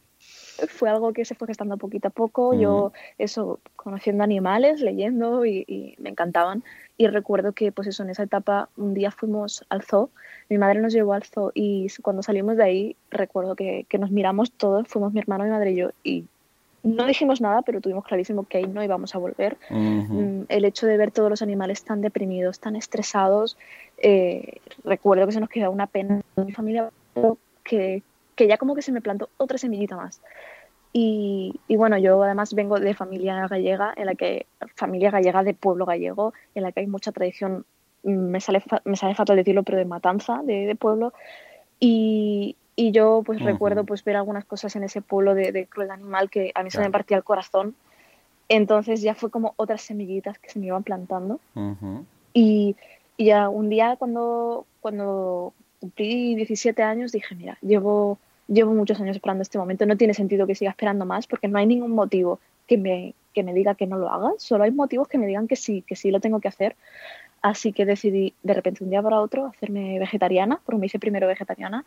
Fue 0.69 0.89
algo 0.89 1.11
que 1.11 1.25
se 1.25 1.33
fue 1.33 1.47
gestando 1.47 1.77
poquito 1.77 2.09
a 2.09 2.11
poco. 2.11 2.53
Yo, 2.53 2.93
eso, 3.17 3.59
conociendo 3.75 4.23
animales, 4.23 4.81
leyendo 4.81 5.43
y 5.45 5.95
me 5.97 6.09
encantaban. 6.09 6.63
Y 6.97 7.07
recuerdo 7.07 7.53
que, 7.53 7.71
pues 7.71 7.87
eso, 7.87 8.03
en 8.03 8.11
esa 8.11 8.23
etapa, 8.23 8.69
un 8.77 8.93
día 8.93 9.09
fuimos 9.09 9.65
al 9.69 9.81
zoo, 9.81 10.11
mi 10.53 10.59
madre 10.59 10.79
nos 10.81 10.93
llevó 10.93 11.13
al 11.13 11.23
zoo 11.23 11.51
y 11.53 11.87
cuando 12.01 12.23
salimos 12.23 12.57
de 12.57 12.63
ahí, 12.63 12.95
recuerdo 13.09 13.55
que, 13.55 13.85
que 13.89 13.97
nos 13.97 14.11
miramos 14.11 14.51
todos, 14.51 14.87
fuimos 14.87 15.13
mi 15.13 15.19
hermano, 15.19 15.43
mi 15.43 15.49
madre 15.49 15.71
y 15.71 15.75
yo, 15.75 15.89
y 16.03 16.25
no 16.83 17.05
dijimos 17.05 17.41
nada, 17.41 17.61
pero 17.61 17.81
tuvimos 17.81 18.03
clarísimo 18.03 18.45
que 18.45 18.57
ahí 18.57 18.67
no 18.67 18.83
íbamos 18.83 19.15
a 19.15 19.17
volver. 19.17 19.57
Mm, 19.69 20.43
el 20.49 20.65
hecho 20.65 20.85
de 20.85 20.97
ver 20.97 21.11
todos 21.11 21.29
los 21.29 21.41
animales 21.41 21.83
tan 21.83 22.01
deprimidos, 22.01 22.59
tan 22.59 22.75
estresados, 22.75 23.57
eh, 23.97 24.59
recuerdo 24.83 25.25
que 25.25 25.31
se 25.31 25.39
nos 25.39 25.49
quedó 25.49 25.71
una 25.71 25.87
pena 25.87 26.21
en 26.35 26.45
mi 26.45 26.51
familia, 26.51 26.89
que, 27.63 28.03
que 28.35 28.47
ya 28.47 28.57
como 28.57 28.75
que 28.75 28.81
se 28.81 28.91
me 28.91 29.01
plantó 29.01 29.29
otra 29.37 29.57
semillita 29.57 29.95
más. 29.95 30.21
Y, 30.95 31.59
bueno, 31.69 31.97
yo 31.97 32.21
además 32.21 32.53
vengo 32.53 32.79
de 32.79 32.93
familia 32.93 33.47
gallega, 33.47 33.93
en 33.97 34.05
la 34.05 34.13
que 34.13 34.45
familia 34.75 35.09
gallega 35.09 35.43
de 35.43 35.55
pueblo 35.55 35.87
gallego, 35.87 36.33
en 36.53 36.61
la 36.61 36.71
que 36.71 36.81
hay 36.81 36.87
mucha 36.87 37.11
tradición, 37.11 37.65
me 38.03 38.41
sale, 38.41 38.63
me 38.85 38.95
sale 38.95 39.15
fatal 39.15 39.35
decirlo, 39.37 39.63
pero 39.63 39.77
de 39.77 39.85
matanza 39.85 40.41
de, 40.43 40.65
de 40.65 40.75
pueblo. 40.75 41.13
Y, 41.79 42.55
y 42.75 42.91
yo 42.91 43.23
pues 43.25 43.41
recuerdo 43.41 43.83
pues 43.83 44.03
ver 44.03 44.15
algunas 44.15 44.45
cosas 44.45 44.75
en 44.75 44.83
ese 44.83 45.01
pueblo 45.01 45.35
de, 45.35 45.51
de 45.51 45.67
cruel 45.67 45.91
animal 45.91 46.29
que 46.29 46.51
a 46.55 46.63
mí 46.63 46.71
se 46.71 46.79
me 46.79 46.89
partía 46.89 47.17
el 47.17 47.23
corazón. 47.23 47.75
Entonces 48.49 49.01
ya 49.01 49.15
fue 49.15 49.29
como 49.29 49.53
otras 49.57 49.81
semillitas 49.81 50.39
que 50.39 50.49
se 50.49 50.59
me 50.59 50.67
iban 50.67 50.83
plantando. 50.83 51.39
y, 52.33 52.75
y, 53.17 53.25
ya 53.25 53.49
un 53.49 53.69
día 53.69 53.95
cuando, 53.97 54.65
cuando 54.81 55.53
cumplí 55.79 56.35
17 56.35 56.81
años, 56.81 57.11
dije, 57.11 57.35
mira, 57.35 57.57
llevo, 57.61 58.17
llevo 58.47 58.73
muchos 58.73 58.99
años 58.99 59.15
esperando 59.15 59.43
este 59.43 59.57
momento, 59.57 59.85
no 59.85 59.97
tiene 59.97 60.13
sentido 60.13 60.47
que 60.47 60.55
siga 60.55 60.71
esperando 60.71 61.05
más 61.05 61.27
porque 61.27 61.47
no 61.47 61.57
hay 61.59 61.67
ningún 61.67 61.91
motivo 61.91 62.39
que 62.67 62.77
me, 62.77 63.13
que 63.33 63.43
me 63.43 63.53
diga 63.53 63.75
que 63.75 63.87
no 63.87 63.97
lo 63.97 64.09
haga, 64.09 64.31
solo 64.37 64.63
hay 64.63 64.71
motivos 64.71 65.07
que 65.07 65.17
me 65.17 65.27
digan 65.27 65.47
que 65.47 65.55
sí, 65.55 65.83
que 65.85 65.95
sí 65.95 66.11
lo 66.11 66.19
tengo 66.19 66.39
que 66.39 66.47
hacer. 66.47 66.75
Así 67.43 67.73
que 67.73 67.85
decidí 67.85 68.33
de 68.41 68.53
repente 68.53 68.85
un 68.85 68.89
día 68.89 69.01
para 69.01 69.19
otro 69.19 69.47
hacerme 69.47 69.99
vegetariana, 69.99 70.61
porque 70.65 70.79
me 70.79 70.85
hice 70.85 70.97
primero 70.97 71.27
vegetariana. 71.27 71.83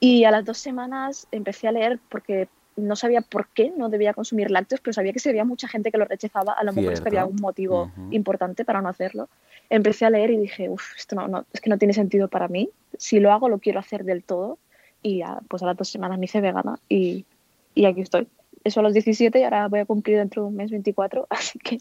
Y 0.00 0.24
a 0.24 0.30
las 0.30 0.44
dos 0.44 0.56
semanas 0.56 1.28
empecé 1.30 1.68
a 1.68 1.72
leer 1.72 2.00
porque 2.08 2.48
no 2.76 2.96
sabía 2.96 3.20
por 3.20 3.48
qué 3.48 3.70
no 3.76 3.90
debía 3.90 4.14
consumir 4.14 4.50
lácteos, 4.50 4.80
pero 4.80 4.94
sabía 4.94 5.12
que 5.12 5.18
si 5.18 5.28
había 5.28 5.44
mucha 5.44 5.68
gente 5.68 5.92
que 5.92 5.98
lo 5.98 6.06
rechazaba, 6.06 6.54
a 6.54 6.64
lo 6.64 6.72
mejor 6.72 6.94
es 6.94 7.02
que 7.02 7.10
había 7.10 7.26
un 7.26 7.36
motivo 7.36 7.90
importante 8.10 8.64
para 8.64 8.80
no 8.80 8.88
hacerlo. 8.88 9.28
Empecé 9.68 10.06
a 10.06 10.10
leer 10.10 10.30
y 10.30 10.38
dije, 10.38 10.70
uff, 10.70 10.96
esto 10.96 11.14
no, 11.14 11.28
no, 11.28 11.44
es 11.52 11.60
que 11.60 11.68
no 11.68 11.76
tiene 11.76 11.92
sentido 11.92 12.28
para 12.28 12.48
mí. 12.48 12.70
Si 12.96 13.20
lo 13.20 13.32
hago, 13.32 13.50
lo 13.50 13.58
quiero 13.58 13.80
hacer 13.80 14.04
del 14.04 14.24
todo. 14.24 14.58
Y 15.02 15.18
ya, 15.18 15.40
pues 15.48 15.62
a 15.62 15.66
las 15.66 15.76
dos 15.76 15.90
semanas 15.90 16.18
me 16.18 16.24
hice 16.24 16.40
vegana 16.40 16.78
y, 16.88 17.26
y 17.74 17.84
aquí 17.84 18.00
estoy. 18.00 18.28
Eso 18.64 18.80
a 18.80 18.82
los 18.82 18.94
17 18.94 19.38
y 19.38 19.42
ahora 19.42 19.68
voy 19.68 19.80
a 19.80 19.84
cumplir 19.84 20.16
dentro 20.16 20.42
de 20.42 20.48
un 20.48 20.56
mes 20.56 20.70
24, 20.70 21.26
así 21.30 21.58
que 21.58 21.80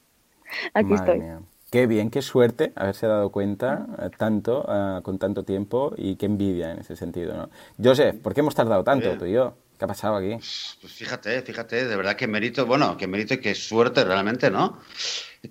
aquí 0.73 0.93
estoy. 0.93 1.21
Qué 1.75 1.87
bien, 1.87 2.09
qué 2.09 2.21
suerte 2.21 2.71
haberse 2.77 3.05
dado 3.05 3.31
cuenta 3.31 3.85
eh, 3.99 4.09
tanto, 4.17 4.61
uh, 4.61 5.01
con 5.01 5.19
tanto 5.19 5.43
tiempo 5.43 5.93
y 5.97 6.15
qué 6.15 6.25
envidia 6.25 6.71
en 6.71 6.79
ese 6.79 6.95
sentido, 6.95 7.35
¿no? 7.35 7.49
Joseph, 7.83 8.15
¿por 8.21 8.33
qué 8.33 8.39
hemos 8.39 8.55
tardado 8.55 8.81
tanto 8.85 9.17
tú 9.17 9.25
y 9.25 9.33
yo? 9.33 9.57
¿Qué 9.77 9.83
ha 9.83 9.87
pasado 9.89 10.15
aquí? 10.15 10.37
Pues 10.79 10.93
fíjate, 10.93 11.41
fíjate, 11.41 11.85
de 11.85 11.95
verdad 11.97 12.15
que 12.15 12.27
mérito, 12.27 12.65
bueno, 12.65 12.95
que 12.95 13.07
mérito 13.07 13.33
y 13.33 13.39
qué 13.39 13.53
suerte 13.53 14.05
realmente, 14.05 14.49
¿no? 14.49 14.79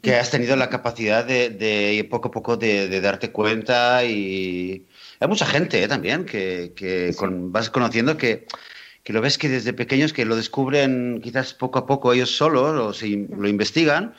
Que 0.00 0.14
has 0.14 0.30
tenido 0.30 0.56
la 0.56 0.70
capacidad 0.70 1.26
de, 1.26 1.50
de 1.50 2.08
poco 2.10 2.28
a 2.28 2.30
poco 2.30 2.56
de, 2.56 2.88
de, 2.88 3.02
darte 3.02 3.30
cuenta 3.30 4.02
y 4.02 4.86
hay 5.20 5.28
mucha 5.28 5.44
gente 5.44 5.82
¿eh? 5.82 5.88
también 5.88 6.24
que, 6.24 6.72
que 6.74 7.12
sí. 7.12 7.18
con, 7.18 7.52
vas 7.52 7.68
conociendo 7.68 8.16
que, 8.16 8.46
que 9.02 9.12
lo 9.12 9.20
ves 9.20 9.36
que 9.36 9.50
desde 9.50 9.74
pequeños 9.74 10.14
que 10.14 10.24
lo 10.24 10.36
descubren 10.36 11.20
quizás 11.22 11.52
poco 11.52 11.80
a 11.80 11.86
poco 11.86 12.14
ellos 12.14 12.34
solos 12.34 12.80
o 12.80 12.94
si 12.94 13.26
lo 13.28 13.46
investigan 13.46 14.14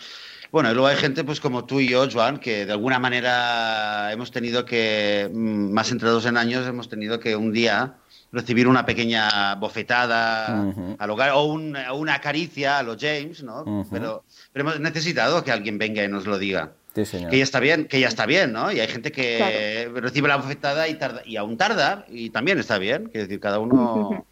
bueno, 0.52 0.72
y 0.72 0.74
luego 0.74 0.88
hay 0.88 0.98
gente 0.98 1.24
pues 1.24 1.40
como 1.40 1.66
tú 1.66 1.80
y 1.80 1.88
yo, 1.88 2.08
Joan, 2.12 2.40
que 2.40 2.66
de 2.66 2.72
alguna 2.72 3.00
manera 3.00 4.12
hemos 4.12 4.32
tenido 4.32 4.66
que, 4.66 5.30
mm, 5.32 5.72
más 5.72 5.92
entrados 5.92 6.26
en 6.26 6.38
años, 6.38 6.68
hemos 6.68 6.90
tenido 6.90 7.20
que 7.20 7.36
un 7.36 7.52
día 7.52 7.96
recibir 8.32 8.68
una 8.68 8.86
pequeña 8.86 9.56
bofetada 9.56 10.54
uh 10.54 10.74
-huh. 10.74 10.96
al 11.00 11.10
hogar 11.10 11.32
o 11.32 11.44
un, 11.44 11.78
una 11.94 12.20
caricia 12.20 12.80
a 12.80 12.84
los 12.84 12.98
James, 13.00 13.44
¿no? 13.44 13.62
Uh 13.64 13.84
-huh. 13.84 13.88
pero, 13.90 14.24
pero, 14.52 14.70
hemos 14.70 14.80
necesitado 14.80 15.44
que 15.44 15.52
alguien 15.52 15.78
venga 15.78 16.04
y 16.04 16.08
nos 16.08 16.26
lo 16.26 16.38
diga. 16.38 16.74
Sí, 16.96 17.26
que 17.30 17.38
ya 17.38 17.44
está 17.44 17.60
bien, 17.60 17.88
que 17.88 18.00
ya 18.00 18.08
está 18.08 18.26
bien, 18.26 18.54
¿no? 18.54 18.72
Y 18.72 18.80
hay 18.80 18.88
gente 18.88 19.12
que 19.12 19.86
claro. 19.86 20.00
recibe 20.00 20.30
la 20.30 20.38
bofetada 20.38 20.88
y, 20.88 20.94
tarda, 20.94 21.22
y 21.26 21.36
aún 21.36 21.58
tarda 21.58 22.06
y 22.10 22.30
también 22.30 22.58
está 22.58 22.78
bien, 22.78 23.06
quiere 23.06 23.28
decir, 23.28 23.40
cada 23.42 23.60
uno... 23.60 24.26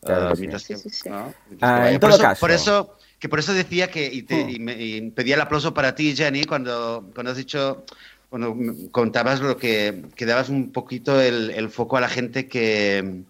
Claro, 0.00 0.32
uh, 0.32 0.36
mientras 0.36 0.62
sí, 0.62 0.76
sí, 0.76 0.90
sí. 0.90 1.08
¿no? 1.08 1.34
Ah, 1.60 1.90
en 1.90 1.98
todo 1.98 2.10
por 2.10 2.18
eso, 2.18 2.22
caso. 2.22 2.40
Por 2.40 2.50
eso 2.50 2.97
que 3.18 3.28
por 3.28 3.38
eso 3.38 3.52
decía 3.52 3.90
que, 3.90 4.06
y, 4.12 4.22
te, 4.22 4.40
y, 4.40 4.58
me, 4.58 4.80
y 4.80 5.10
pedía 5.10 5.34
el 5.34 5.40
aplauso 5.40 5.74
para 5.74 5.94
ti, 5.94 6.14
Jenny, 6.14 6.44
cuando, 6.44 7.10
cuando 7.14 7.32
has 7.32 7.38
dicho, 7.38 7.84
cuando 8.30 8.56
contabas 8.90 9.40
lo 9.40 9.56
que, 9.56 10.04
que 10.14 10.26
dabas 10.26 10.48
un 10.48 10.70
poquito 10.70 11.20
el, 11.20 11.50
el, 11.50 11.68
foco 11.68 11.96
a 11.96 12.00
la 12.00 12.08
gente 12.08 12.46
que 12.46 13.22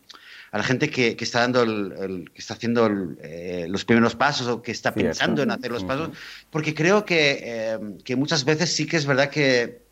a 0.51 0.59
la 0.59 0.65
gente 0.65 0.89
que, 0.89 1.15
que 1.15 1.25
está 1.25 1.41
dando 1.41 1.63
el, 1.63 1.93
el, 2.01 2.31
que 2.31 2.39
está 2.39 2.55
haciendo 2.55 2.89
eh, 3.21 3.67
los 3.69 3.85
primeros 3.85 4.15
pasos 4.15 4.47
o 4.49 4.63
que 4.63 4.73
está 4.73 4.93
Cierto. 4.93 5.09
pensando 5.09 5.43
en 5.43 5.51
hacer 5.51 5.71
los 5.71 5.85
pasos, 5.85 6.11
porque 6.51 6.75
creo 6.75 7.05
que, 7.05 7.41
eh, 7.43 7.79
que 8.03 8.17
muchas 8.17 8.45
veces 8.45 8.75
sí 8.75 8.87
que 8.87 8.97
es 8.97 9.05
verdad 9.05 9.29
que 9.29 9.88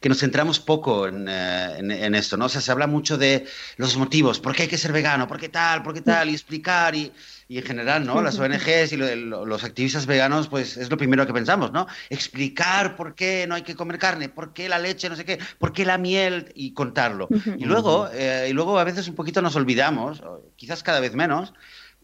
que 0.00 0.08
nos 0.08 0.18
centramos 0.18 0.60
poco 0.60 1.06
en, 1.06 1.26
eh, 1.28 1.78
en, 1.78 1.90
en, 1.90 2.14
esto, 2.14 2.36
¿no? 2.36 2.46
O 2.46 2.48
sea, 2.48 2.60
se 2.60 2.70
habla 2.70 2.86
mucho 2.86 3.18
de 3.18 3.46
los 3.76 3.96
motivos, 3.96 4.40
por 4.40 4.54
qué 4.54 4.62
hay 4.62 4.68
que 4.68 4.78
ser 4.78 4.92
vegano, 4.92 5.26
por 5.26 5.38
qué 5.38 5.48
tal, 5.48 5.82
por 5.82 5.94
qué 5.94 6.00
tal, 6.00 6.30
y 6.30 6.32
explicar, 6.32 6.94
y, 6.94 7.12
y 7.48 7.58
en 7.58 7.64
general, 7.64 8.06
¿no? 8.06 8.22
Las 8.22 8.38
ONGs 8.38 8.92
y 8.92 8.96
lo, 8.96 9.44
los 9.44 9.64
activistas 9.64 10.06
veganos, 10.06 10.48
pues 10.48 10.76
es 10.76 10.90
lo 10.90 10.96
primero 10.96 11.26
que 11.26 11.32
pensamos, 11.32 11.72
¿no? 11.72 11.86
Explicar 12.10 12.96
por 12.96 13.14
qué 13.14 13.46
no 13.46 13.54
hay 13.54 13.62
que 13.62 13.74
comer 13.74 13.98
carne, 13.98 14.28
por 14.28 14.52
qué 14.52 14.68
la 14.68 14.78
leche, 14.78 15.08
no 15.08 15.16
sé 15.16 15.24
qué, 15.24 15.38
por 15.58 15.72
qué 15.72 15.84
la 15.84 15.98
miel, 15.98 16.52
y 16.54 16.72
contarlo. 16.72 17.28
Y 17.58 17.64
luego, 17.64 18.08
eh, 18.12 18.48
y 18.50 18.52
luego 18.52 18.78
a 18.78 18.84
veces 18.84 19.08
un 19.08 19.14
poquito 19.14 19.42
nos 19.42 19.56
olvidamos, 19.56 20.22
quizás 20.56 20.82
cada 20.82 21.00
vez 21.00 21.14
menos, 21.14 21.52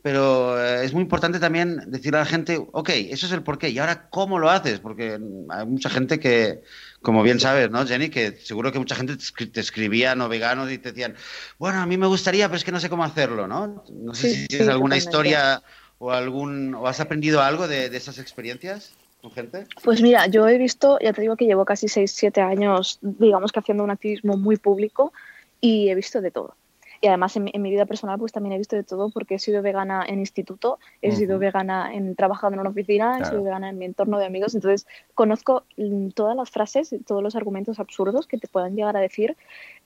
pero 0.02 0.62
eh, 0.62 0.84
es 0.84 0.92
muy 0.92 1.02
importante 1.02 1.38
también 1.38 1.82
decirle 1.86 2.18
a 2.18 2.22
la 2.22 2.26
gente, 2.26 2.58
ok, 2.72 2.88
eso 2.88 3.26
es 3.26 3.32
el 3.32 3.42
porqué, 3.42 3.68
y 3.68 3.78
ahora 3.78 4.08
cómo 4.08 4.38
lo 4.38 4.50
haces, 4.50 4.80
porque 4.80 5.18
hay 5.50 5.66
mucha 5.66 5.90
gente 5.90 6.18
que, 6.18 6.62
como 7.02 7.22
bien 7.22 7.40
sabes, 7.40 7.70
¿no, 7.70 7.86
Jenny? 7.86 8.08
Que 8.08 8.32
seguro 8.32 8.72
que 8.72 8.78
mucha 8.78 8.94
gente 8.94 9.16
te 9.16 9.60
escribía 9.60 10.14
no 10.14 10.28
veganos 10.28 10.70
y 10.70 10.78
te 10.78 10.92
decían, 10.92 11.14
bueno, 11.58 11.80
a 11.80 11.86
mí 11.86 11.96
me 11.96 12.06
gustaría, 12.06 12.48
pero 12.48 12.56
es 12.56 12.64
que 12.64 12.72
no 12.72 12.80
sé 12.80 12.88
cómo 12.88 13.04
hacerlo, 13.04 13.46
¿no? 13.46 13.84
No 13.90 14.14
sé 14.14 14.30
sí, 14.30 14.34
si 14.42 14.46
tienes 14.48 14.66
sí, 14.66 14.72
alguna 14.72 14.96
historia 14.96 15.62
o 15.98 16.12
algún 16.12 16.74
o 16.74 16.86
has 16.86 17.00
aprendido 17.00 17.42
algo 17.42 17.68
de, 17.68 17.90
de 17.90 17.96
esas 17.96 18.18
experiencias. 18.18 18.92
¿Con 19.20 19.32
gente? 19.32 19.66
Pues 19.84 20.00
mira, 20.00 20.28
yo 20.28 20.48
he 20.48 20.56
visto, 20.56 20.98
ya 21.02 21.12
te 21.12 21.20
digo 21.20 21.36
que 21.36 21.44
llevo 21.44 21.66
casi 21.66 21.88
6, 21.88 22.10
7 22.10 22.40
años, 22.40 22.98
digamos 23.02 23.52
que 23.52 23.58
haciendo 23.58 23.84
un 23.84 23.90
activismo 23.90 24.38
muy 24.38 24.56
público 24.56 25.12
y 25.60 25.90
he 25.90 25.94
visto 25.94 26.22
de 26.22 26.30
todo. 26.30 26.54
Y 27.02 27.06
además 27.06 27.34
en, 27.36 27.48
en, 27.52 27.62
mi 27.62 27.70
vida 27.70 27.86
personal 27.86 28.18
pues 28.18 28.32
también 28.32 28.52
he 28.52 28.58
visto 28.58 28.76
de 28.76 28.82
todo 28.84 29.08
porque 29.08 29.36
he 29.36 29.38
sido 29.38 29.62
vegana 29.62 30.04
en 30.06 30.18
instituto, 30.18 30.78
he 31.00 31.08
uh 31.08 31.12
-huh. 31.12 31.16
sido 31.16 31.38
vegana 31.38 31.94
en 31.94 32.14
trabajando 32.14 32.56
en 32.56 32.60
una 32.60 32.70
oficina, 32.70 33.12
claro. 33.12 33.24
he 33.24 33.28
sido 33.30 33.42
vegana 33.42 33.70
en 33.70 33.78
mi 33.78 33.86
entorno 33.86 34.18
de 34.18 34.26
amigos, 34.26 34.54
entonces 34.54 34.86
conozco 35.14 35.64
mm, 35.78 36.08
todas 36.10 36.36
las 36.36 36.50
frases, 36.50 36.94
todos 37.06 37.22
los 37.22 37.36
argumentos 37.36 37.80
absurdos 37.80 38.26
que 38.26 38.36
te 38.36 38.48
puedan 38.48 38.76
llegar 38.76 38.96
a 38.96 39.00
decir 39.00 39.36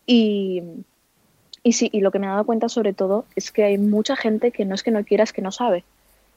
y, 0.06 0.62
y 1.62 1.72
sí, 1.72 1.88
y 1.92 2.00
lo 2.00 2.10
que 2.10 2.18
me 2.18 2.26
he 2.26 2.30
dado 2.30 2.44
cuenta 2.44 2.68
sobre 2.68 2.92
todo 2.92 3.26
es 3.36 3.52
que 3.52 3.62
hay 3.64 3.78
mucha 3.78 4.16
gente 4.16 4.50
que 4.50 4.64
no 4.64 4.74
es 4.74 4.82
que 4.82 4.90
no 4.90 5.04
quiera, 5.04 5.24
es 5.24 5.32
que 5.32 5.42
no 5.42 5.52
sabe. 5.52 5.84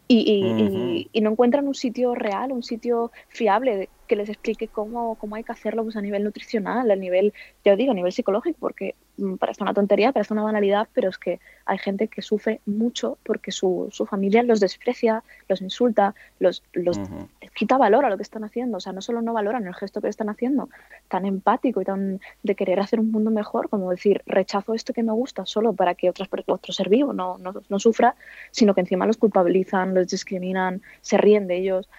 Y, 0.08 0.20
y, 0.32 0.44
uh 0.44 0.56
-huh. 0.56 0.96
y, 0.96 1.10
y, 1.12 1.22
no 1.22 1.32
encuentran 1.32 1.68
un 1.68 1.76
sitio 1.76 2.16
real, 2.16 2.54
un 2.54 2.64
sitio 2.64 3.12
fiable 3.28 3.90
que 4.08 4.16
les 4.16 4.30
explique 4.30 4.68
cómo, 4.68 5.16
cómo 5.16 5.36
hay 5.36 5.44
que 5.44 5.52
hacerlo 5.52 5.84
pues, 5.84 5.96
a 5.96 6.02
nivel 6.02 6.24
nutricional, 6.24 6.90
a 6.90 6.96
nivel, 6.96 7.34
ya 7.64 7.74
os 7.74 7.78
digo, 7.78 7.92
a 7.92 7.96
nivel 7.96 8.12
psicológico, 8.12 8.58
porque 8.60 8.96
mm, 9.18 9.36
parece 9.36 9.64
una 9.64 9.74
tontería, 9.74 10.12
parece 10.12 10.34
una 10.34 10.44
banalidad, 10.44 10.88
pero 10.94 11.10
es 11.10 11.18
que 11.18 11.40
hay 11.66 11.78
gente 11.78 12.08
que 12.08 12.22
sufre 12.22 12.62
mucho 12.66 13.18
porque 13.24 13.52
su, 13.52 13.90
su 13.92 14.06
familia 14.06 14.42
los 14.44 14.60
desprecia, 14.60 15.24
los 15.48 15.62
insulta, 15.62 16.16
los, 16.40 16.64
los 16.74 16.98
uh 16.98 17.02
-huh. 17.02 17.28
quita 17.54 17.78
valor 17.78 18.06
a 18.06 18.10
lo 18.10 18.18
que 18.18 18.24
están 18.24 18.44
haciendo. 18.44 18.78
O 18.78 18.80
sea, 18.80 18.94
no 18.94 19.02
solo 19.02 19.22
no 19.22 19.34
valoran 19.34 19.68
el 19.68 19.76
gesto 19.76 20.02
que 20.02 20.08
están 20.08 20.30
haciendo, 20.30 20.70
tan 21.08 21.26
empático 21.26 21.82
y 21.82 21.86
tan 21.86 22.20
de 22.44 22.56
querer 22.56 22.80
hacer 22.80 23.00
un 23.00 23.12
mundo 23.12 23.30
mejor, 23.30 23.70
como 23.70 23.92
decir, 23.92 24.24
rechazo 24.26 24.74
esto 24.74 24.94
que 24.94 25.04
me 25.04 25.12
gusta 25.12 25.46
solo 25.46 25.74
para 25.74 25.96
que 25.96 26.10
otras, 26.10 26.30
otro 26.48 26.74
ser 26.74 26.90
vivo 26.90 27.14
no, 27.14 27.38
no, 27.38 27.54
no 27.68 27.80
sufra, 27.80 28.16
sino 28.52 28.74
que 28.74 28.82
encima 28.82 29.06
los 29.06 29.18
culpabilizan, 29.18 29.94
los 29.94 30.08
discriminan, 30.08 30.82
se 31.02 31.18
ríen 31.18 31.48
de 31.48 31.58
ellos. 31.58 31.90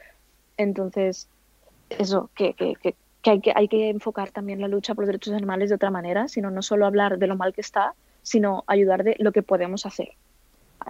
Entonces, 0.57 1.29
eso, 1.91 2.31
que, 2.35 2.55
que, 2.55 2.75
que, 2.75 2.95
que, 3.23 3.31
hay 3.31 3.41
que 3.41 3.53
hay 3.55 3.69
que 3.69 3.89
enfocar 3.89 4.31
también 4.31 4.61
la 4.61 4.69
lucha 4.69 4.95
por 4.95 5.05
los 5.05 5.09
derechos 5.09 5.35
animales 5.35 5.69
de 5.69 5.77
otra 5.77 5.91
manera, 5.91 6.29
sino 6.29 6.51
no 6.51 6.63
solo 6.63 6.87
hablar 6.87 7.19
de 7.19 7.27
lo 7.27 7.37
mal 7.37 7.53
que 7.53 7.61
está, 7.61 7.95
sino 8.23 8.65
ayudar 8.67 9.05
de 9.05 9.17
lo 9.19 9.33
que 9.33 9.43
podemos 9.43 9.87
hacer. 9.87 10.11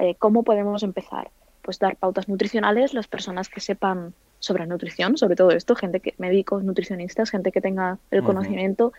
Eh, 0.01 0.15
¿Cómo 0.19 0.43
podemos 0.43 0.83
empezar? 0.83 1.31
Pues 1.63 1.79
dar 1.79 1.97
pautas 1.97 2.29
nutricionales, 2.29 2.95
las 2.95 3.07
personas 3.07 3.49
que 3.49 3.61
sepan 3.61 4.15
sobre 4.39 4.67
nutrición, 4.67 5.17
sobre 5.17 5.37
todo 5.37 5.51
esto, 5.51 5.75
gente 5.75 6.01
que, 6.01 6.15
médicos, 6.19 6.63
nutricionistas, 6.63 7.31
gente 7.31 7.53
que 7.53 7.61
tenga 7.61 7.99
el 8.11 8.21
uh 8.21 8.23
-huh. 8.23 8.27
conocimiento 8.27 8.93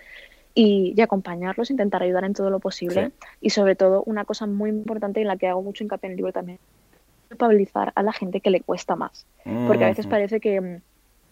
y, 0.54 0.94
y, 0.96 1.02
acompañarlos, 1.02 1.72
intentar 1.72 2.04
ayudar 2.04 2.26
en 2.26 2.34
todo 2.34 2.50
lo 2.50 2.60
posible. 2.60 3.08
Sí. 3.08 3.28
Y 3.42 3.50
sobre 3.52 3.76
todo, 3.76 4.04
una 4.06 4.26
cosa 4.26 4.46
muy 4.46 4.70
importante 4.70 5.22
en 5.22 5.28
la 5.28 5.38
que 5.38 5.48
hago 5.48 5.62
mucho 5.62 5.84
hincapié 5.84 6.08
en 6.08 6.12
el 6.12 6.18
libro 6.18 6.34
también, 6.34 6.60
culpabilizar 7.30 7.94
a 7.96 8.04
la 8.04 8.12
gente 8.12 8.42
que 8.42 8.50
le 8.50 8.62
cuesta 8.62 8.96
más. 8.96 9.26
Porque 9.68 9.86
a 9.86 9.90
veces 9.90 10.08
parece 10.08 10.40
que 10.40 10.60
mm, 10.60 10.82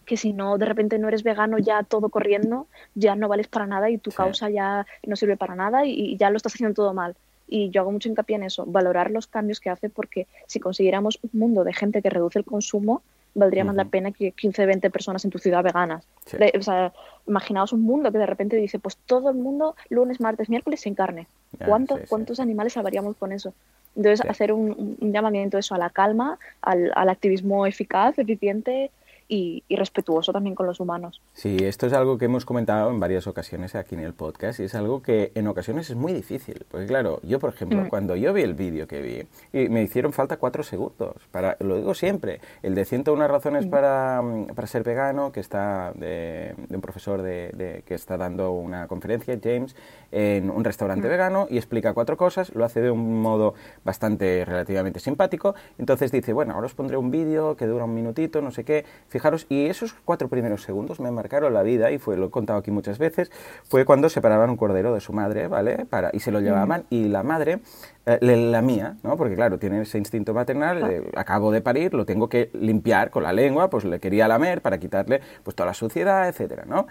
que 0.08 0.16
si 0.16 0.32
no, 0.32 0.56
de 0.56 0.64
repente 0.64 0.98
no 0.98 1.08
eres 1.08 1.22
vegano 1.22 1.58
ya 1.58 1.82
todo 1.82 2.08
corriendo, 2.08 2.66
ya 2.94 3.14
no 3.14 3.28
vales 3.28 3.46
para 3.46 3.66
nada 3.66 3.90
y 3.90 3.98
tu 3.98 4.10
sí. 4.10 4.16
causa 4.16 4.48
ya 4.48 4.86
no 5.06 5.16
sirve 5.16 5.36
para 5.36 5.54
nada 5.54 5.84
y, 5.84 5.92
y, 5.92 6.16
ya 6.16 6.30
lo 6.30 6.38
estás 6.38 6.54
haciendo 6.54 6.74
todo 6.74 6.94
mal. 6.94 7.14
Y 7.46 7.68
yo 7.68 7.82
hago 7.82 7.92
mucho 7.92 8.08
hincapié 8.08 8.36
en 8.36 8.44
eso, 8.44 8.64
valorar 8.66 9.10
los 9.10 9.26
cambios 9.26 9.60
que 9.60 9.68
hace 9.68 9.90
porque 9.90 10.26
si 10.46 10.60
consiguiéramos 10.60 11.18
un 11.22 11.38
mundo 11.38 11.62
de 11.62 11.74
gente 11.74 12.00
que 12.00 12.08
reduce 12.08 12.38
el 12.38 12.46
consumo, 12.46 13.02
valdría 13.34 13.64
uh 13.64 13.66
-huh. 13.66 13.68
más 13.68 13.76
la 13.76 13.84
pena 13.84 14.12
que 14.12 14.32
15, 14.32 14.64
20 14.64 14.90
personas 14.90 15.22
en 15.26 15.30
tu 15.30 15.38
ciudad 15.38 15.62
veganas. 15.62 16.04
Sí. 16.24 16.38
De, 16.38 16.54
o 16.58 16.62
sea, 16.62 16.94
imaginaos 17.26 17.74
un 17.74 17.82
mundo 17.82 18.10
que 18.10 18.18
de 18.18 18.26
repente 18.26 18.56
dice, 18.56 18.78
pues 18.78 18.96
todo 18.96 19.28
el 19.28 19.36
mundo 19.36 19.76
lunes, 19.90 20.20
martes, 20.20 20.48
miércoles 20.48 20.80
sin 20.80 20.94
carne. 20.94 21.26
¿Cuánto, 21.66 21.98
sí, 21.98 22.04
¿Cuántos 22.08 22.40
animales 22.40 22.72
salvaríamos 22.72 23.16
con 23.16 23.32
eso? 23.32 23.52
Entonces, 23.94 24.26
hacer 24.26 24.52
un, 24.52 24.96
un, 25.00 25.12
llamamiento 25.12 25.58
eso 25.58 25.74
a 25.74 25.78
la 25.78 25.90
calma, 25.90 26.38
al, 26.62 26.92
al 26.94 27.08
activismo 27.10 27.66
eficaz, 27.66 28.18
eficiente 28.18 28.90
y, 29.28 29.62
respetuoso 29.68 30.32
también 30.32 30.54
con 30.54 30.66
los 30.66 30.80
humanos. 30.80 31.20
Sí, 31.34 31.58
esto 31.60 31.86
es 31.86 31.92
algo 31.92 32.18
que 32.18 32.24
hemos 32.24 32.44
comentado 32.44 32.90
en 32.90 32.98
varias 32.98 33.26
ocasiones 33.26 33.74
aquí 33.74 33.94
en 33.94 34.00
el 34.00 34.14
podcast 34.14 34.58
y 34.58 34.64
es 34.64 34.74
algo 34.74 35.02
que 35.02 35.30
en 35.34 35.46
ocasiones 35.46 35.90
es 35.90 35.96
muy 35.96 36.12
difícil. 36.12 36.64
Porque 36.70 36.86
claro, 36.86 37.20
yo 37.22 37.38
por 37.38 37.50
ejemplo, 37.50 37.82
mm. 37.82 37.88
cuando 37.88 38.16
yo 38.16 38.32
vi 38.32 38.42
el 38.42 38.54
vídeo 38.54 38.88
que 38.88 39.00
vi, 39.00 39.58
y 39.58 39.68
me 39.68 39.82
hicieron 39.82 40.12
falta 40.12 40.38
cuatro 40.38 40.62
segundos, 40.62 41.14
para, 41.30 41.56
lo 41.60 41.76
digo 41.76 41.94
siempre, 41.94 42.40
el 42.62 42.74
de 42.74 42.84
101 42.84 43.28
razones 43.28 43.66
mm. 43.66 43.70
para, 43.70 44.22
para, 44.54 44.66
ser 44.66 44.82
vegano, 44.82 45.30
que 45.30 45.40
está 45.40 45.92
de, 45.94 46.54
un 46.70 46.80
profesor 46.80 47.22
de, 47.22 47.82
que 47.86 47.94
está 47.94 48.16
dando 48.16 48.52
una 48.52 48.88
conferencia, 48.88 49.38
James, 49.42 49.76
en 50.10 50.50
un 50.50 50.64
restaurante 50.64 51.06
mm. 51.06 51.10
vegano 51.10 51.46
y 51.50 51.58
explica 51.58 51.92
cuatro 51.92 52.16
cosas, 52.16 52.54
lo 52.54 52.64
hace 52.64 52.80
de 52.80 52.90
un 52.90 53.20
modo 53.20 53.54
bastante 53.84 54.44
relativamente 54.44 55.00
simpático, 55.00 55.54
entonces 55.76 56.10
dice, 56.10 56.32
bueno, 56.32 56.54
ahora 56.54 56.66
os 56.66 56.74
pondré 56.74 56.96
un 56.96 57.10
vídeo 57.10 57.56
que 57.56 57.66
dura 57.66 57.84
un 57.84 57.94
minutito, 57.94 58.40
no 58.40 58.50
sé 58.50 58.64
qué, 58.64 58.84
fijaros, 59.18 59.46
y 59.48 59.66
esos 59.66 59.94
cuatro 60.04 60.28
primeros 60.28 60.62
segundos 60.62 61.00
me 61.00 61.10
marcaron 61.10 61.52
la 61.52 61.62
vida, 61.62 61.90
y 61.90 61.98
fue, 61.98 62.16
lo 62.16 62.26
he 62.26 62.30
contado 62.30 62.58
aquí 62.58 62.70
muchas 62.70 62.98
veces, 62.98 63.30
fue 63.64 63.84
cuando 63.84 64.08
separaban 64.08 64.50
un 64.50 64.56
cordero 64.56 64.94
de 64.94 65.00
su 65.00 65.12
madre, 65.12 65.48
¿vale? 65.48 65.86
Para, 65.86 66.10
y 66.12 66.20
se 66.20 66.30
lo 66.30 66.40
llevaban, 66.40 66.84
y 66.90 67.08
la 67.08 67.22
madre 67.22 67.58
eh, 68.06 68.18
la 68.20 68.62
mía, 68.62 68.96
¿no? 69.02 69.16
Porque 69.16 69.34
claro, 69.34 69.58
tiene 69.58 69.82
ese 69.82 69.98
instinto 69.98 70.32
maternal, 70.32 71.04
acabo 71.16 71.50
de 71.50 71.60
parir, 71.60 71.94
lo 71.94 72.06
tengo 72.06 72.28
que 72.28 72.50
limpiar 72.54 73.10
con 73.10 73.24
la 73.24 73.32
lengua, 73.32 73.68
pues 73.68 73.84
le 73.84 73.98
quería 73.98 74.28
lamer 74.28 74.62
para 74.62 74.78
quitarle 74.78 75.20
pues 75.42 75.56
toda 75.56 75.66
la 75.66 75.74
suciedad, 75.74 76.28
etcétera, 76.28 76.64
¿no? 76.66 76.86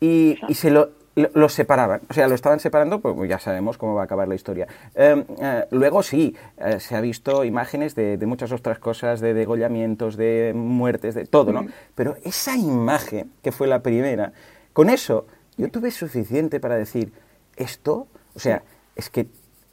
Y, 0.00 0.38
y 0.48 0.54
se 0.54 0.70
lo, 0.70 0.90
los 1.16 1.52
separaban, 1.52 2.02
o 2.08 2.14
sea, 2.14 2.28
lo 2.28 2.34
estaban 2.34 2.60
separando, 2.60 3.00
pues 3.00 3.28
ya 3.28 3.38
sabemos 3.38 3.78
cómo 3.78 3.94
va 3.94 4.02
a 4.02 4.04
acabar 4.04 4.28
la 4.28 4.34
historia. 4.34 4.68
Em, 4.94 5.24
eh, 5.40 5.66
luego 5.70 6.02
sí, 6.02 6.36
eh, 6.58 6.78
se 6.78 6.96
ha 6.96 7.00
visto 7.00 7.44
imágenes 7.44 7.94
de, 7.94 8.18
muchas 8.26 8.52
otras 8.52 8.78
cosas, 8.78 9.20
de 9.20 9.34
degollamientos, 9.34 10.16
de 10.16 10.52
muertes, 10.54 11.14
de 11.14 11.26
todo, 11.26 11.52
¿no? 11.52 11.66
Pero 11.94 12.16
esa 12.24 12.56
imagen, 12.56 13.32
que 13.42 13.50
fue 13.50 13.66
la 13.66 13.82
primera, 13.82 14.32
con 14.72 14.88
eso 14.88 15.26
yo 15.56 15.70
tuve 15.70 15.90
suficiente 15.90 16.60
para 16.60 16.76
decir, 16.76 17.12
esto, 17.56 18.06
o 18.34 18.38
sea, 18.38 18.62
es 18.96 19.10
que 19.10 19.26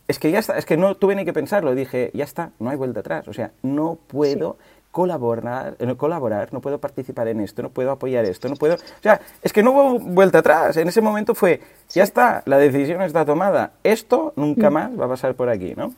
es 0.08 0.20
que 0.20 0.32
ya 0.32 0.40
está, 0.40 0.58
es 0.58 0.66
que 0.66 0.78
no 0.78 0.96
tuve 0.96 1.16
ni 1.16 1.26
que 1.26 1.34
pensarlo, 1.34 1.76
dije, 1.76 2.12
ya 2.14 2.24
está, 2.24 2.52
no 2.60 2.70
hay 2.70 2.78
vuelta 2.78 3.02
atrás, 3.02 3.28
o 3.28 3.34
sea, 3.34 3.52
no 3.62 3.98
puedo 4.08 4.58
colaborar, 4.92 5.76
no 5.80 5.92
eh, 5.92 5.98
colaborar, 5.98 6.54
no 6.54 6.62
puedo 6.62 6.80
participar 6.80 7.28
en 7.28 7.42
esto, 7.42 7.62
no 7.62 7.70
puedo 7.70 7.92
apoyar 7.92 8.26
esto, 8.26 8.50
no 8.50 8.56
puedo... 8.56 8.76
O 8.76 9.02
sea, 9.02 9.22
es 9.42 9.54
que 9.54 9.64
no 9.64 9.72
hubo 9.72 10.00
vuelta 10.00 10.40
atrás. 10.40 10.78
En 10.78 10.88
ese 10.88 11.02
momento 11.02 11.36
fue, 11.36 11.62
ya 11.90 12.04
está, 12.04 12.42
la 12.46 12.58
decisión 12.58 13.02
está 13.02 13.26
tomada. 13.26 13.74
Esto 13.84 14.34
nunca 14.36 14.70
mm. 14.70 14.74
más 14.74 15.00
va 15.00 15.06
a 15.06 15.10
pasar 15.10 15.36
por 15.36 15.50
aquí, 15.50 15.74
¿no? 15.76 15.94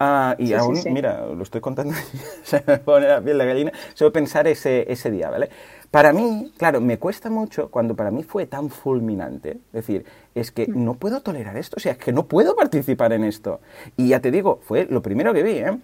Ah, 0.00 0.36
y 0.38 0.52
aún, 0.52 0.78
mira, 0.92 1.26
lo 1.26 1.42
estoy 1.42 1.60
contando, 1.60 1.92
se 2.44 2.62
me 2.66 2.78
pone 2.78 3.08
la 3.08 3.20
piel 3.20 3.36
de 3.36 3.46
gallina, 3.46 3.72
solo 3.94 4.12
pensar 4.12 4.46
ese, 4.46 4.90
ese 4.90 5.10
día, 5.10 5.28
¿vale? 5.28 5.50
Para 5.90 6.12
mí, 6.12 6.52
claro, 6.56 6.80
me 6.80 6.98
cuesta 6.98 7.30
mucho 7.30 7.70
cuando 7.70 7.96
para 7.96 8.10
mí 8.10 8.22
fue 8.22 8.46
tan 8.46 8.68
fulminante. 8.68 9.52
Es 9.52 9.72
decir, 9.72 10.04
es 10.34 10.52
que 10.52 10.68
mm. 10.68 10.84
no 10.84 10.94
puedo 10.94 11.20
tolerar 11.20 11.56
esto, 11.56 11.76
o 11.78 11.80
sea, 11.80 11.92
es 11.92 11.98
que 11.98 12.12
no 12.12 12.26
puedo 12.26 12.54
participar 12.54 13.12
en 13.12 13.24
esto. 13.24 13.60
Y 13.96 14.08
ya 14.08 14.20
te 14.20 14.30
digo, 14.30 14.60
fue 14.62 14.86
lo 14.88 15.02
primero 15.02 15.34
que 15.34 15.42
vi, 15.42 15.58
¿eh? 15.58 15.78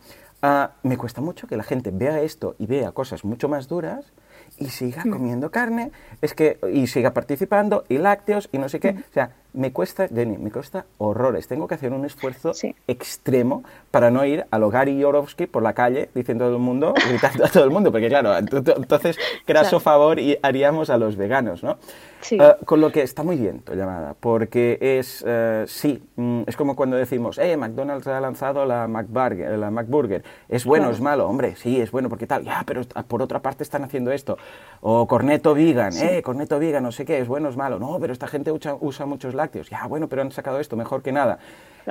Ah, 0.47 0.73
me 0.83 0.99
cuesta 0.99 1.23
mucho 1.23 1.47
que 1.47 1.57
la 1.57 1.63
gente 1.63 1.91
vea 1.91 2.21
esto 2.21 2.55
y 2.59 2.67
vea 2.67 2.93
cosas 2.93 3.25
mucho 3.25 3.49
más 3.49 3.67
duras 3.67 4.13
y 4.59 4.67
siga 4.67 5.03
mm. 5.03 5.11
comiendo 5.11 5.51
carne, 5.51 5.91
es 6.21 6.35
que 6.35 6.59
y 6.71 6.87
siga 6.87 7.15
participando 7.15 7.85
y 7.89 7.97
lácteos 7.97 8.51
y 8.53 8.59
no 8.59 8.69
sé 8.69 8.79
qué, 8.79 8.93
mm. 8.93 8.99
o 8.99 9.13
sea, 9.15 9.31
me 9.55 9.73
cuesta, 9.73 10.07
Jenny, 10.07 10.37
me 10.37 10.51
cuesta 10.51 10.85
horrores. 10.99 11.49
Tengo 11.49 11.67
que 11.67 11.77
hacer 11.77 11.95
un 11.95 12.05
esfuerzo 12.05 12.53
extremo 12.87 13.65
para 13.91 14.11
no 14.11 14.23
ir 14.27 14.45
a 14.51 14.59
lo 14.59 14.69
Gary 14.69 14.99
Yorovsky 14.99 15.47
por 15.47 15.63
la 15.63 15.73
calle 15.73 16.11
diciendo 16.15 16.45
a 16.45 16.49
todo 16.49 16.57
el 16.59 16.63
mundo, 16.63 16.93
gritando 17.09 17.47
a 17.47 17.49
todo 17.49 17.65
el 17.65 17.71
mundo, 17.71 17.91
porque 17.91 18.09
claro, 18.09 18.37
entonces 18.37 19.17
craso 19.47 19.81
favor 19.81 20.19
y 20.19 20.37
haríamos 20.43 20.91
a 20.91 20.99
los 20.99 21.17
veganos, 21.17 21.63
¿no? 21.63 21.79
Eh, 22.33 22.57
con 22.65 22.81
lo 22.81 22.91
que 22.91 23.03
está 23.03 23.23
muy 23.23 23.37
bien 23.37 23.61
tu 23.61 23.75
llamada, 23.75 24.15
porque 24.19 24.79
es, 24.81 25.25
eh, 25.27 25.65
sí, 25.67 26.03
mm, 26.17 26.43
es 26.47 26.57
como 26.57 26.75
cuando 26.75 26.97
decimos, 26.97 27.39
eh, 27.39 27.57
McDonald's 27.57 28.07
ha 28.07 28.21
lanzado 28.21 28.65
la 28.65 28.89
McBurger, 28.89 29.59
la 29.59 29.71
McBurger, 29.71 30.23
es 30.49 30.65
bueno, 30.65 30.91
es 30.91 31.01
malo, 31.01 31.29
hombre, 31.29 31.57
sí, 31.57 31.81
es 31.81 31.91
bueno, 31.91 32.09
porque 32.09 32.27
tal, 32.27 32.45
ya, 32.45 32.63
pero 32.67 32.83
por 33.07 33.23
otra 33.23 33.41
parte 33.41 33.63
están 33.63 33.85
haciendo 33.85 34.11
esto, 34.13 34.39
o 34.81 35.07
Corneto 35.07 35.55
Vegan, 35.55 35.93
eh, 35.97 36.23
Corneto 36.23 36.59
Vegan, 36.59 36.83
no 36.83 36.93
sé 36.93 37.05
qué, 37.05 37.19
es 37.19 37.29
bueno, 37.29 37.49
es 37.49 37.57
malo, 37.57 37.79
no, 37.79 37.99
pero 38.01 38.13
esta 38.13 38.27
gente 38.27 38.51
usa, 38.53 38.77
usa 38.81 39.07
muchos 39.07 39.35
lácteos, 39.35 39.69
ya, 39.69 39.87
bueno, 39.87 40.09
pero 40.09 40.23
han 40.23 40.31
sacado 40.31 40.61
esto, 40.61 40.77
mejor 40.77 41.03
que 41.03 41.13
nada. 41.13 41.39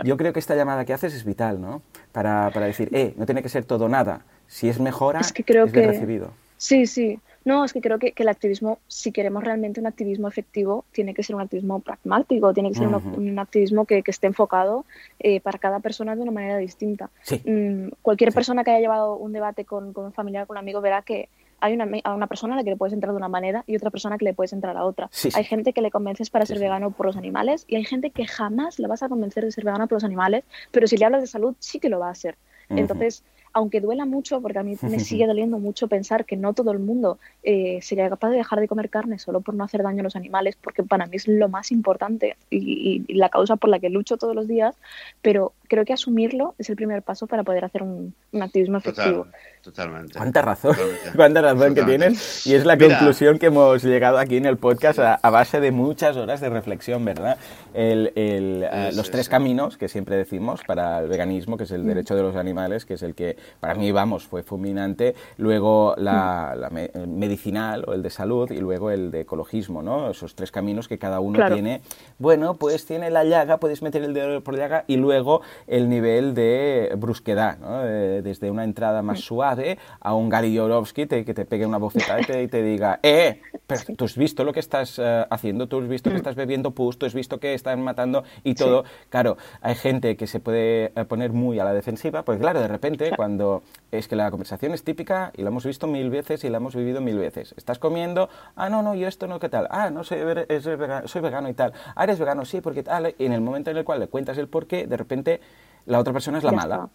Yo 0.04 0.18
creo 0.18 0.34
que 0.34 0.40
esta 0.40 0.56
llamada 0.56 0.86
que 0.86 0.94
haces 0.94 1.14
es 1.14 1.24
vital, 1.24 1.62
¿no? 1.62 1.84
Para, 2.12 2.50
para 2.52 2.66
decir, 2.66 2.90
eh, 2.94 3.14
no 3.16 3.28
tiene 3.28 3.44
que 3.44 3.50
ser 3.50 3.64
todo 3.66 3.88
nada, 3.88 4.22
si 4.48 4.68
es 4.68 4.80
mejora, 4.80 5.20
es, 5.20 5.32
que 5.32 5.44
creo 5.44 5.68
que... 5.68 5.86
recibido. 5.86 6.32
Sí, 6.58 6.88
sí. 6.88 7.20
No, 7.46 7.66
es 7.66 7.74
que 7.74 7.82
creo 7.82 8.00
que, 8.00 8.14
el 8.16 8.30
activismo, 8.30 8.80
si 8.88 9.12
queremos 9.12 9.44
realmente 9.44 9.80
un 9.80 9.88
activismo 9.88 10.28
efectivo, 10.28 10.86
tiene 10.92 11.14
que 11.14 11.24
ser 11.24 11.36
un 11.36 11.42
activismo 11.42 11.80
pragmático, 11.80 12.54
tiene 12.54 12.70
que 12.70 12.76
ser 12.76 12.88
un, 12.88 13.40
activismo 13.40 13.86
que, 13.86 14.04
esté 14.06 14.28
enfocado 14.28 14.86
eh, 15.20 15.40
para 15.42 15.60
cada 15.60 15.80
persona 15.80 16.16
de 16.16 16.22
una 16.22 16.32
manera 16.32 16.58
distinta. 16.58 17.10
Mm, 17.46 17.90
cualquier 18.02 18.32
persona 18.32 18.64
que 18.64 18.72
haya 18.72 18.80
llevado 18.80 19.18
un 19.18 19.34
debate 19.34 19.66
con, 19.66 19.94
un 19.96 20.14
familiar, 20.14 20.48
con 20.48 20.56
un 20.56 20.60
amigo, 20.60 20.82
verá 20.82 21.02
que 21.02 21.30
hay 21.60 21.74
una, 21.74 21.88
una, 22.14 22.28
persona 22.28 22.56
a 22.56 22.58
la 22.58 22.64
que 22.64 22.72
le 22.72 22.76
puedes 22.76 22.94
entrar 22.94 23.14
de 23.14 23.18
una 23.18 23.30
manera 23.30 23.64
y 23.68 23.76
otra 23.78 23.90
persona 23.90 24.18
que 24.18 24.26
le 24.26 24.34
puedes 24.34 24.52
entrar 24.52 24.76
a 24.76 24.84
otra. 24.84 25.10
Hay 25.34 25.44
gente 25.46 25.72
que 25.72 25.82
le 25.82 25.92
convences 25.92 26.30
para 26.30 26.46
ser 26.46 26.60
vegano 26.60 26.92
por 26.92 27.06
los 27.06 27.16
animales 27.16 27.64
y 27.70 27.78
hay 27.78 27.86
gente 27.86 28.10
que 28.10 28.28
jamás 28.28 28.80
la 28.80 28.90
vas 28.90 29.02
a 29.02 29.08
convencer 29.08 29.46
de 29.46 29.52
ser 29.52 29.64
vegano 29.64 29.88
por 29.88 29.96
los 29.96 30.04
animales, 30.04 30.44
pero 30.72 30.88
si 30.88 30.98
le 30.98 31.06
hablas 31.06 31.22
de 31.22 31.28
salud 31.28 31.56
sí 31.60 31.80
que 31.80 31.88
lo 31.88 32.00
va 32.00 32.10
a 32.10 32.12
hacer. 32.12 32.36
Entonces, 32.70 33.24
aunque 33.54 33.82
duela 33.82 34.06
mucho, 34.06 34.42
porque 34.42 34.60
a 34.60 34.64
mí 34.64 34.76
me 34.82 35.00
sigue 35.00 35.28
doliendo 35.28 35.60
mucho 35.60 35.88
pensar 35.88 36.26
que 36.26 36.36
no 36.36 36.54
todo 36.54 36.72
el 36.72 36.80
mundo 36.80 37.20
eh, 37.44 37.80
sería 37.82 38.10
capaz 38.10 38.32
de 38.32 38.38
dejar 38.38 38.60
de 38.60 38.68
comer 38.68 38.90
carne 38.90 39.20
solo 39.20 39.42
por 39.42 39.54
no 39.54 39.64
hacer 39.64 39.84
daño 39.84 40.02
a 40.02 40.04
los 40.04 40.16
animales, 40.16 40.58
porque 40.62 40.84
para 40.84 41.06
mí 41.06 41.16
es 41.16 41.28
lo 41.28 41.50
más 41.50 41.72
importante 41.72 42.36
y, 42.50 43.04
la 43.14 43.30
causa 43.30 43.56
por 43.56 43.70
la 43.70 43.80
que 43.80 43.90
lucho 43.90 44.18
todos 44.18 44.36
los 44.36 44.48
días, 44.48 44.76
pero 45.22 45.54
creo 45.74 45.86
que 45.86 45.94
asumirlo 45.94 46.54
es 46.60 46.70
el 46.70 46.76
primer 46.76 47.02
paso 47.02 47.26
para 47.26 47.42
poder 47.42 47.66
hacer 47.66 47.82
un, 47.82 48.14
activismo 48.40 48.78
efectivo. 48.78 49.26
totalmente. 49.64 50.14
Cuánta 50.16 50.44
razón, 50.44 50.76
cuánta 51.16 51.42
razón 51.42 51.74
que 51.74 51.82
tienes. 51.82 52.46
Y 52.46 52.54
es 52.54 52.64
la 52.64 52.78
conclusión 52.78 53.40
que 53.40 53.48
hemos 53.48 53.84
llegado 53.84 54.20
aquí 54.20 54.38
en 54.38 54.46
el 54.46 54.58
podcast 54.58 55.00
a, 55.00 55.30
base 55.32 55.60
de 55.60 55.72
muchas 55.72 56.16
horas 56.16 56.42
de 56.42 56.50
reflexión, 56.50 57.04
¿verdad? 57.04 57.40
El, 57.74 58.12
eh, 58.16 58.92
los 58.94 59.10
tres 59.10 59.30
caminos 59.30 59.78
que 59.78 59.88
siempre 59.88 60.16
decimos 60.16 60.62
para 60.68 61.00
el 61.00 61.08
veganismo, 61.08 61.58
que 61.58 61.64
es 61.64 61.72
el 61.72 61.84
mm. 61.84 61.88
derecho 61.88 62.16
de 62.16 62.22
los 62.22 62.36
animales, 62.36 62.86
que 62.86 62.94
es 62.94 63.02
el 63.02 63.16
que 63.16 63.36
para 63.60 63.74
mí, 63.74 63.92
vamos, 63.92 64.28
fue 64.28 64.44
fulminante. 64.44 65.16
Luego 65.38 65.96
la, 65.98 66.70
medicinal 67.08 67.84
o 67.88 67.94
el 67.94 68.04
de 68.04 68.12
salud 68.12 68.52
y 68.52 68.60
luego 68.60 68.92
el 68.92 69.10
de 69.10 69.22
ecologismo, 69.22 69.82
¿no? 69.82 70.12
Esos 70.12 70.36
tres 70.36 70.52
caminos 70.52 70.88
que 70.88 71.00
cada 71.00 71.20
uno 71.20 71.52
tiene. 71.52 71.82
Bueno, 72.20 72.54
pues 72.54 72.86
tiene 72.86 73.10
la 73.10 73.24
llaga, 73.24 73.58
puedes 73.58 73.82
meter 73.82 74.04
el 74.04 74.14
dedo 74.14 74.42
por 74.42 74.54
la 74.54 74.60
llaga 74.60 74.84
y 74.86 74.98
luego 74.98 75.42
el 75.68 75.90
nivel 75.90 76.34
de 76.34 76.94
brusquedad, 76.98 77.58
¿no? 77.60 77.84
desde 77.84 78.52
una 78.52 78.64
entrada 78.64 79.02
más 79.02 79.20
suave 79.20 79.78
a 80.00 80.14
un 80.14 80.30
Gary 80.30 80.54
Yorovsky 80.54 81.08
que 81.08 81.34
te 81.34 81.46
pegue 81.46 81.66
una 81.66 81.78
bofetada 81.78 82.22
y 82.22 82.26
te, 82.26 82.48
te 82.48 82.64
diga, 82.64 83.00
¡eh! 83.04 83.42
Pero 83.68 83.82
tú 83.96 84.06
has 84.06 84.18
visto 84.18 84.44
lo 84.44 84.54
que 84.54 84.60
estás 84.60 85.00
eh, 85.00 85.26
haciendo, 85.30 85.68
tú 85.68 85.80
has 85.80 85.88
visto 85.88 86.10
que 86.10 86.16
mm. 86.16 86.18
estás 86.18 86.36
bebiendo 86.36 86.72
pus, 86.72 86.98
tú 86.98 87.06
has 87.06 87.14
visto 87.14 87.40
que 87.40 87.54
están 87.54 87.82
matando 87.82 88.24
y 88.44 88.56
todo. 88.56 88.84
Claro, 89.10 89.38
hay 89.62 89.76
gente 89.76 90.16
que 90.16 90.28
se 90.28 90.40
puede 90.40 90.92
eh, 90.96 91.06
poner 91.06 91.32
muy 91.32 91.60
a 91.60 91.64
la 91.64 91.74
defensiva, 91.74 92.24
pues 92.24 92.40
claro, 92.40 92.60
de 92.60 92.68
repente 92.68 93.12
cuando 93.16 93.64
es 93.92 94.08
que 94.08 94.16
la 94.16 94.30
conversación 94.32 94.74
es 94.74 94.84
típica 94.84 95.32
y 95.36 95.44
la 95.44 95.50
hemos 95.50 95.66
visto 95.66 95.88
mil 95.88 96.10
veces 96.10 96.44
y 96.44 96.50
la 96.50 96.58
hemos 96.58 96.76
vivido 96.76 97.00
mil 97.00 97.18
veces. 97.18 97.54
Estás 97.58 97.80
comiendo, 97.80 98.30
ah, 98.56 98.70
no, 98.70 98.82
no, 98.82 98.96
yo 98.96 99.08
esto 99.08 99.28
no, 99.28 99.40
¿qué 99.40 99.50
tal? 99.50 99.68
Ah, 99.70 99.90
no, 99.90 100.04
soy, 100.04 100.20
vegano, 100.24 101.08
soy 101.08 101.22
vegano 101.22 101.50
y 101.50 101.54
tal. 101.54 101.74
Ah, 101.96 102.04
eres 102.04 102.20
vegano, 102.20 102.46
sí, 102.46 102.62
porque 102.62 102.84
tal. 102.84 103.16
Y 103.18 103.26
en 103.26 103.34
el 103.34 103.42
momento 103.42 103.72
en 103.72 103.78
el 103.78 103.84
cual 103.84 104.00
le 104.00 104.08
cuentas 104.08 104.38
el 104.38 104.48
porqué, 104.48 104.88
de 104.88 104.98
repente 104.98 105.42
la 105.86 106.00
otra 106.00 106.14
persona 106.14 106.38
es 106.38 106.44
la 106.44 106.52
mala. 106.52 106.90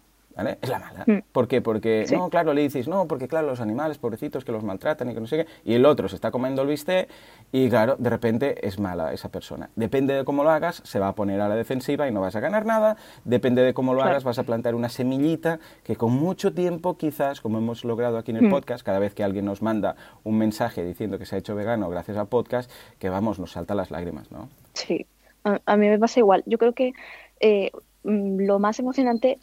Es 0.61 0.69
la 0.69 0.79
mala. 0.79 1.03
Mm. 1.05 1.23
¿Por 1.31 1.47
qué? 1.47 1.61
Porque, 1.61 2.05
no, 2.11 2.29
claro, 2.29 2.53
le 2.53 2.61
dices, 2.61 2.87
no, 2.87 3.07
porque 3.07 3.27
claro, 3.27 3.47
los 3.47 3.59
animales, 3.59 3.97
pobrecitos, 3.97 4.45
que 4.45 4.51
los 4.51 4.63
maltratan 4.63 5.09
y 5.09 5.13
que 5.13 5.19
no 5.19 5.27
sé 5.27 5.37
qué, 5.37 5.47
y 5.65 5.73
el 5.73 5.85
otro 5.85 6.07
se 6.07 6.15
está 6.15 6.31
comiendo 6.31 6.61
el 6.61 6.69
bistec 6.69 7.09
y 7.51 7.69
claro, 7.69 7.95
de 7.97 8.09
repente 8.09 8.65
es 8.65 8.79
mala 8.79 9.11
esa 9.13 9.29
persona. 9.29 9.69
Depende 9.75 10.13
de 10.13 10.23
cómo 10.23 10.43
lo 10.43 10.51
hagas, 10.51 10.81
se 10.85 10.99
va 10.99 11.09
a 11.09 11.15
poner 11.15 11.41
a 11.41 11.49
la 11.49 11.55
defensiva 11.55 12.07
y 12.07 12.11
no 12.11 12.21
vas 12.21 12.35
a 12.35 12.39
ganar 12.39 12.65
nada, 12.65 12.95
depende 13.25 13.63
de 13.63 13.73
cómo 13.73 13.93
lo 13.93 14.03
hagas, 14.03 14.23
vas 14.23 14.39
a 14.39 14.43
plantar 14.43 14.75
una 14.75 14.89
semillita 14.89 15.59
que 15.83 15.95
con 15.95 16.11
mucho 16.13 16.53
tiempo 16.53 16.97
quizás, 16.97 17.41
como 17.41 17.57
hemos 17.57 17.83
logrado 17.83 18.17
aquí 18.17 18.31
en 18.31 18.37
el 18.37 18.45
mm. 18.45 18.51
podcast, 18.51 18.85
cada 18.85 18.99
vez 18.99 19.13
que 19.13 19.23
alguien 19.23 19.45
nos 19.45 19.61
manda 19.61 19.95
un 20.23 20.37
mensaje 20.37 20.83
diciendo 20.83 21.17
que 21.19 21.25
se 21.25 21.35
ha 21.35 21.39
hecho 21.39 21.55
vegano 21.55 21.89
gracias 21.89 22.17
al 22.17 22.27
podcast, 22.27 22.71
que 22.97 23.09
vamos, 23.09 23.39
nos 23.39 23.51
salta 23.51 23.75
las 23.75 23.91
lágrimas, 23.91 24.31
¿no? 24.31 24.49
Sí, 24.73 25.05
a, 25.43 25.77
mí 25.77 25.87
me 25.87 25.99
pasa 25.99 26.19
igual. 26.19 26.43
Yo 26.45 26.57
creo 26.57 26.73
que 26.73 26.93
eh, 27.39 27.71
lo 28.03 28.59
más 28.59 28.79
emocionante 28.79 29.39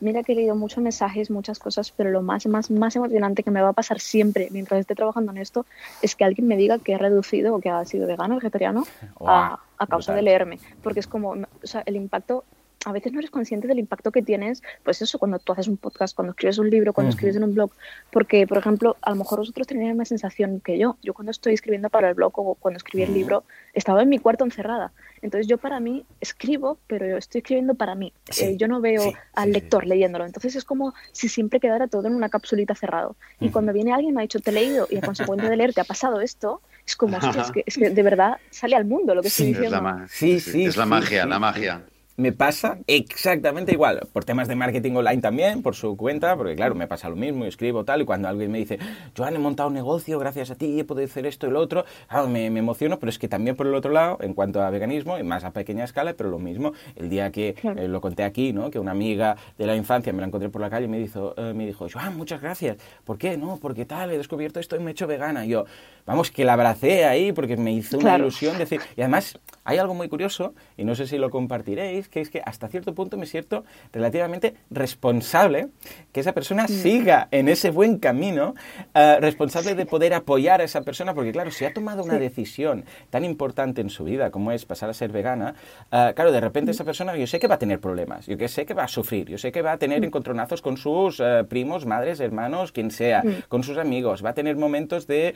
mira 0.00 0.22
que 0.22 0.32
he 0.32 0.34
leído 0.34 0.54
muchos 0.54 0.82
mensajes, 0.82 1.30
muchas 1.30 1.58
cosas, 1.58 1.92
pero 1.92 2.10
lo 2.10 2.22
más, 2.22 2.46
más, 2.46 2.70
más 2.70 2.96
emocionante 2.96 3.42
que 3.42 3.50
me 3.50 3.60
va 3.60 3.70
a 3.70 3.72
pasar 3.72 4.00
siempre 4.00 4.48
mientras 4.50 4.80
esté 4.80 4.94
trabajando 4.94 5.32
en 5.32 5.38
esto 5.38 5.66
es 6.00 6.16
que 6.16 6.24
alguien 6.24 6.48
me 6.48 6.56
diga 6.56 6.78
que 6.78 6.92
he 6.92 6.98
reducido 6.98 7.54
o 7.54 7.60
que 7.60 7.68
ha 7.68 7.84
sido 7.84 8.06
vegano, 8.06 8.36
vegetariano, 8.36 8.84
a, 9.26 9.60
causa 9.88 10.14
de 10.14 10.22
leerme. 10.22 10.58
Porque 10.82 11.00
es 11.00 11.06
como, 11.06 11.30
o 11.30 11.66
sea, 11.66 11.82
el 11.86 11.96
impacto 11.96 12.44
a 12.88 12.92
veces 12.92 13.12
no 13.12 13.18
eres 13.18 13.30
consciente 13.30 13.68
del 13.68 13.78
impacto 13.78 14.10
que 14.10 14.22
tienes, 14.22 14.62
pues 14.82 15.02
eso, 15.02 15.18
cuando 15.18 15.38
tú 15.38 15.52
haces 15.52 15.68
un 15.68 15.76
podcast, 15.76 16.16
cuando 16.16 16.30
escribes 16.30 16.58
un 16.58 16.70
libro, 16.70 16.94
cuando 16.94 17.10
escribes 17.10 17.36
en 17.36 17.44
un 17.44 17.54
blog, 17.54 17.70
porque, 18.10 18.46
por 18.46 18.56
ejemplo, 18.56 18.96
a 19.02 19.10
lo 19.10 19.16
mejor 19.16 19.40
vosotros 19.40 19.66
tenéis 19.66 19.88
la 19.88 19.92
misma 19.92 20.06
sensación 20.06 20.60
que 20.60 20.78
yo. 20.78 20.96
Yo 21.02 21.12
cuando 21.12 21.30
estoy 21.30 21.52
escribiendo 21.52 21.90
para 21.90 22.08
el 22.08 22.14
blog 22.14 22.32
o 22.38 22.54
cuando 22.54 22.78
escribí 22.78 23.02
el 23.02 23.12
libro, 23.12 23.44
estaba 23.74 24.02
en 24.02 24.08
mi 24.08 24.18
cuarto 24.18 24.44
encerrada. 24.44 24.92
Entonces 25.20 25.46
yo 25.46 25.58
para 25.58 25.80
mí 25.80 26.06
escribo, 26.20 26.78
pero 26.86 27.06
yo 27.06 27.16
estoy 27.18 27.40
escribiendo 27.40 27.74
para 27.74 27.94
mí. 27.94 28.12
Eh, 28.40 28.56
yo 28.56 28.68
no 28.68 28.80
veo 28.80 29.12
al 29.34 29.52
lector 29.52 29.86
leyéndolo. 29.86 30.24
Entonces 30.24 30.56
es 30.56 30.64
como 30.64 30.94
si 31.12 31.28
siempre 31.28 31.60
quedara 31.60 31.88
todo 31.88 32.06
en 32.06 32.14
una 32.14 32.30
capsulita 32.30 32.74
cerrado. 32.74 33.16
Y 33.38 33.50
cuando 33.50 33.72
viene 33.74 33.92
alguien 33.92 34.12
y 34.12 34.14
me 34.14 34.20
ha 34.20 34.22
dicho, 34.22 34.40
te 34.40 34.50
he 34.50 34.54
leído, 34.54 34.86
y 34.90 34.96
a 34.96 35.02
consecuencia 35.02 35.50
de 35.50 35.56
leer 35.56 35.74
te 35.74 35.82
ha 35.82 35.84
pasado 35.84 36.22
esto, 36.22 36.62
es 36.86 36.96
como, 36.96 37.18
es 37.18 37.22
que, 37.52 37.64
es 37.66 37.76
que 37.76 37.90
de 37.90 38.02
verdad 38.02 38.38
sale 38.50 38.76
al 38.76 38.86
mundo 38.86 39.14
lo 39.14 39.20
que 39.20 39.28
estoy 39.28 39.48
diciendo. 39.48 39.76
Es 39.76 39.82
la, 39.82 40.06
sí, 40.08 40.40
sí, 40.40 40.64
es 40.64 40.76
la 40.76 40.86
magia, 40.86 41.26
la 41.26 41.38
magia 41.38 41.82
me 42.18 42.32
pasa 42.32 42.78
exactamente 42.88 43.72
igual. 43.72 44.00
Por 44.12 44.24
temas 44.24 44.48
de 44.48 44.56
marketing 44.56 44.92
online 44.94 45.22
también, 45.22 45.62
por 45.62 45.76
su 45.76 45.96
cuenta, 45.96 46.36
porque 46.36 46.56
claro, 46.56 46.74
me 46.74 46.88
pasa 46.88 47.08
lo 47.08 47.14
mismo, 47.14 47.44
y 47.44 47.48
escribo 47.48 47.84
tal, 47.84 48.02
y 48.02 48.04
cuando 48.04 48.26
alguien 48.26 48.50
me 48.50 48.58
dice, 48.58 48.76
Joan, 49.16 49.36
he 49.36 49.38
montado 49.38 49.68
un 49.68 49.74
negocio 49.74 50.18
gracias 50.18 50.50
a 50.50 50.56
ti, 50.56 50.80
he 50.80 50.84
podido 50.84 51.06
hacer 51.06 51.26
esto 51.26 51.46
y 51.46 51.50
lo 51.50 51.60
otro, 51.60 51.84
me, 52.28 52.46
emociono, 52.46 52.98
pero 52.98 53.10
es 53.10 53.20
que 53.20 53.28
también 53.28 53.54
por 53.54 53.68
el 53.68 53.74
otro 53.74 53.92
lado, 53.92 54.18
en 54.20 54.34
cuanto 54.34 54.60
a 54.60 54.68
veganismo, 54.70 55.16
y 55.16 55.22
más 55.22 55.44
a 55.44 55.52
pequeña 55.52 55.84
escala, 55.84 56.12
pero 56.14 56.28
lo 56.28 56.40
mismo, 56.40 56.72
el 56.96 57.08
día 57.08 57.30
que 57.30 57.54
eh, 57.62 57.86
lo 57.86 58.00
conté 58.00 58.24
aquí, 58.24 58.52
¿no? 58.52 58.68
que 58.68 58.80
una 58.80 58.90
amiga 58.90 59.36
de 59.56 59.66
la 59.66 59.76
infancia 59.76 60.12
me 60.12 60.20
la 60.20 60.26
encontré 60.26 60.48
por 60.48 60.60
la 60.60 60.70
calle 60.70 60.86
y 60.86 60.88
me 60.88 60.98
dijo, 60.98 61.34
eh, 61.36 61.52
me 61.54 61.66
dijo 61.66 61.86
Joan, 61.88 62.16
muchas 62.16 62.42
gracias. 62.42 62.78
¿Por 63.04 63.16
qué? 63.16 63.36
No, 63.36 63.58
porque 63.62 63.84
tal, 63.84 64.10
he 64.10 64.18
descubierto 64.18 64.58
esto 64.58 64.74
y 64.74 64.80
me 64.80 64.90
he 64.90 64.92
hecho 64.92 65.06
vegana. 65.06 65.46
Y 65.46 65.50
yo, 65.50 65.66
vamos, 66.08 66.30
que 66.30 66.44
la 66.44 66.54
abracé 66.54 67.04
ahí 67.04 67.32
porque 67.32 67.58
me 67.58 67.70
hizo 67.70 67.98
una 67.98 68.16
ilusión 68.16 68.56
decir, 68.56 68.80
y 68.96 69.02
además 69.02 69.38
hay 69.64 69.76
algo 69.76 69.92
muy 69.92 70.08
curioso, 70.08 70.54
y 70.78 70.84
no 70.84 70.94
sé 70.94 71.06
si 71.06 71.18
lo 71.18 71.28
compartiréis, 71.28 72.08
que 72.08 72.22
es 72.22 72.30
que 72.30 72.40
hasta 72.42 72.68
cierto 72.68 72.94
punto 72.94 73.18
me 73.18 73.26
siento 73.26 73.66
relativamente 73.92 74.54
responsable 74.70 75.68
que 76.10 76.20
esa 76.20 76.32
persona 76.32 76.64
mm. 76.64 76.68
siga 76.68 77.28
en 77.30 77.48
ese 77.48 77.70
buen 77.70 77.98
camino, 77.98 78.54
eh, 78.94 79.18
responsable 79.20 79.74
de 79.74 79.84
poder 79.84 80.14
apoyar 80.14 80.62
a 80.62 80.64
esa 80.64 80.80
persona, 80.80 81.12
porque 81.12 81.32
claro, 81.32 81.50
si 81.50 81.66
ha 81.66 81.74
tomado 81.74 82.02
una 82.02 82.18
decisión 82.18 82.86
tan 83.10 83.26
importante 83.26 83.82
en 83.82 83.90
su 83.90 84.04
vida 84.04 84.30
como 84.30 84.52
es 84.52 84.64
pasar 84.64 84.88
a 84.88 84.94
ser 84.94 85.12
vegana, 85.12 85.54
eh, 85.92 86.12
claro, 86.16 86.32
de 86.32 86.40
repente 86.40 86.70
esa 86.70 86.84
persona 86.84 87.14
yo 87.14 87.26
sé 87.26 87.38
que 87.38 87.48
va 87.48 87.56
a 87.56 87.58
tener 87.58 87.78
problemas, 87.78 88.26
yo 88.26 88.38
que 88.38 88.48
sé 88.48 88.64
que 88.64 88.72
va 88.72 88.84
a 88.84 88.88
sufrir, 88.88 89.28
yo 89.28 89.36
sé 89.36 89.52
que 89.52 89.60
va 89.60 89.72
a 89.72 89.78
tener 89.78 90.00
mm. 90.00 90.04
encontronazos 90.04 90.62
con 90.62 90.78
sus 90.78 91.20
eh, 91.20 91.44
primos, 91.46 91.84
madres, 91.84 92.20
hermanos, 92.20 92.72
quien 92.72 92.90
sea, 92.90 93.22
mm. 93.22 93.42
con 93.48 93.62
sus 93.62 93.76
amigos, 93.76 94.24
va 94.24 94.30
a 94.30 94.34
tener 94.34 94.56
momentos 94.56 95.06
de 95.06 95.34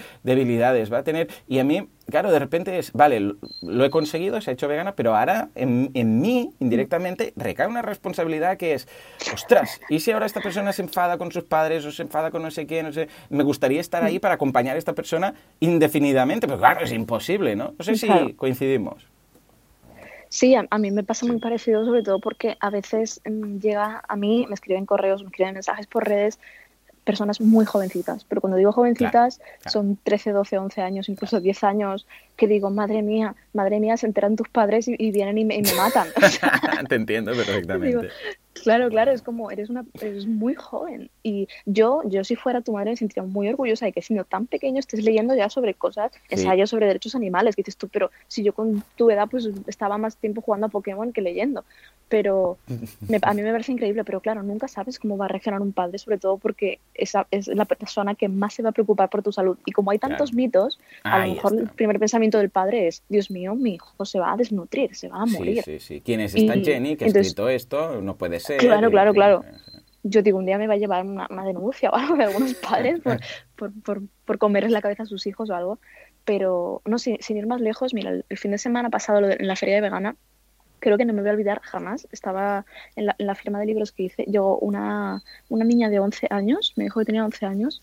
va 0.71 0.99
a 0.99 1.05
tener... 1.05 1.29
Y 1.49 1.59
a 1.59 1.65
mí 1.65 1.89
claro, 2.13 2.31
de 2.31 2.39
repente 2.39 2.79
es, 2.79 2.93
vale, 2.93 3.35
lo 3.63 3.85
he 3.85 3.91
conseguido, 3.91 4.41
se 4.41 4.51
ha 4.51 4.53
hecho 4.53 4.69
vegana, 4.69 4.95
pero 4.95 5.17
ahora 5.17 5.49
en, 5.55 5.91
en, 5.95 6.21
mí, 6.21 6.51
indirectamente, 6.61 7.33
recae 7.37 7.67
una 7.67 7.83
responsabilidad 7.83 8.57
que 8.57 8.75
es, 8.75 8.87
ostras, 9.33 9.81
¿y 9.89 10.01
si 10.01 10.13
ahora 10.13 10.27
esta 10.27 10.41
persona 10.41 10.73
se 10.73 10.83
enfada 10.83 11.19
con 11.19 11.33
sus 11.33 11.45
padres 11.45 11.85
o 11.85 11.91
se 11.91 12.03
enfada 12.03 12.31
con 12.31 12.43
no 12.43 12.51
sé 12.51 12.67
qué, 12.67 12.83
no 12.83 12.93
sé, 12.93 13.09
me 13.31 13.43
gustaría 13.43 13.81
estar 13.81 14.05
ahí 14.05 14.19
para 14.19 14.35
acompañar 14.35 14.77
a 14.77 14.79
esta 14.79 14.93
persona 14.93 15.35
indefinidamente, 15.61 16.47
pero 16.47 16.59
claro, 16.59 16.85
es 16.85 16.93
imposible, 16.93 17.57
¿no? 17.57 17.75
No 17.79 17.85
sé 17.85 17.97
si 17.97 18.09
coincidimos. 18.35 19.07
Sí, 20.29 20.55
a, 20.55 20.79
mí 20.79 20.91
me 20.91 21.03
pasa 21.03 21.27
muy 21.27 21.39
parecido, 21.39 21.85
sobre 21.85 22.03
todo 22.03 22.19
porque 22.19 22.57
a 22.59 22.71
veces 22.71 23.21
mm, 23.29 23.59
llega 23.59 24.03
a 24.09 24.17
mí, 24.17 24.47
me 24.49 24.55
escriben 24.55 24.87
correos, 24.87 25.23
me 25.23 25.29
escriben 25.29 25.53
mensajes 25.53 25.87
por 25.87 26.09
redes 26.09 26.39
personas 27.05 27.41
muy 27.41 27.65
jovencitas, 27.65 28.25
pero 28.25 28.41
cuando 28.41 28.57
digo 28.57 28.73
jovencitas 28.73 29.41
son 29.67 29.99
13, 30.03 30.33
12, 30.33 30.59
11 30.59 30.83
años, 30.83 31.09
incluso 31.09 31.41
10 31.41 31.65
años, 31.65 32.07
que 32.37 32.47
digo, 32.47 32.71
madre 32.71 33.03
mía, 33.03 33.35
madre 33.53 33.81
mía, 33.81 33.97
se 33.97 34.07
enteran 34.07 34.37
tus 34.37 34.49
padres 34.49 34.89
y, 34.89 35.11
vienen 35.11 35.39
y 35.39 35.45
me, 35.45 35.63
matan. 35.77 36.09
Te 36.89 36.95
entiendo 36.95 37.33
perfectamente. 37.37 38.09
claro, 38.55 38.89
claro, 38.89 39.13
es 39.13 39.23
como, 39.23 39.51
eres, 39.51 39.71
una, 39.71 39.85
eres 40.01 40.27
muy 40.27 40.55
joven. 40.55 41.11
Y 41.23 41.49
yo, 41.67 42.03
yo 42.05 42.25
si 42.25 42.37
fuera 42.37 42.61
tu 42.61 42.73
madre 42.73 42.91
me 42.91 42.97
sentiría 42.97 43.23
muy 43.23 43.49
orgullosa 43.49 43.87
de 43.87 43.93
que 43.93 44.03
siendo 44.03 44.25
tan 44.25 44.47
pequeño 44.47 44.79
estés 44.79 45.05
leyendo 45.05 45.35
ya 45.35 45.49
sobre 45.49 45.75
cosas, 45.75 46.13
ensayos 46.29 46.71
sobre 46.71 46.87
derechos 46.87 47.15
animales, 47.15 47.57
que 47.57 47.63
dices 47.63 47.77
tú, 47.77 47.89
pero 47.89 48.11
si 48.29 48.43
yo 48.43 48.53
con 48.53 48.83
tu 48.97 49.11
edad 49.11 49.29
pues 49.31 49.49
estaba 49.67 49.99
más 49.99 50.17
tiempo 50.17 50.41
jugando 50.41 50.67
a 50.67 50.71
Pokémon 50.71 51.13
que 51.13 51.21
leyendo 51.21 51.65
pero 52.13 52.59
a 53.23 53.33
mí 53.33 53.41
me 53.41 53.53
parece 53.53 53.73
increíble, 53.73 54.05
pero 54.05 54.21
claro, 54.21 54.43
nunca 54.43 54.69
sabes 54.69 54.99
cómo 54.99 55.17
va 55.17 55.25
a 55.25 55.29
reaccionar 55.29 55.63
un 55.63 55.73
padre, 55.73 55.97
sobre 55.97 56.19
todo 56.19 56.37
porque 56.37 56.79
esa 56.93 57.27
es 57.31 57.47
la 57.47 57.65
persona 57.65 58.15
que 58.15 58.29
más 58.29 58.53
se 58.53 58.63
va 58.63 58.69
a 58.69 58.73
preocupar 58.73 59.09
por 59.09 59.23
tu 59.23 59.33
salud. 59.33 59.57
Y 59.65 59.73
como 59.73 59.93
hay 59.93 59.99
tantos 59.99 60.35
mitos, 60.35 60.79
a 61.05 61.21
lo 61.21 61.33
mejor 61.33 61.59
el 61.59 61.69
primer 61.71 61.99
pensamiento 61.99 62.37
del 62.37 62.51
padre 62.51 62.87
es, 62.87 63.03
Dios 63.09 63.31
mío, 63.31 63.42
mi 63.55 63.75
hijo 63.75 64.05
se 64.05 64.19
va 64.19 64.33
a 64.33 64.37
desnutrir, 64.37 64.95
se 64.95 65.09
va 65.09 65.23
a 65.23 65.27
morir. 65.27 65.63
Sí, 65.63 65.79
sí, 65.79 65.81
sí. 65.81 66.03
¿Quién 66.05 66.21
es 66.21 66.35
esta 66.35 66.55
Jenny 66.55 66.97
que 66.97 67.05
ha 67.05 67.09
escrito 67.09 67.49
esto? 67.49 68.01
No 68.01 68.17
puede 68.17 68.41
ser. 68.41 68.59
Claro, 68.59 68.91
claro, 68.91 69.13
claro. 69.13 69.45
Yo 70.05 70.23
digo, 70.23 70.39
un 70.39 70.47
día 70.47 70.59
me 70.59 70.67
va 70.67 70.75
a 70.75 70.79
llevar 70.79 71.05
una, 71.05 71.45
denuncia 71.45 71.91
o 71.91 71.95
algo 71.97 72.17
de 72.17 72.25
algunos 72.25 72.55
padres 72.55 73.01
por, 73.57 73.73
por, 73.83 74.03
por, 74.25 74.39
comerles 74.39 74.73
la 74.73 74.83
cabeza 74.83 75.05
a 75.05 75.07
sus 75.07 75.27
hijos 75.27 75.51
o 75.51 75.55
algo. 75.55 75.79
Pero, 76.25 76.83
no, 76.85 76.99
sin, 76.99 77.19
sin 77.21 77.37
ir 77.37 77.47
más 77.47 77.61
lejos, 77.61 77.95
mira, 77.95 78.11
el, 78.11 78.39
fin 78.39 78.53
de 78.53 78.59
semana 78.59 78.91
pasado 78.91 79.19
en 79.29 79.47
la 79.47 79.57
feria 79.57 79.77
de 79.77 79.81
vegana, 79.81 80.17
creo 80.79 80.97
que 80.97 81.05
no 81.05 81.13
me 81.13 81.21
voy 81.21 81.31
a 81.31 81.33
olvidar 81.33 81.61
jamás. 81.63 82.07
Estaba 82.13 82.65
en 82.97 83.07
la, 83.17 83.35
firma 83.35 83.59
de 83.59 83.67
libros 83.67 83.93
que 83.93 84.05
hice. 84.05 84.25
Llegó 84.25 84.59
una, 84.59 85.23
una 85.49 85.65
niña 85.65 85.89
de 85.89 85.99
11 85.99 86.29
años, 86.31 86.75
me 86.77 86.85
dijo 86.85 87.01
que 87.01 87.07
tenía 87.07 87.25
11 87.25 87.47
años, 87.47 87.83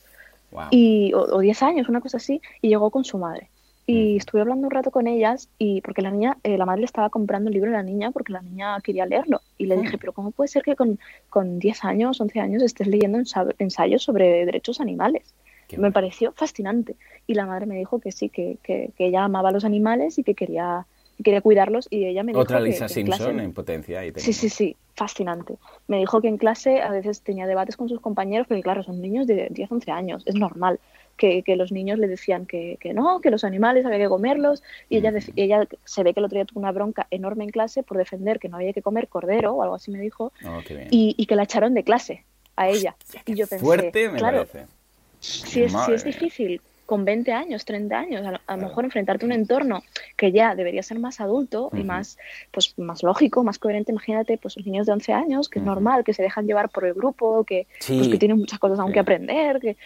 y, 0.71 1.13
o, 1.13 1.39
10 1.39 1.63
años, 1.63 1.89
una 1.89 2.01
cosa 2.01 2.17
así, 2.17 2.41
y 2.61 2.69
llegó 2.69 2.91
con 2.91 3.03
su 3.03 3.17
madre. 3.17 3.49
Y 3.89 4.13
mm. 4.13 4.17
estuve 4.17 4.41
hablando 4.41 4.67
un 4.67 4.71
rato 4.71 4.91
con 4.91 5.07
ellas, 5.07 5.49
y 5.57 5.81
porque 5.81 6.03
la 6.03 6.11
niña, 6.11 6.37
eh, 6.43 6.59
la 6.59 6.65
madre 6.67 6.81
le 6.81 6.85
estaba 6.85 7.09
comprando 7.09 7.49
el 7.49 7.55
libro 7.55 7.71
a 7.71 7.73
la 7.73 7.83
niña 7.83 8.11
porque 8.11 8.33
la 8.33 8.41
niña 8.43 8.79
quería 8.81 9.07
leerlo. 9.07 9.41
Y 9.57 9.65
le 9.65 9.77
dije, 9.77 9.97
mm. 9.97 9.99
pero 9.99 10.13
¿cómo 10.13 10.29
puede 10.29 10.47
ser 10.47 10.61
que 10.61 10.75
con, 10.75 10.99
con 11.29 11.57
10 11.57 11.85
años, 11.85 12.21
11 12.21 12.39
años 12.39 12.61
estés 12.61 12.85
leyendo 12.85 13.19
ensayos 13.57 14.03
sobre 14.03 14.45
derechos 14.45 14.79
animales? 14.79 15.33
me 15.77 15.91
pareció 15.91 16.31
fascinante. 16.31 16.95
Y 17.27 17.35
la 17.35 17.45
madre 17.45 17.67
me 17.67 17.75
dijo 17.75 17.99
que 17.99 18.11
sí, 18.11 18.29
que, 18.29 18.57
que, 18.63 18.91
que 18.97 19.05
ella 19.07 19.23
amaba 19.23 19.49
a 19.49 19.51
los 19.51 19.65
animales 19.65 20.17
y 20.17 20.23
que 20.23 20.33
quería 20.33 20.85
quería 21.23 21.41
cuidarlos 21.41 21.87
y 21.89 22.05
ella 22.05 22.23
me 22.23 22.31
dijo 22.31 22.41
Otra 22.41 22.61
Lisa 22.61 22.87
que, 22.87 22.93
Simpson 22.93 23.39
en, 23.39 23.53
potencia. 23.53 24.01
sí, 24.15 24.33
sí, 24.33 24.49
sí, 24.49 24.77
fascinante. 24.95 25.57
Me 25.87 25.97
dijo 25.97 26.21
que 26.21 26.29
en 26.29 26.37
clase 26.37 26.81
a 26.81 26.91
veces 26.91 27.21
tenía 27.21 27.45
debates 27.45 27.75
con 27.75 27.89
sus 27.89 27.99
compañeros, 27.99 28.47
porque 28.47 28.63
claro, 28.63 28.83
son 28.83 29.01
niños 29.01 29.27
de 29.27 29.49
10, 29.51 29.71
11 29.71 29.91
años, 29.91 30.23
es 30.25 30.35
normal. 30.35 30.79
Que, 31.19 31.43
que 31.43 31.57
los 31.57 31.73
niños 31.73 31.99
le 31.99 32.07
decían 32.07 32.45
que, 32.45 32.77
que, 32.79 32.93
no, 32.93 33.19
que 33.19 33.29
los 33.29 33.43
animales 33.43 33.85
había 33.85 33.99
que 33.99 34.07
comerlos, 34.07 34.63
y 34.87 34.97
ella, 34.97 35.11
ella 35.35 35.67
se 35.83 36.03
ve 36.03 36.13
que 36.13 36.21
el 36.21 36.25
otro 36.25 36.37
día 36.37 36.45
tuvo 36.45 36.61
una 36.61 36.71
bronca 36.71 37.07
enorme 37.11 37.43
en 37.43 37.49
clase 37.49 37.83
por 37.83 37.97
defender 37.97 38.39
que 38.39 38.47
no 38.47 38.55
había 38.55 38.71
que 38.71 38.81
comer 38.81 39.09
cordero, 39.09 39.53
o 39.53 39.61
algo 39.61 39.75
así 39.75 39.91
me 39.91 39.99
dijo, 39.99 40.31
oh, 40.45 40.61
y, 40.89 41.15
y, 41.17 41.25
que 41.25 41.35
la 41.35 41.43
echaron 41.43 41.73
de 41.73 41.83
clase 41.83 42.23
a 42.55 42.69
ella. 42.69 42.95
y 43.25 43.35
yo 43.35 43.47
pensé, 43.47 43.59
fuerte 43.59 44.09
me 44.09 44.17
claro, 44.17 44.45
parece. 44.45 44.71
Si 45.19 45.63
es, 45.63 45.73
si 45.85 45.91
es 45.91 46.05
difícil 46.05 46.61
con 46.89 47.05
20 47.05 47.31
años, 47.33 47.65
30 47.65 47.99
años, 47.99 48.39
a, 48.47 48.55
lo 48.55 48.61
mejor 48.63 48.83
enfrentarte 48.83 49.23
a 49.23 49.27
un 49.27 49.31
entorno 49.33 49.83
que 50.17 50.31
ya 50.31 50.55
debería 50.55 50.81
ser 50.81 50.97
más 50.97 51.19
adulto 51.21 51.69
y 51.73 51.83
más, 51.83 52.17
pues, 52.49 52.73
más 52.79 53.03
lógico, 53.03 53.43
más 53.43 53.59
coherente, 53.59 53.91
imagínate, 53.91 54.39
pues 54.39 54.57
los 54.57 54.65
niños 54.65 54.87
de 54.87 54.93
11 54.93 55.13
años, 55.13 55.49
que 55.49 55.59
es 55.59 55.65
normal, 55.65 56.03
que 56.03 56.15
se 56.15 56.23
dejan 56.23 56.47
llevar 56.47 56.69
por 56.69 56.85
el 56.85 56.95
grupo, 56.95 57.43
que, 57.43 57.67
pues, 57.85 58.07
que 58.07 58.17
tienen 58.17 58.39
muchas 58.39 58.57
cosas 58.57 58.79
aún 58.79 58.91
que 58.91 58.99
aprender, 58.99 59.59
que... 59.59 59.77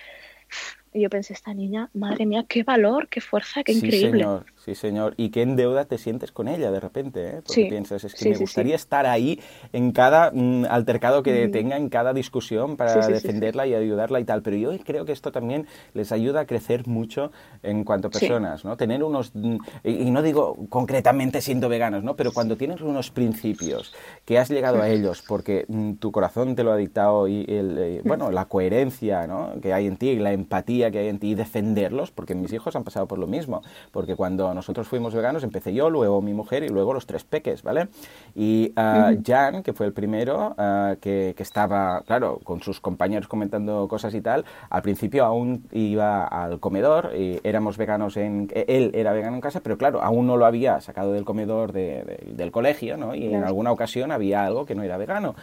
Y 0.94 1.02
yo 1.02 1.10
pensé, 1.10 1.34
esta 1.34 1.54
niña, 1.54 1.90
madre 1.94 2.26
mía, 2.26 2.46
qué 2.48 2.64
valor, 2.64 3.08
qué 3.10 3.20
fuerza, 3.20 3.64
qué 3.64 3.72
increíble. 3.72 4.26
Sí, 4.64 4.76
señor. 4.76 5.14
Y 5.18 5.30
qué 5.30 5.42
en 5.42 5.58
deuda 5.58 5.84
te 5.84 5.98
sientes 5.98 6.32
con 6.32 6.48
ella 6.48 6.72
de 6.72 6.80
repente, 6.80 7.26
¿eh? 7.26 7.42
Porque 7.46 7.66
piensas, 7.66 8.06
es 8.06 8.16
que 8.16 8.30
me 8.30 8.38
gustaría 8.38 8.76
estar 8.76 9.06
ahí 9.06 9.42
en 9.74 9.92
cada 9.92 10.32
mm, 10.34 10.66
altercado 10.70 11.22
que 11.22 11.50
tenga, 11.50 11.76
en 11.76 11.90
cada 11.90 12.14
discusión 12.14 12.78
para 12.78 13.06
defenderla 13.08 13.68
y 13.68 13.74
ayudarla 13.74 14.22
y 14.22 14.24
tal. 14.24 14.42
Pero 14.42 14.56
yo 14.56 14.72
creo 14.86 15.04
que 15.04 15.12
esto 15.12 15.34
también 15.34 15.68
les 15.94 16.14
ayuda 16.14 16.42
a 16.42 16.46
crecer 16.46 16.88
mucho 16.88 17.34
en 17.62 17.84
cuanto 17.84 18.08
a 18.08 18.12
personas, 18.12 18.64
¿no? 18.64 18.78
Tener 18.78 19.04
unos, 19.04 19.32
mm, 19.36 19.58
y 19.84 20.12
no 20.12 20.22
digo 20.22 20.56
concretamente 20.70 21.42
siendo 21.42 21.68
veganos, 21.68 22.02
¿no? 22.06 22.16
Pero 22.16 22.32
cuando 22.32 22.56
tienes 22.56 22.80
unos 22.80 23.12
principios 23.12 23.94
que 24.24 24.40
has 24.40 24.50
llegado 24.50 24.82
a 24.82 24.88
ellos 24.88 25.26
porque 25.28 25.66
mm, 25.68 25.96
tu 25.96 26.14
corazón 26.14 26.56
te 26.56 26.64
lo 26.64 26.72
ha 26.72 26.78
dictado 26.78 27.28
y, 27.28 27.44
el, 27.50 27.78
eh, 27.78 28.02
bueno, 28.06 28.32
la 28.32 28.46
coherencia, 28.46 29.28
¿no? 29.28 29.60
Que 29.62 29.74
hay 29.74 29.88
en 29.88 29.98
ti, 29.98 30.16
la 30.16 30.32
empatía 30.32 30.90
que 30.90 31.00
hay 31.00 31.10
en 31.10 31.20
ti 31.20 31.32
y 31.32 31.36
defenderlos, 31.36 32.12
porque 32.12 32.34
mis 32.34 32.54
hijos 32.54 32.78
han 32.78 32.86
pasado 32.86 33.08
por 33.08 33.20
lo 33.20 33.28
mismo. 33.28 33.62
Porque 33.92 34.16
cuando 34.16 34.53
nosotros 34.54 34.88
fuimos 34.88 35.14
veganos, 35.14 35.44
empecé 35.44 35.74
yo, 35.74 35.90
luego 35.90 36.22
mi 36.22 36.34
mujer 36.34 36.64
y 36.64 36.70
luego 36.70 36.94
los 36.94 37.06
tres 37.06 37.24
peques, 37.24 37.64
¿vale? 37.64 37.88
Y 38.36 38.74
uh, 38.78 39.22
Jan, 39.26 39.64
que 39.64 39.74
fue 39.74 39.86
el 39.86 39.94
primero, 39.94 40.56
uh, 40.58 40.96
que, 41.00 41.34
que, 41.36 41.44
estaba, 41.44 42.02
claro, 42.06 42.40
con 42.44 42.62
sus 42.62 42.80
compañeros 42.80 43.28
comentando 43.28 43.88
cosas 43.88 44.14
y 44.14 44.22
tal, 44.22 44.46
al 44.70 44.82
principio 44.82 45.26
aún 45.26 45.66
iba 45.72 46.26
al 46.26 46.60
comedor, 46.60 47.12
y 47.16 47.40
éramos 47.44 47.78
veganos 47.78 48.18
en... 48.18 48.50
Él 48.54 48.92
era 48.94 49.14
vegano 49.14 49.36
en 49.36 49.42
casa, 49.42 49.62
pero 49.62 49.78
claro, 49.78 50.02
aún 50.02 50.28
no 50.28 50.38
lo 50.38 50.46
había 50.46 50.82
sacado 50.82 51.14
del 51.14 51.26
comedor 51.26 51.72
de, 51.72 52.20
del 52.28 52.52
colegio, 52.52 52.98
¿no? 52.98 53.16
Y 53.16 53.34
en 53.34 53.44
alguna 53.44 53.72
ocasión 53.72 54.12
había 54.12 54.46
algo 54.46 54.66
que 54.66 54.76
no 54.76 54.84
era 54.84 54.98
vegano. 54.98 55.36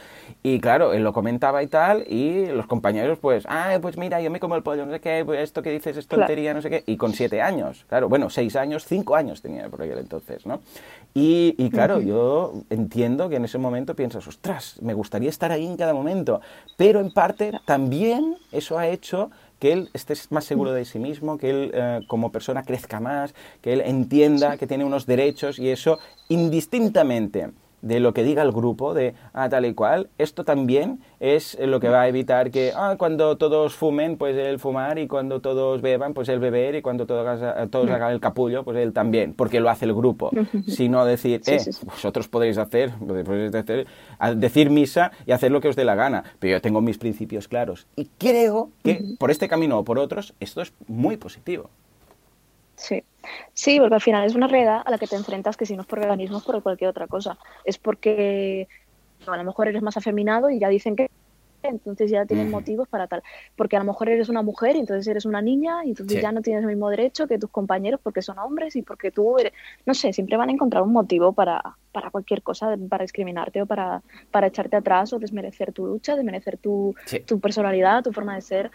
Y 0.43 0.61
claro, 0.61 0.93
él 0.93 1.03
lo 1.03 1.13
comentaba 1.13 1.63
y 1.63 1.67
tal, 1.67 2.05
y 2.09 2.47
los 2.47 2.67
compañeros, 2.67 3.19
pues, 3.19 3.45
ah, 3.49 3.79
pues 3.81 3.97
mira, 3.97 4.21
yo 4.21 4.31
me 4.31 4.41
como 4.41 4.57
el 4.57 4.63
pollo, 4.63 4.87
no 4.87 4.93
sé 4.93 5.01
qué, 5.01 5.23
pues 5.25 5.41
esto 5.41 5.63
que 5.63 5.71
dices 5.71 5.97
es 5.97 6.07
tontería, 6.07 6.55
no 6.55 6.63
sé 6.63 6.71
qué, 6.71 6.83
y 6.87 6.97
con 6.97 7.13
siete 7.13 7.41
años, 7.43 7.85
claro, 7.89 8.09
bueno, 8.09 8.31
seis 8.31 8.57
años, 8.57 8.85
cinco 8.87 9.00
25 9.01 9.15
años 9.17 9.43
tenía 9.43 9.69
por 9.69 9.83
aquel 9.83 9.99
entonces, 9.99 10.47
¿no? 10.47 10.61
Y, 11.15 11.55
y 11.59 11.71
claro, 11.71 12.01
yo 12.01 12.63
entiendo 12.71 13.29
que 13.29 13.37
en 13.37 13.45
ese 13.45 13.59
momento 13.59 13.95
piensas, 13.95 14.27
ostras, 14.29 14.77
me 14.81 14.95
gustaría 14.95 15.29
estar 15.29 15.51
ahí 15.51 15.67
en 15.67 15.77
cada 15.77 15.93
momento, 15.93 16.41
pero 16.77 17.01
en 17.01 17.13
parte 17.13 17.53
también 17.65 18.37
eso 18.53 18.79
ha 18.79 18.87
hecho 18.87 19.31
que 19.59 19.73
él 19.73 19.91
esté 19.93 20.15
más 20.31 20.45
seguro 20.45 20.73
de 20.73 20.85
sí 20.85 20.99
mismo, 20.99 21.37
que 21.37 21.51
él 21.51 21.71
eh, 21.75 22.01
como 22.07 22.31
persona 22.31 22.63
crezca 22.63 23.01
más, 23.01 23.35
que 23.61 23.73
él 23.73 23.83
entienda 23.83 24.57
que 24.57 24.67
tiene 24.67 24.85
unos 24.85 25.05
derechos 25.05 25.59
y 25.59 25.69
eso 25.69 25.99
indistintamente 26.29 27.51
de 27.83 28.01
lo 28.01 28.13
que 28.13 28.23
diga 28.23 28.43
el 28.43 28.53
grupo, 28.53 28.95
de 28.95 29.15
ah, 29.33 29.49
tal 29.49 29.67
y 29.67 29.75
cual, 29.75 30.11
esto 30.19 30.45
también 30.45 31.01
es 31.19 31.59
lo 31.61 31.81
que 31.81 31.89
va 31.89 32.03
a 32.03 32.09
evitar 32.09 32.51
que 32.51 32.73
ah, 32.75 32.97
cuando 32.99 33.37
todos 33.37 33.75
fumen, 33.75 34.17
pues 34.17 34.37
él 34.37 34.59
fumar, 34.59 34.99
y 34.99 35.07
cuando 35.07 35.41
todos 35.41 35.81
beban, 35.83 36.15
pues 36.15 36.29
él 36.29 36.39
beber, 36.39 36.75
y 36.77 36.83
cuando 36.83 37.07
todos, 37.07 37.41
todos 37.71 37.89
mm. 37.89 37.93
hagan 37.93 38.13
el 38.13 38.21
capullo, 38.21 38.65
pues 38.65 38.77
él 38.77 38.93
también, 38.93 39.35
porque 39.35 39.61
lo 39.61 39.71
hace 39.71 39.85
el 39.85 39.95
grupo. 39.95 40.31
Sino 40.67 41.05
decir, 41.05 41.43
eh, 41.47 41.59
vosotros 41.85 42.29
podéis 42.29 42.59
hacer, 42.59 42.93
podéis 42.99 43.55
hacer, 43.55 43.87
decir 44.37 44.71
misa 44.71 45.13
y 45.27 45.33
hacer 45.33 45.51
lo 45.51 45.61
que 45.61 45.69
os 45.69 45.77
dé 45.77 45.85
la 45.85 45.95
gana, 45.95 46.25
pero 46.39 46.57
yo 46.57 46.61
tengo 46.61 46.81
mis 46.81 46.99
principios 46.99 47.49
claros. 47.49 47.87
Y 47.97 48.09
creo 48.19 48.71
que 48.83 49.03
por 49.19 49.31
este 49.31 49.49
camino 49.49 49.79
o 49.79 49.85
por 49.85 49.99
otros, 49.99 50.35
esto 50.41 50.61
es 50.61 50.73
muy 50.87 51.17
positivo. 51.17 51.71
Sí. 52.81 53.05
Sí, 53.53 53.79
porque 53.79 53.95
al 53.95 54.01
final 54.01 54.27
es 54.27 54.35
una 54.35 54.49
realidad 54.49 54.83
a 54.85 54.91
la 54.91 54.99
que 54.99 55.07
te 55.07 55.15
enfrentas 55.15 55.57
que 55.57 55.67
si 55.67 55.77
no 55.77 55.83
es 55.83 55.87
por 55.87 56.01
veganismo 56.01 56.39
es 56.39 56.45
por 56.45 56.63
cualquier 56.63 56.89
otra 56.89 57.07
cosa. 57.07 57.39
Es 57.65 57.77
porque 57.77 58.67
a 59.27 59.37
lo 59.37 59.45
mejor 59.45 59.69
eres 59.69 59.83
más 59.83 59.99
afeminado 59.99 60.49
y 60.49 60.59
ya 60.59 60.69
dicen 60.69 60.97
que 60.97 61.11
entonces 61.63 62.11
ya 62.11 62.25
tienes 62.25 62.49
motivos 62.49 62.89
para 62.89 63.07
tal. 63.07 63.23
Porque 63.55 63.77
a 63.77 63.81
lo 63.81 63.85
mejor 63.85 64.09
eres 64.09 64.31
una 64.31 64.41
mujer 64.41 64.77
y 64.77 64.79
entonces 64.79 65.07
eres 65.07 65.27
una 65.27 65.43
niña 65.43 65.85
y 65.85 65.91
entonces 65.91 66.23
ya 66.23 66.33
no 66.33 66.41
tienes 66.41 66.63
el 66.63 66.69
mismo 66.69 66.89
derecho 66.89 67.29
que 67.29 67.39
tus 67.39 67.51
compañeros 67.51 68.01
porque 68.03 68.23
son 68.23 68.39
hombres 68.39 68.75
y 68.77 68.83
porque 68.83 69.11
tú 69.11 69.39
eres... 69.39 69.53
No 69.85 69.93
sé, 69.93 70.15
siempre 70.15 70.39
van 70.39 70.49
a 70.49 70.53
encontrar 70.53 70.83
un 70.83 70.93
motivo 70.93 71.35
para, 71.35 71.61
para 71.93 72.11
cualquier 72.11 72.41
cosa, 72.41 72.75
para 72.89 73.05
discriminarte 73.05 73.61
o 73.61 73.67
para, 73.67 74.03
para 74.31 74.47
echarte 74.47 74.77
atrás 74.77 75.13
o 75.13 75.19
desmerecer 75.19 75.73
tu 75.75 75.87
lucha, 75.87 76.17
desmerecer 76.17 76.57
tu, 76.57 76.95
tu 77.27 77.41
personalidad, 77.41 78.03
tu 78.03 78.11
forma 78.11 78.37
de 78.37 78.41
ser 78.41 78.71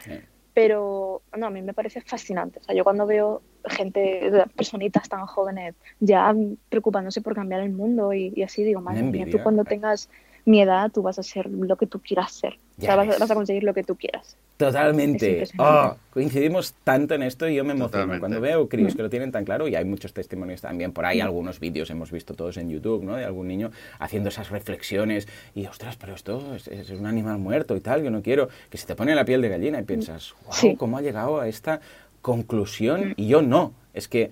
pero 0.56 1.22
no, 1.38 1.48
a 1.48 1.50
mí 1.50 1.62
me 1.62 1.74
parece 1.74 2.00
fascinante. 2.00 2.60
O 2.60 2.64
sea, 2.64 2.74
yo 2.74 2.86
cuando 2.86 3.06
veo 3.06 3.42
gente, 3.66 4.32
personitas 4.56 5.10
tan 5.10 5.26
jóvenes 5.26 5.76
ya 6.00 6.34
preocupándose 6.70 7.22
por 7.22 7.36
cambiar 7.36 7.60
el 7.60 7.74
mundo 7.74 8.14
y, 8.14 8.42
así 8.42 8.64
digo, 8.64 8.80
madre 8.80 9.04
mía, 9.04 9.28
tú 9.30 9.44
cuando 9.44 9.66
tengas 9.66 10.10
mi 10.46 10.62
edad, 10.62 10.92
tú 10.92 11.02
vas 11.02 11.18
a 11.18 11.24
ser 11.24 11.50
lo 11.50 11.76
que 11.76 11.88
tú 11.88 12.00
quieras 12.00 12.32
ser. 12.32 12.60
o 12.78 12.82
sea, 12.82 12.96
vas, 12.96 13.32
a 13.32 13.36
conseguir 13.36 13.64
lo 13.64 13.74
que 13.74 13.84
tú 13.84 13.96
quieras. 13.96 14.38
Totalmente. 14.58 15.44
Oh, 15.58 15.96
coincidimos 16.12 16.76
tanto 16.84 17.16
en 17.16 17.24
esto 17.24 17.50
y 17.50 17.56
yo 17.56 17.66
me 17.66 17.74
emociono. 17.74 18.20
Cuando 18.20 18.40
veo 18.40 18.70
críos 18.70 18.94
mm. 18.94 18.98
que 18.98 19.04
lo 19.04 19.10
tienen 19.10 19.32
tan 19.32 19.44
claro, 19.44 19.68
y 19.68 19.76
hay 19.76 19.86
muchos 19.86 20.14
testimonios 20.14 20.62
también 20.62 20.92
por 20.92 21.06
ahí, 21.06 21.20
mm. 21.20 21.24
algunos 21.24 21.60
vídeos 21.60 21.90
hemos 21.90 22.12
visto 22.12 22.36
todos 22.36 22.58
en 22.58 22.70
YouTube, 22.70 23.04
¿no? 23.04 23.16
De 23.16 23.26
algún 23.26 23.48
niño 23.48 23.72
haciendo 24.00 24.30
esas 24.30 24.52
reflexiones 24.52 25.28
y, 25.56 25.66
ostras, 25.66 25.98
pero 25.98 26.14
esto 26.14 26.56
es, 26.56 26.90
un 26.92 27.08
animal 27.08 27.40
muerto 27.40 27.76
y 27.76 27.82
tal, 27.82 28.04
yo 28.04 28.12
no 28.12 28.22
quiero. 28.22 28.50
Que 28.70 28.78
se 28.78 28.86
te 28.86 28.96
pone 28.96 29.16
la 29.16 29.26
piel 29.26 29.42
de 29.42 29.50
gallina 29.50 29.80
y 29.80 29.84
piensas, 29.84 30.36
wow, 30.46 30.78
¿cómo 30.78 30.98
ha 30.98 31.02
llegado 31.02 31.42
a 31.42 31.48
esta 31.48 31.82
conclusión? 32.22 33.14
Y 33.18 33.28
yo 33.28 33.42
no. 33.42 33.74
Es 33.94 34.08
que 34.08 34.30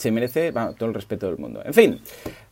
se 0.00 0.10
merece 0.10 0.52
todo 0.52 0.88
el 0.88 0.94
respeto 0.94 1.26
del 1.26 1.38
mundo. 1.38 1.62
En 1.64 1.74
fin, 1.74 2.00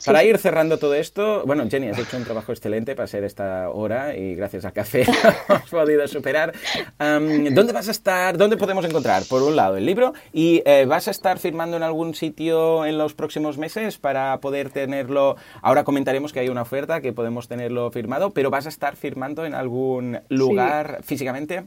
para 0.05 0.22
ir 0.22 0.36
cerrando 0.38 0.78
todo 0.78 0.94
esto, 0.94 1.42
bueno, 1.46 1.64
Jenny, 1.68 1.88
has 1.88 1.99
hecho 1.99 2.16
un 2.16 2.24
trabajo 2.24 2.53
excelente 2.53 2.94
para 2.94 3.07
ser 3.07 3.24
esta 3.24 3.70
hora 3.70 4.14
y 4.16 4.34
gracias 4.34 4.64
al 4.64 4.72
café 4.72 5.07
has 5.49 5.70
podido 5.70 6.07
superar. 6.07 6.53
¿Dónde 6.99 7.72
vas 7.72 7.88
a 7.88 7.90
estar? 7.90 8.36
¿Dónde 8.36 8.57
podemos 8.57 8.84
encontrar? 8.84 9.22
Por 9.28 9.42
un 9.42 9.57
lado, 9.57 9.76
el 9.76 9.86
libro 9.86 10.12
y 10.32 10.62
eh, 10.66 10.84
vas 10.86 11.09
a 11.09 11.11
estar 11.11 11.38
firmando 11.38 11.76
en 11.76 11.82
algún 11.82 12.14
sitio 12.14 12.84
en 12.84 12.99
los 12.99 13.14
próximos 13.14 13.57
meses 13.57 13.99
para 13.99 14.38
poder 14.40 14.70
tenerlo. 14.70 15.36
Ahora 15.62 15.84
comentaremos 15.84 16.32
que 16.32 16.40
hay 16.40 16.49
una 16.49 16.62
oferta 16.62 17.01
que 17.01 17.12
podemos 17.12 17.49
tenerlo 17.49 17.90
firmado, 17.90 18.30
pero 18.30 18.51
vas 18.51 18.66
a 18.66 18.68
estar 18.68 18.96
firmando 18.96 19.46
en 19.46 19.55
algún 19.55 20.20
lugar 20.28 21.01
físicamente. 21.03 21.64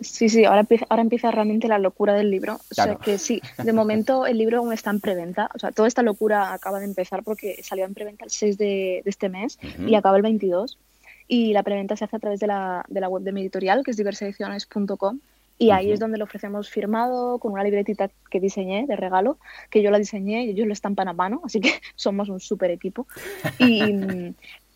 Sí, 0.00 0.28
sí, 0.28 0.44
ahora 0.44 0.60
empieza, 0.60 0.86
ahora 0.88 1.02
empieza 1.02 1.30
realmente 1.30 1.66
la 1.66 1.78
locura 1.78 2.14
del 2.14 2.30
libro. 2.30 2.54
O 2.70 2.74
sea 2.74 2.96
que 2.96 3.18
sí, 3.18 3.40
de 3.62 3.72
momento 3.72 4.26
el 4.26 4.38
libro 4.38 4.58
aún 4.58 4.72
está 4.72 4.90
en 4.90 5.00
preventa. 5.00 5.50
O 5.54 5.58
sea, 5.58 5.72
toda 5.72 5.88
esta 5.88 6.02
locura 6.02 6.52
acaba 6.52 6.78
de 6.78 6.84
empezar 6.84 7.22
porque 7.24 7.60
salió 7.62 7.84
en 7.84 7.94
preventa 7.94 8.24
el 8.24 8.30
6 8.30 8.58
de, 8.58 9.02
este 9.04 9.28
mes 9.28 9.58
y 9.86 9.94
acaba 9.94 10.16
el 10.16 10.22
22. 10.22 10.78
Y 11.26 11.52
la 11.52 11.62
preventa 11.62 11.96
se 11.96 12.04
hace 12.04 12.16
a 12.16 12.20
través 12.20 12.40
de 12.40 12.46
la, 12.46 12.84
de 12.88 13.00
la 13.00 13.08
web 13.08 13.22
de 13.22 13.32
mi 13.32 13.42
editorial, 13.42 13.84
que 13.84 13.90
es 13.90 13.96
diversediciones.com. 13.96 15.18
Y 15.60 15.70
ahí 15.70 15.90
es 15.90 15.98
donde 15.98 16.18
lo 16.18 16.24
ofrecemos 16.24 16.70
firmado 16.70 17.38
con 17.38 17.52
una 17.52 17.64
libretita 17.64 18.08
que 18.30 18.38
diseñé 18.38 18.86
de 18.86 18.94
regalo, 18.94 19.38
que 19.70 19.82
yo 19.82 19.90
la 19.90 19.98
diseñé 19.98 20.44
y 20.44 20.50
ellos 20.50 20.68
lo 20.68 20.72
estampan 20.72 21.08
a 21.08 21.12
mano, 21.12 21.42
así 21.44 21.60
que 21.60 21.72
somos 21.96 22.28
un 22.28 22.38
súper 22.38 22.70
equipo. 22.70 23.08
Y, 23.58 23.82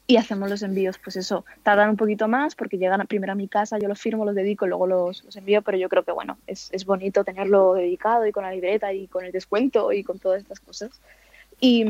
y 0.07 0.17
hacemos 0.17 0.51
los 0.51 0.63
envíos, 0.63 0.99
pues 0.99 1.17
eso, 1.17 1.45
tardan 1.63 1.91
un 1.91 1.97
poquito 1.97 2.29
más 2.29 2.55
porque 2.55 2.77
llegan 2.77 3.07
primero 3.07 3.33
a 3.33 3.37
mi 3.37 3.49
casa, 3.49 3.79
yo 3.79 3.89
los 3.89 4.01
firmo, 4.01 4.25
los 4.25 4.35
dedico 4.35 4.67
luego 4.67 4.87
los, 4.87 5.25
los 5.25 5.37
envío, 5.37 5.63
pero 5.63 5.79
yo 5.79 5.89
creo 5.89 6.05
que 6.05 6.13
bueno, 6.13 6.39
es, 6.47 6.69
es, 6.73 6.85
bonito 6.85 7.25
tenerlo 7.25 7.75
dedicado 7.75 8.27
y 8.27 8.33
con 8.33 8.43
la 8.43 8.53
libreta 8.53 8.93
y 8.93 9.07
con 9.07 9.25
el 9.25 9.33
descuento 9.33 9.93
y 9.93 10.03
con 10.03 10.19
todas 10.19 10.43
estas 10.43 10.61
cosas. 10.61 10.91
Y, 11.61 11.85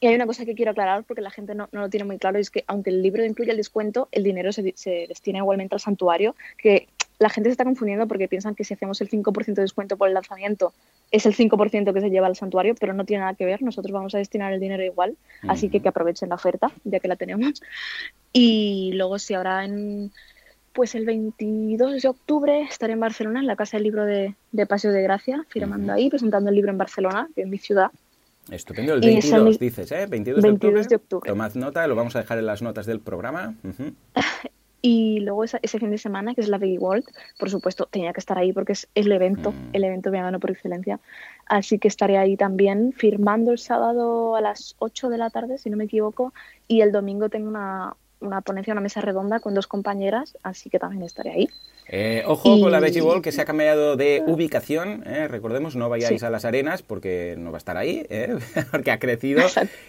y 0.00 0.06
hay 0.06 0.14
una 0.14 0.26
cosa 0.26 0.44
que 0.44 0.54
quiero 0.54 0.72
aclarar 0.72 1.04
porque 1.04 1.22
la 1.22 1.30
gente 1.30 1.54
no, 1.54 1.68
no, 1.72 1.80
lo 1.80 1.88
tiene 1.88 2.04
muy 2.04 2.18
claro, 2.18 2.38
es 2.38 2.50
que 2.50 2.64
aunque 2.66 2.90
el 2.90 3.02
libro 3.02 3.24
incluye 3.24 3.50
el 3.50 3.56
descuento, 3.56 4.08
el 4.12 4.22
dinero 4.22 4.52
se, 4.52 4.74
se 4.76 5.06
destina 5.08 5.38
igualmente 5.38 5.74
al 5.74 5.80
santuario, 5.80 6.36
que 6.58 6.88
la 7.18 7.30
gente 7.30 7.48
se 7.48 7.52
está 7.52 7.64
confundiendo 7.64 8.06
porque 8.06 8.28
piensan 8.28 8.54
que 8.54 8.64
si 8.64 8.74
hacemos 8.74 9.00
el 9.00 9.08
5% 9.08 9.54
de 9.54 9.62
descuento 9.62 9.96
por 9.96 10.08
el 10.08 10.14
lanzamiento 10.14 10.72
es 11.10 11.26
el 11.26 11.34
5% 11.34 11.92
que 11.92 12.00
se 12.00 12.10
lleva 12.10 12.26
al 12.26 12.36
santuario, 12.36 12.74
pero 12.74 12.92
no 12.92 13.04
tiene 13.04 13.22
nada 13.22 13.34
que 13.34 13.44
ver. 13.44 13.62
Nosotros 13.62 13.92
vamos 13.92 14.14
a 14.14 14.18
destinar 14.18 14.52
el 14.52 14.60
dinero 14.60 14.84
igual, 14.84 15.16
así 15.46 15.68
que 15.68 15.80
que 15.80 15.88
aprovechen 15.88 16.28
la 16.28 16.34
oferta, 16.34 16.70
ya 16.84 17.00
que 17.00 17.08
la 17.08 17.16
tenemos. 17.16 17.62
Y 18.32 18.92
luego, 18.94 19.18
si 19.18 19.34
ahora 19.34 19.64
en 19.64 20.12
pues 20.72 20.94
el 20.94 21.06
22 21.06 22.02
de 22.02 22.08
octubre 22.08 22.62
estaré 22.62 22.92
en 22.92 23.00
Barcelona, 23.00 23.40
en 23.40 23.48
la 23.48 23.56
Casa 23.56 23.78
del 23.78 23.84
Libro 23.84 24.04
de, 24.04 24.36
de 24.52 24.66
Paseo 24.66 24.92
de 24.92 25.02
Gracia, 25.02 25.44
firmando 25.48 25.92
ahí, 25.92 26.08
presentando 26.08 26.50
el 26.50 26.54
libro 26.54 26.70
en 26.70 26.78
Barcelona, 26.78 27.28
que 27.34 27.42
es 27.42 27.48
mi 27.48 27.58
ciudad. 27.58 27.90
Estupendo, 28.50 28.94
el 28.94 29.00
22 29.00 29.58
dices, 29.58 29.92
¿eh? 29.92 30.06
22, 30.06 30.42
de, 30.88 30.96
octubre. 30.96 31.28
Tomad 31.28 31.54
nota, 31.54 31.86
lo 31.86 31.94
vamos 31.94 32.16
a 32.16 32.20
dejar 32.20 32.38
en 32.38 32.46
las 32.46 32.62
notas 32.62 32.86
del 32.86 33.00
programa. 33.00 33.56
Y 34.80 35.20
luego 35.20 35.44
ese, 35.44 35.58
fin 35.78 35.90
de 35.90 35.98
semana, 35.98 36.34
que 36.34 36.40
es 36.40 36.48
la 36.48 36.58
Big 36.58 36.80
World, 36.80 37.04
por 37.38 37.50
supuesto, 37.50 37.86
tenía 37.86 38.12
que 38.12 38.20
estar 38.20 38.38
ahí 38.38 38.52
porque 38.52 38.72
es 38.72 38.88
el 38.94 39.10
evento, 39.10 39.52
mm. 39.52 39.70
el 39.72 39.84
evento 39.84 40.10
vegano 40.10 40.38
por 40.38 40.50
excelencia. 40.50 41.00
Así 41.46 41.78
que 41.78 41.88
estaré 41.88 42.16
ahí 42.16 42.36
también 42.36 42.92
firmando 42.92 43.50
el 43.50 43.58
sábado 43.58 44.36
a 44.36 44.40
las 44.40 44.76
8 44.78 45.08
de 45.08 45.18
la 45.18 45.30
tarde, 45.30 45.58
si 45.58 45.70
no 45.70 45.76
me 45.76 45.84
equivoco, 45.84 46.32
y 46.68 46.82
el 46.82 46.92
domingo 46.92 47.28
tengo 47.28 47.48
una, 47.48 47.96
una 48.20 48.40
ponencia, 48.40 48.72
una 48.72 48.80
mesa 48.80 49.00
redonda 49.00 49.40
con 49.40 49.54
dos 49.54 49.66
compañeras, 49.66 50.36
así 50.42 50.70
que 50.70 50.78
también 50.78 51.02
estaré 51.02 51.30
ahí. 51.30 51.48
Eh, 51.90 52.22
ojo 52.26 52.60
con 52.60 52.70
la 52.70 52.80
Veggie 52.80 53.00
Ball 53.00 53.22
que 53.22 53.32
se 53.32 53.40
ha 53.40 53.44
cambiado 53.44 53.96
de 53.96 54.22
ubicación. 54.26 55.04
Eh, 55.06 55.26
recordemos, 55.26 55.74
no 55.74 55.88
vayáis 55.88 56.22
a 56.22 56.30
las 56.30 56.44
arenas 56.44 56.82
porque 56.82 57.34
no 57.38 57.50
va 57.50 57.56
a 57.56 57.58
estar 57.58 57.76
ahí, 57.76 58.06
eh, 58.10 58.36
porque 58.70 58.90
ha 58.90 58.98
crecido. 58.98 59.42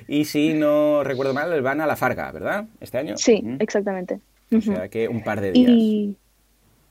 Y 0.08 0.26
si 0.26 0.54
no 0.54 1.04
recuerdo 1.04 1.34
mal, 1.34 1.62
van 1.62 1.82
a 1.82 1.88
la 1.88 1.96
Farga, 1.96 2.32
¿verdad? 2.32 2.66
Este 2.80 2.98
año. 2.98 3.18
Sí, 3.18 3.44
exactamente. 3.60 4.20
O 4.56 4.62
sea 4.62 4.90
que 4.90 5.08
un 5.08 5.24
par 5.24 5.42
de 5.42 5.52
días. 5.52 5.72
Y, 5.72 6.18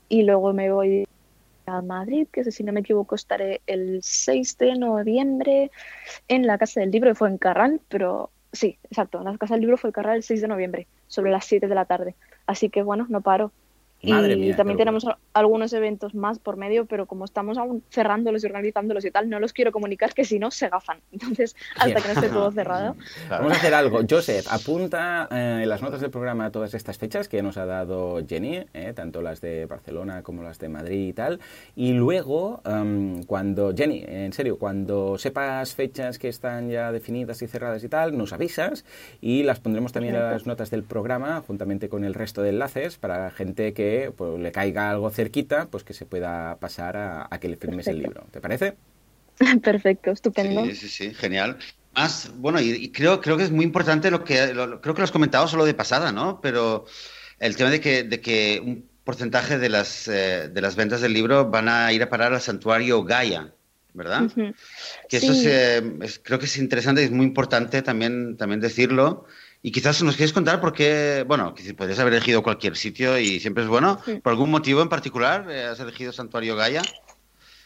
y 0.09 0.23
luego 0.23 0.53
me 0.53 0.71
voy 0.71 1.07
a 1.67 1.83
Madrid, 1.83 2.27
que 2.33 2.51
si 2.51 2.65
no 2.65 2.73
me 2.73 2.81
equivoco 2.81 3.15
estaré 3.15 3.61
el 3.67 4.01
6 4.03 4.59
de 4.59 4.77
noviembre 4.77 5.71
en 6.29 6.47
la 6.47 6.59
Casa 6.59 6.81
del 6.81 6.91
Libro, 6.91 7.15
fue 7.15 7.29
en 7.29 7.39
Carral, 7.39 7.81
pero 7.89 8.31
sí, 8.53 8.79
exacto, 8.85 9.19
en 9.19 9.25
la 9.25 9.39
Casa 9.39 9.55
del 9.55 9.63
Libro 9.63 9.77
fue 9.77 9.89
en 9.89 9.93
Carral 9.93 10.17
el 10.17 10.23
6 10.23 10.41
de 10.41 10.49
noviembre, 10.49 10.87
sobre 11.09 11.31
las 11.31 11.45
7 11.45 11.67
de 11.67 11.75
la 11.75 11.85
tarde. 11.85 12.15
Así 12.47 12.71
que 12.71 12.83
bueno, 12.83 13.07
no 13.09 13.21
paro 13.21 13.53
y 14.01 14.53
también 14.55 14.79
tenemos 14.79 15.05
algunos 15.33 15.73
eventos 15.73 16.15
más 16.15 16.39
por 16.39 16.57
medio, 16.57 16.87
pero 16.87 17.07
como 17.07 17.25
estamos 17.25 17.59
aún 17.59 17.83
cerrándolos 17.91 18.45
y 18.45 18.47
organizándolos 18.47 19.05
y 19.05 19.11
tal, 19.11 19.29
no 19.29 19.41
los 19.41 19.53
quiero 19.53 19.73
comunicar 19.73 20.15
que 20.15 20.25
si 20.25 20.39
no 20.39 20.51
se 20.51 20.69
gafan. 20.69 21.01
Entonces, 21.13 21.57
hasta 21.77 22.01
que 22.01 22.09
no 22.09 22.15
esté 22.15 22.29
todo 22.29 22.51
cerrado. 22.53 22.97
Vamos 23.29 23.53
a 23.53 23.57
hacer 23.57 23.75
algo. 23.75 24.01
Joseph, 24.09 24.47
apunta 24.51 25.29
eh, 25.31 25.61
en 25.63 25.69
las 25.69 25.83
notas 25.83 26.01
del 26.01 26.11
programa 26.11 26.51
todas 26.51 26.75
estas 26.75 26.97
fechas 26.97 27.29
que 27.29 27.43
nos 27.43 27.57
ha 27.57 27.67
dado 27.67 28.25
Jenny, 28.27 28.65
eh, 28.73 28.93
tanto 28.95 29.21
las 29.21 29.41
de 29.41 29.67
Barcelona 29.67 30.23
como 30.23 30.43
las 30.43 30.59
de 30.59 30.69
Madrid 30.69 31.09
y 31.09 31.13
tal. 31.13 31.41
Y 31.75 31.93
luego, 31.93 32.63
em, 32.65 33.25
cuando, 33.25 33.75
Jenny, 33.75 34.05
en 34.07 34.33
serio, 34.33 34.59
cuando 34.59 35.19
sepas 35.19 35.75
fechas 35.75 36.19
que 36.19 36.29
están 36.29 36.71
ya 36.71 36.93
definidas 36.93 37.43
y 37.43 37.49
cerradas 37.49 37.83
y 37.83 37.89
tal, 37.89 38.17
nos 38.17 38.33
avisas 38.33 38.85
y 39.21 39.43
las 39.43 39.59
pondremos 39.59 39.93
también 39.93 40.15
en 40.15 40.23
las 40.23 40.47
notas 40.47 40.71
del 40.71 40.85
programa, 40.85 41.43
juntamente 41.45 41.89
con 41.89 42.05
el 42.05 42.15
resto 42.15 42.43
de 42.43 42.51
enlaces, 42.51 42.97
para 42.97 43.31
gente 43.31 43.73
que 43.73 43.88
pues, 44.17 44.41
le 44.41 44.53
caiga 44.53 44.91
algo 44.91 45.11
cerquita, 45.11 45.69
pues 45.71 45.85
que 45.85 45.95
se 45.95 46.07
pueda 46.07 46.57
pasar 46.57 46.97
a, 46.97 47.39
que 47.41 47.49
le 47.49 47.57
firmes 47.57 47.87
el 47.87 47.99
libro. 47.99 48.27
¿Te 48.31 48.41
parece? 48.41 48.77
Perfecto, 49.63 50.11
estupendo. 50.11 50.65
Sí, 50.67 50.75
sí, 50.75 50.89
sí, 50.89 51.15
genial. 51.15 51.59
Más, 51.95 52.31
bueno, 52.37 52.61
y, 52.61 52.91
creo, 52.91 53.21
creo 53.21 53.37
que 53.37 53.45
es 53.45 53.51
muy 53.51 53.65
importante 53.65 54.11
lo 54.11 54.23
que 54.25 54.37
creo 54.37 54.95
que 54.95 55.01
lo 55.01 55.05
has 55.05 55.11
comentado 55.11 55.49
solo 55.49 55.65
de 55.65 55.75
pasada, 55.75 56.13
¿no? 56.13 56.41
Pero 56.41 56.87
el 57.39 57.57
tema 57.57 57.71
de 57.71 57.81
que, 57.81 58.05
de 58.05 58.21
que 58.21 58.61
un 58.65 58.89
porcentaje 59.05 59.59
de 59.59 59.69
las, 59.69 60.07
eh, 60.07 60.49
de 60.49 60.61
las 60.61 60.77
ventas 60.77 61.01
del 61.01 61.15
libro 61.15 61.49
van 61.51 61.69
a 61.69 61.93
ir 61.93 62.03
a 62.03 62.09
parar 62.09 62.35
al 62.35 62.41
santuario 62.41 63.03
Gaia, 63.05 63.53
¿verdad? 63.95 64.31
Que 65.09 65.17
eso 65.17 65.33
es, 65.33 66.21
creo 66.23 66.39
que 66.39 66.45
es 66.45 66.59
interesante 66.59 67.03
y 67.03 67.07
es 67.07 67.11
muy 67.11 67.27
importante 67.27 67.83
también, 67.83 68.37
también 68.37 68.61
decirlo. 68.61 69.25
Y 69.61 69.73
quizás 69.73 70.03
nos 70.03 70.17
quieres 70.17 70.33
contar 70.33 70.61
por 70.61 70.73
qué, 70.73 71.25
bueno, 71.27 71.55
puedes 71.77 71.99
haber 71.99 72.13
elegido 72.13 72.43
cualquier 72.43 72.77
sitio 72.77 73.19
y 73.19 73.41
siempre 73.41 73.65
es 73.65 73.69
bueno. 73.69 74.01
¿Por 74.23 74.33
algún 74.33 74.51
motivo 74.51 74.83
en 74.83 74.89
particular 74.89 75.51
eh, 75.51 75.65
has 75.65 75.81
elegido 75.81 76.13
Santuario 76.13 76.55
Gaia? 76.55 76.83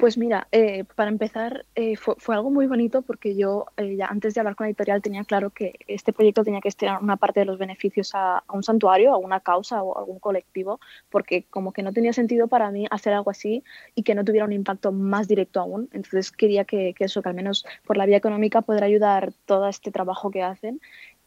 Pues 0.03 0.19
mira, 0.19 0.49
eh, 0.51 0.83
para 0.97 1.11
empezar, 1.11 1.65
eh, 1.77 1.95
fue, 1.95 2.35
algo 2.35 2.51
muy 2.51 2.67
bonito 2.67 3.03
porque 3.03 3.37
yo 3.37 3.67
eh, 3.77 3.95
ya 3.95 4.07
antes 4.07 4.35
de 4.35 4.41
hablar 4.41 4.57
con 4.57 4.65
la 4.65 4.71
editorial 4.71 5.01
tenía 5.01 5.23
claro 5.23 5.51
que 5.51 5.75
este 5.87 6.13
proyecto 6.13 6.43
tenía 6.43 6.61
que 6.61 6.67
destinar 6.67 7.01
una 7.01 7.17
parte 7.17 7.39
de 7.39 7.47
los 7.47 7.57
beneficios 7.57 8.11
a, 8.13 8.43
un 8.53 8.65
santuario, 8.65 9.13
a 9.15 9.19
una 9.19 9.39
causa 9.39 9.81
o 9.81 9.97
a 9.97 10.01
algún 10.01 10.19
colectivo, 10.19 10.81
porque 11.09 11.45
como 11.51 11.73
que 11.73 11.85
no 11.85 11.93
tenía 11.93 12.13
sentido 12.13 12.49
para 12.49 12.73
mí 12.73 12.89
hacer 12.91 13.13
algo 13.13 13.31
así 13.31 13.63
y 13.95 14.03
que 14.03 14.17
no 14.17 14.25
tuviera 14.25 14.45
un 14.45 14.53
impacto 14.53 14.91
más 14.91 15.29
directo 15.29 15.61
aún. 15.61 15.89
Entonces 15.93 16.33
quería 16.33 16.65
que, 16.65 16.97
eso, 16.99 17.23
que 17.23 17.29
al 17.29 17.37
menos 17.37 17.65
por 17.85 17.97
la 17.97 18.05
vía 18.05 18.17
económica, 18.17 18.63
pudiera 18.63 18.87
ayudar 18.87 19.33
todo 19.47 19.69
este 19.69 19.93
trabajo 19.93 20.33
que 20.33 20.43
hacen. 20.43 20.81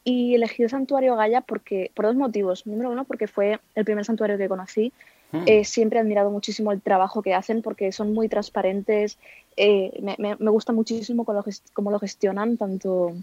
Y 0.08 0.36
elegí 0.36 0.62
el 0.62 0.70
santuario 0.70 1.16
Gaia 1.16 1.42
porque, 1.42 1.90
por 1.96 2.06
dos 2.06 2.16
motivos. 2.16 2.68
Número 2.68 2.92
uno, 2.92 3.06
porque 3.06 3.28
fue 3.28 3.60
el 3.74 3.84
primer 3.84 4.06
santuario 4.06 4.38
que 4.38 4.48
conocí. 4.48 4.94
Eh, 5.48 5.66
siempre 5.66 5.98
he 5.98 6.02
admirado 6.02 6.32
muchísimo 6.32 6.72
el 6.72 6.80
trabajo 6.80 7.22
que 7.22 7.34
hacen 7.34 7.62
porque 7.62 7.92
son 7.92 8.14
muy 8.14 8.30
transparentes. 8.30 9.18
Eh, 9.58 9.92
me, 10.18 10.36
gusta 10.52 10.72
muchísimo 10.74 11.26
cómo 11.74 11.92
lo, 11.92 12.00
gestionan, 12.00 12.56
tanto 12.56 13.14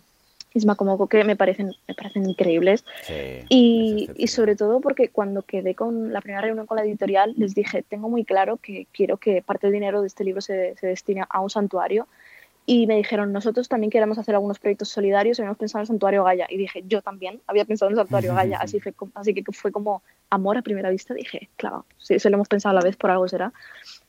Isma 0.53 0.75
como 0.75 0.99
Coque 0.99 1.25
me 1.25 1.37
parecen, 1.37 1.73
me 1.89 1.95
parecen 1.95 2.29
increíbles. 2.29 2.85
y, 3.49 4.11
sobre 4.27 4.57
todo 4.57 4.81
porque 4.81 5.09
cuando 5.09 5.43
quedé 5.43 5.75
con 5.75 6.13
la 6.13 6.21
primera 6.21 6.43
reunión 6.43 6.67
con 6.67 6.77
la 6.77 6.85
editorial, 6.85 7.33
les 7.37 7.55
dije, 7.55 7.83
tengo 7.83 8.11
muy 8.11 8.25
claro 8.25 8.59
que 8.59 8.87
quiero 8.93 9.17
que 9.17 9.41
parte 9.41 9.69
del 9.69 9.75
dinero 9.75 10.03
de 10.03 10.09
este 10.09 10.25
libro 10.25 10.41
se, 10.41 10.75
se 10.77 10.89
destine 10.89 11.23
a 11.31 11.41
un 11.41 11.49
santuario 11.49 12.09
y 12.65 12.87
me 12.87 12.97
dijeron, 12.97 13.33
nosotros 13.33 13.69
también 13.69 13.91
queremos 13.91 14.19
hacer 14.19 14.35
algunos 14.35 14.59
proyectos 14.59 14.89
solidarios 14.89 15.39
y 15.39 15.43
habíamos 15.43 15.59
pensado 15.59 15.81
en 15.81 15.83
el 15.83 15.89
Santuario 15.89 16.23
Gaia. 16.23 16.47
Y 16.49 16.57
dije, 16.57 16.85
yo 16.87 17.03
también 17.03 17.41
había 17.47 17.65
pensado 17.65 17.91
en 17.91 17.99
el 17.99 18.03
Santuario 18.05 18.35
Gaia. 18.35 18.59
Así, 18.59 18.79
fue, 18.79 18.95
así 19.15 19.35
que 19.35 19.43
fue 19.53 19.73
como 19.73 20.03
amor 20.31 20.57
a 20.57 20.63
primera 20.63 20.91
vista. 20.91 21.13
Dije, 21.13 21.49
claro, 21.57 21.85
sí, 21.99 22.19
se 22.21 22.31
lo 22.31 22.37
hemos 22.37 22.49
pensado 22.49 22.71
a 22.71 22.81
la 22.81 22.85
vez, 22.85 22.97
por 22.97 23.11
algo 23.11 23.27
será. 23.27 23.53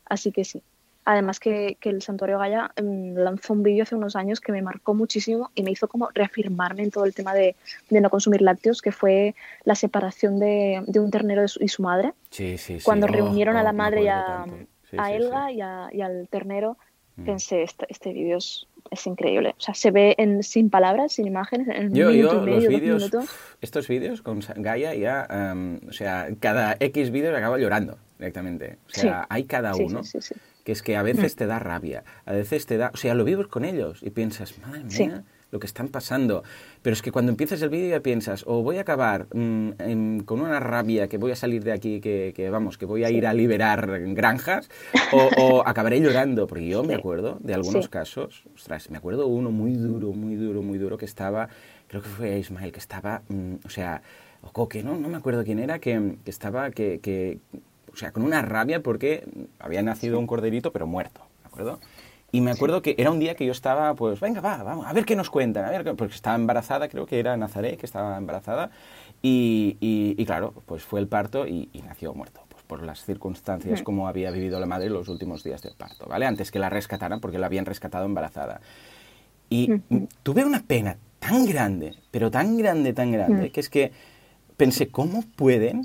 Así 0.06 0.32
que 0.32 0.45
sí. 0.45 0.62
Además 1.06 1.39
que, 1.39 1.78
que 1.82 1.89
el 1.89 2.01
Santuario 2.01 2.38
Gaia 2.38 2.72
em, 2.76 3.16
lanzó 3.16 3.54
un 3.54 3.64
vídeo 3.64 3.84
hace 3.84 3.95
unos 3.95 4.16
años 4.16 4.39
que 4.39 4.51
me 4.51 4.62
marcó 4.62 4.93
muchísimo 4.93 5.51
y 5.56 5.64
me 5.64 5.72
hizo 5.72 5.88
como 5.88 6.10
reafirmarme 6.14 6.84
en 6.84 6.91
todo 6.91 7.06
el 7.06 7.14
tema 7.14 7.34
de, 7.34 7.56
de 7.89 8.01
no 8.01 8.10
consumir 8.10 8.41
lácteos, 8.41 8.82
que 8.82 8.91
fue 8.91 9.36
la 9.66 9.76
separación 9.76 10.39
de, 10.39 10.82
de 10.86 10.99
un 10.99 11.10
ternero 11.12 11.43
y 11.60 11.68
su 11.68 11.82
madre. 11.82 12.14
Sí, 12.30 12.58
sí, 12.58 12.80
sí. 12.80 12.86
Cuando 12.86 13.08
oh, 13.08 13.10
reunieron 13.10 13.58
a 13.58 13.62
oh, 13.62 13.64
la 13.64 13.74
madre 13.74 14.04
y 14.04 14.08
a, 14.08 14.45
a 14.97 15.12
Elga 15.12 15.51
y, 15.51 15.58
y 15.97 16.01
al 16.01 16.28
ternero. 16.30 16.78
Pensé, 17.26 17.64
este, 17.64 17.86
este 17.89 18.14
vídeo 18.14 18.38
es, 18.38 18.68
increíble. 19.05 19.55
O 19.57 19.61
sea, 19.61 19.74
se 19.74 19.91
ve 19.91 20.16
en, 20.18 20.43
sin 20.43 20.70
palabras, 20.70 21.14
sin 21.14 21.28
imágenes, 21.28 21.68
en 21.68 21.88
un 21.88 21.93
yo, 21.93 22.11
yo, 22.11 22.41
medio, 22.41 22.55
los 22.55 22.68
vídeos, 22.68 23.11
Estos 23.61 23.88
vídeos 23.88 24.22
con 24.22 24.41
Gaia 24.57 24.93
ya, 24.95 25.28
em, 25.30 25.80
o 25.88 25.91
sea, 25.91 26.28
cada 26.39 26.76
X 26.80 27.11
vídeo 27.11 27.36
acaba 27.36 27.57
llorando 27.57 27.97
directamente. 28.18 28.78
O 28.88 28.89
sea, 28.89 29.26
hay 29.30 29.45
cada 29.45 29.76
uno. 29.76 30.01
que 30.64 30.72
es 30.72 30.82
que 30.82 30.95
a 30.95 31.03
veces 31.03 31.36
mm. 31.36 31.38
te 31.38 31.45
da 31.47 31.59
rabia, 31.59 32.03
a 32.26 32.32
veces 32.32 32.66
te 32.66 32.78
da, 32.78 32.91
o 32.93 32.97
sea, 32.97 33.16
lo 33.16 33.26
vives 33.26 33.47
con 33.47 33.66
ellos 33.66 33.99
y 34.01 34.11
piensas, 34.11 34.57
madre 34.59 34.84
mía, 34.86 35.24
lo 35.54 35.60
que 35.60 35.68
están 35.68 35.88
pasando. 35.88 36.43
Pero 36.82 36.93
es 36.95 37.01
que 37.01 37.12
cuando 37.12 37.32
empiezas 37.32 37.62
el 37.62 37.70
vídeo 37.70 37.91
ya 37.91 38.01
piensas, 38.01 38.43
o 38.45 38.64
voy 38.64 38.80
a 38.80 38.82
acabar 38.82 39.28
mm, 39.34 40.20
con 40.26 40.41
una 40.41 40.60
rabia 40.60 41.08
que 41.08 41.18
voy 41.18 41.32
a 41.32 41.36
salir 41.36 41.64
de 41.64 41.72
aquí, 41.72 42.01
que, 42.01 42.34
que 42.36 42.49
vamos, 42.49 42.78
que 42.78 42.86
voy 42.86 43.06
a 43.06 43.12
ir 43.12 43.26
a 43.26 43.34
liberar 43.34 43.88
granjas, 44.14 44.70
o, 45.14 45.64
acabaré 45.66 46.01
llorando. 46.01 46.47
Porque 46.47 46.68
yo 46.68 46.84
me 46.84 46.95
acuerdo 46.95 47.38
de 47.39 47.54
algunos 47.54 47.88
casos, 47.88 48.43
ostras, 48.56 48.89
me 48.89 48.97
acuerdo 48.97 49.28
uno 49.28 49.51
muy 49.51 49.76
duro, 49.76 50.12
muy 50.12 50.36
duro, 50.36 50.64
muy 50.64 50.80
duro, 50.80 50.97
que 50.97 51.06
estaba, 51.06 51.47
creo 51.88 52.01
que 52.01 52.10
fue 52.10 52.39
Ismael, 52.39 52.72
que 52.72 52.80
estaba, 52.80 53.22
mm, 53.30 53.54
o 53.64 53.70
sea, 53.70 54.01
o 54.41 54.51
Coque, 54.51 54.84
¿no? 54.84 54.97
No 54.97 55.08
me 55.08 55.18
acuerdo 55.18 55.43
quién 55.43 55.60
era, 55.60 55.78
que, 55.80 56.16
que 56.26 56.32
estaba, 56.32 56.72
que, 56.72 56.99
que, 56.99 57.38
o 57.93 57.95
sea, 57.95 58.12
con 58.12 58.24
una 58.24 58.41
rabia 58.41 58.82
porque 58.82 59.24
había 59.60 59.84
nacido 59.84 60.18
un 60.18 60.26
corderito, 60.26 60.74
pero 60.74 60.88
muerto, 60.88 61.22
¿de 61.43 61.47
acuerdo? 61.47 61.80
Y 62.34 62.41
me 62.41 62.49
acuerdo 62.49 62.81
que 62.81 62.95
era 62.97 63.11
un 63.11 63.19
día 63.19 63.36
que 63.36 63.45
yo 63.45 63.51
estaba, 63.51 63.93
pues, 63.93 64.19
venga, 64.19 64.41
va, 64.41 64.63
vamos, 64.63 64.88
a 64.88 64.91
ver 64.91 65.05
qué 65.05 65.15
nos 65.15 65.29
cuentan, 65.29 65.65
a 65.65 65.69
ver, 65.69 65.95
porque 65.95 66.15
estaba 66.15 66.36
embarazada, 66.36 66.89
creo 66.89 67.05
que 67.05 67.19
era 67.19 67.38
Nazaret, 67.38 67.79
que 67.79 67.86
estaba 67.86 68.17
embarazada, 68.17 68.71
y, 69.21 69.77
y, 69.79 70.25
claro, 70.25 70.51
pues 70.65 70.84
fue 70.84 70.99
el 70.99 71.07
parto 71.07 71.45
y, 71.45 71.69
nació 71.88 72.11
muerto, 72.15 72.41
pues 72.49 72.63
por 72.63 72.81
las 72.81 73.05
circunstancias 73.05 73.84
como 73.84 74.07
había 74.07 74.31
vivido 74.31 74.59
la 74.59 74.65
madre 74.65 74.89
los 74.89 75.09
últimos 75.09 75.43
días 75.43 75.61
del 75.61 75.75
parto, 75.75 76.07
¿vale? 76.07 76.25
Antes 76.25 76.49
que 76.49 76.57
la 76.57 76.71
rescataran, 76.71 77.19
porque 77.19 77.38
la 77.38 77.45
habían 77.45 77.67
rescatado 77.67 78.05
embarazada. 78.05 78.61
Y 79.47 79.69
tuve 80.23 80.43
una 80.43 80.63
pena 80.63 80.97
tan 81.19 81.45
grande, 81.45 81.97
pero 82.09 82.31
tan 82.31 82.57
grande, 82.57 82.93
tan 82.93 83.11
grande, 83.11 83.51
que 83.51 83.59
es 83.59 83.69
que 83.69 83.91
pensé, 84.57 84.88
¿cómo 84.88 85.23
pueden 85.36 85.84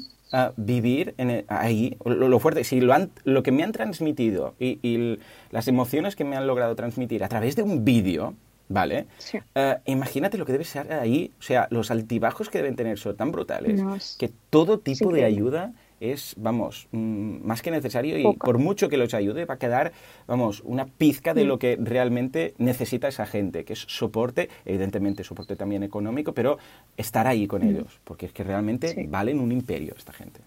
vivir 0.56 1.14
en 1.18 1.44
ahí, 1.48 1.96
lo, 2.04 2.38
fuerte, 2.38 2.64
si 2.64 2.80
lo, 2.80 2.92
han, 2.92 3.10
lo 3.24 3.42
que 3.42 3.52
me 3.52 3.62
han 3.62 3.72
transmitido 3.72 4.54
y, 4.58 5.18
las 5.50 5.68
emociones 5.68 6.16
que 6.16 6.24
me 6.24 6.36
han 6.36 6.46
logrado 6.46 6.76
transmitir 6.76 7.24
a 7.24 7.28
través 7.28 7.56
de 7.56 7.62
un 7.62 7.84
vídeo, 7.84 8.34
¿vale? 8.68 9.06
Eh, 9.54 9.76
imagínate 9.86 10.36
lo 10.36 10.44
que 10.44 10.52
debe 10.52 10.64
ser 10.64 10.92
ahí, 10.92 11.32
o 11.38 11.42
sea, 11.42 11.68
los 11.70 11.90
altibajos 11.90 12.50
que 12.50 12.58
deben 12.58 12.76
tener 12.76 12.98
son 12.98 13.16
tan 13.16 13.32
brutales 13.32 14.16
que 14.18 14.30
todo 14.50 14.78
tipo 14.78 15.12
de 15.12 15.24
ayuda 15.24 15.72
es, 16.00 16.34
vamos, 16.36 16.88
mm, 16.92 17.46
más 17.46 17.62
que 17.62 17.70
necesario 17.70 18.18
y 18.18 18.36
por 18.36 18.58
mucho 18.58 18.88
que 18.88 18.96
los 18.96 19.14
ayude 19.14 19.44
va 19.44 19.54
a 19.54 19.58
quedar, 19.58 19.92
vamos, 20.26 20.62
una 20.64 20.86
pizca 20.86 21.34
de 21.34 21.44
mm. 21.44 21.48
lo 21.48 21.58
que 21.58 21.78
realmente 21.80 22.54
necesita 22.58 23.08
esa 23.08 23.26
gente, 23.26 23.64
que 23.64 23.72
es 23.72 23.80
soporte, 23.80 24.48
evidentemente 24.64 25.24
soporte 25.24 25.56
también 25.56 25.82
económico, 25.82 26.32
pero 26.32 26.58
estar 26.96 27.26
ahí 27.26 27.46
con 27.46 27.62
mm. 27.62 27.68
ellos, 27.68 28.00
porque 28.04 28.26
es 28.26 28.32
que 28.32 28.44
realmente 28.44 29.06
valen 29.08 29.40
un 29.40 29.52
imperio 29.52 29.94
esta 29.96 30.12
gente. 30.12 30.40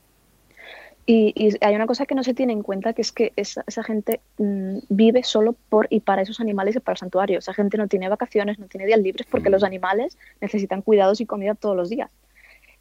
Y, 1.05 1.57
hay 1.61 1.75
una 1.75 1.87
cosa 1.87 2.05
que 2.05 2.15
no 2.15 2.23
se 2.23 2.33
tiene 2.33 2.53
en 2.53 2.61
cuenta, 2.61 2.93
que 2.93 3.01
es 3.01 3.11
que 3.11 3.33
esa, 3.35 3.83
gente 3.83 4.21
vive 4.37 5.23
solo 5.23 5.55
por 5.69 5.87
y 5.89 5.99
para 5.99 6.21
esos 6.21 6.39
animales 6.39 6.75
y 6.75 6.79
para 6.79 6.93
el 6.93 6.99
santuario. 6.99 7.39
Esa 7.39 7.53
gente 7.53 7.77
no 7.77 7.87
tiene 7.87 8.07
vacaciones, 8.07 8.59
no 8.59 8.67
tiene 8.67 8.85
días 8.85 8.99
libres, 8.99 9.27
porque 9.29 9.49
los 9.49 9.63
animales 9.63 10.17
necesitan 10.39 10.81
cuidados 10.81 11.19
y 11.19 11.25
comida 11.25 11.55
todos 11.55 11.75
los 11.75 11.89
días 11.89 12.11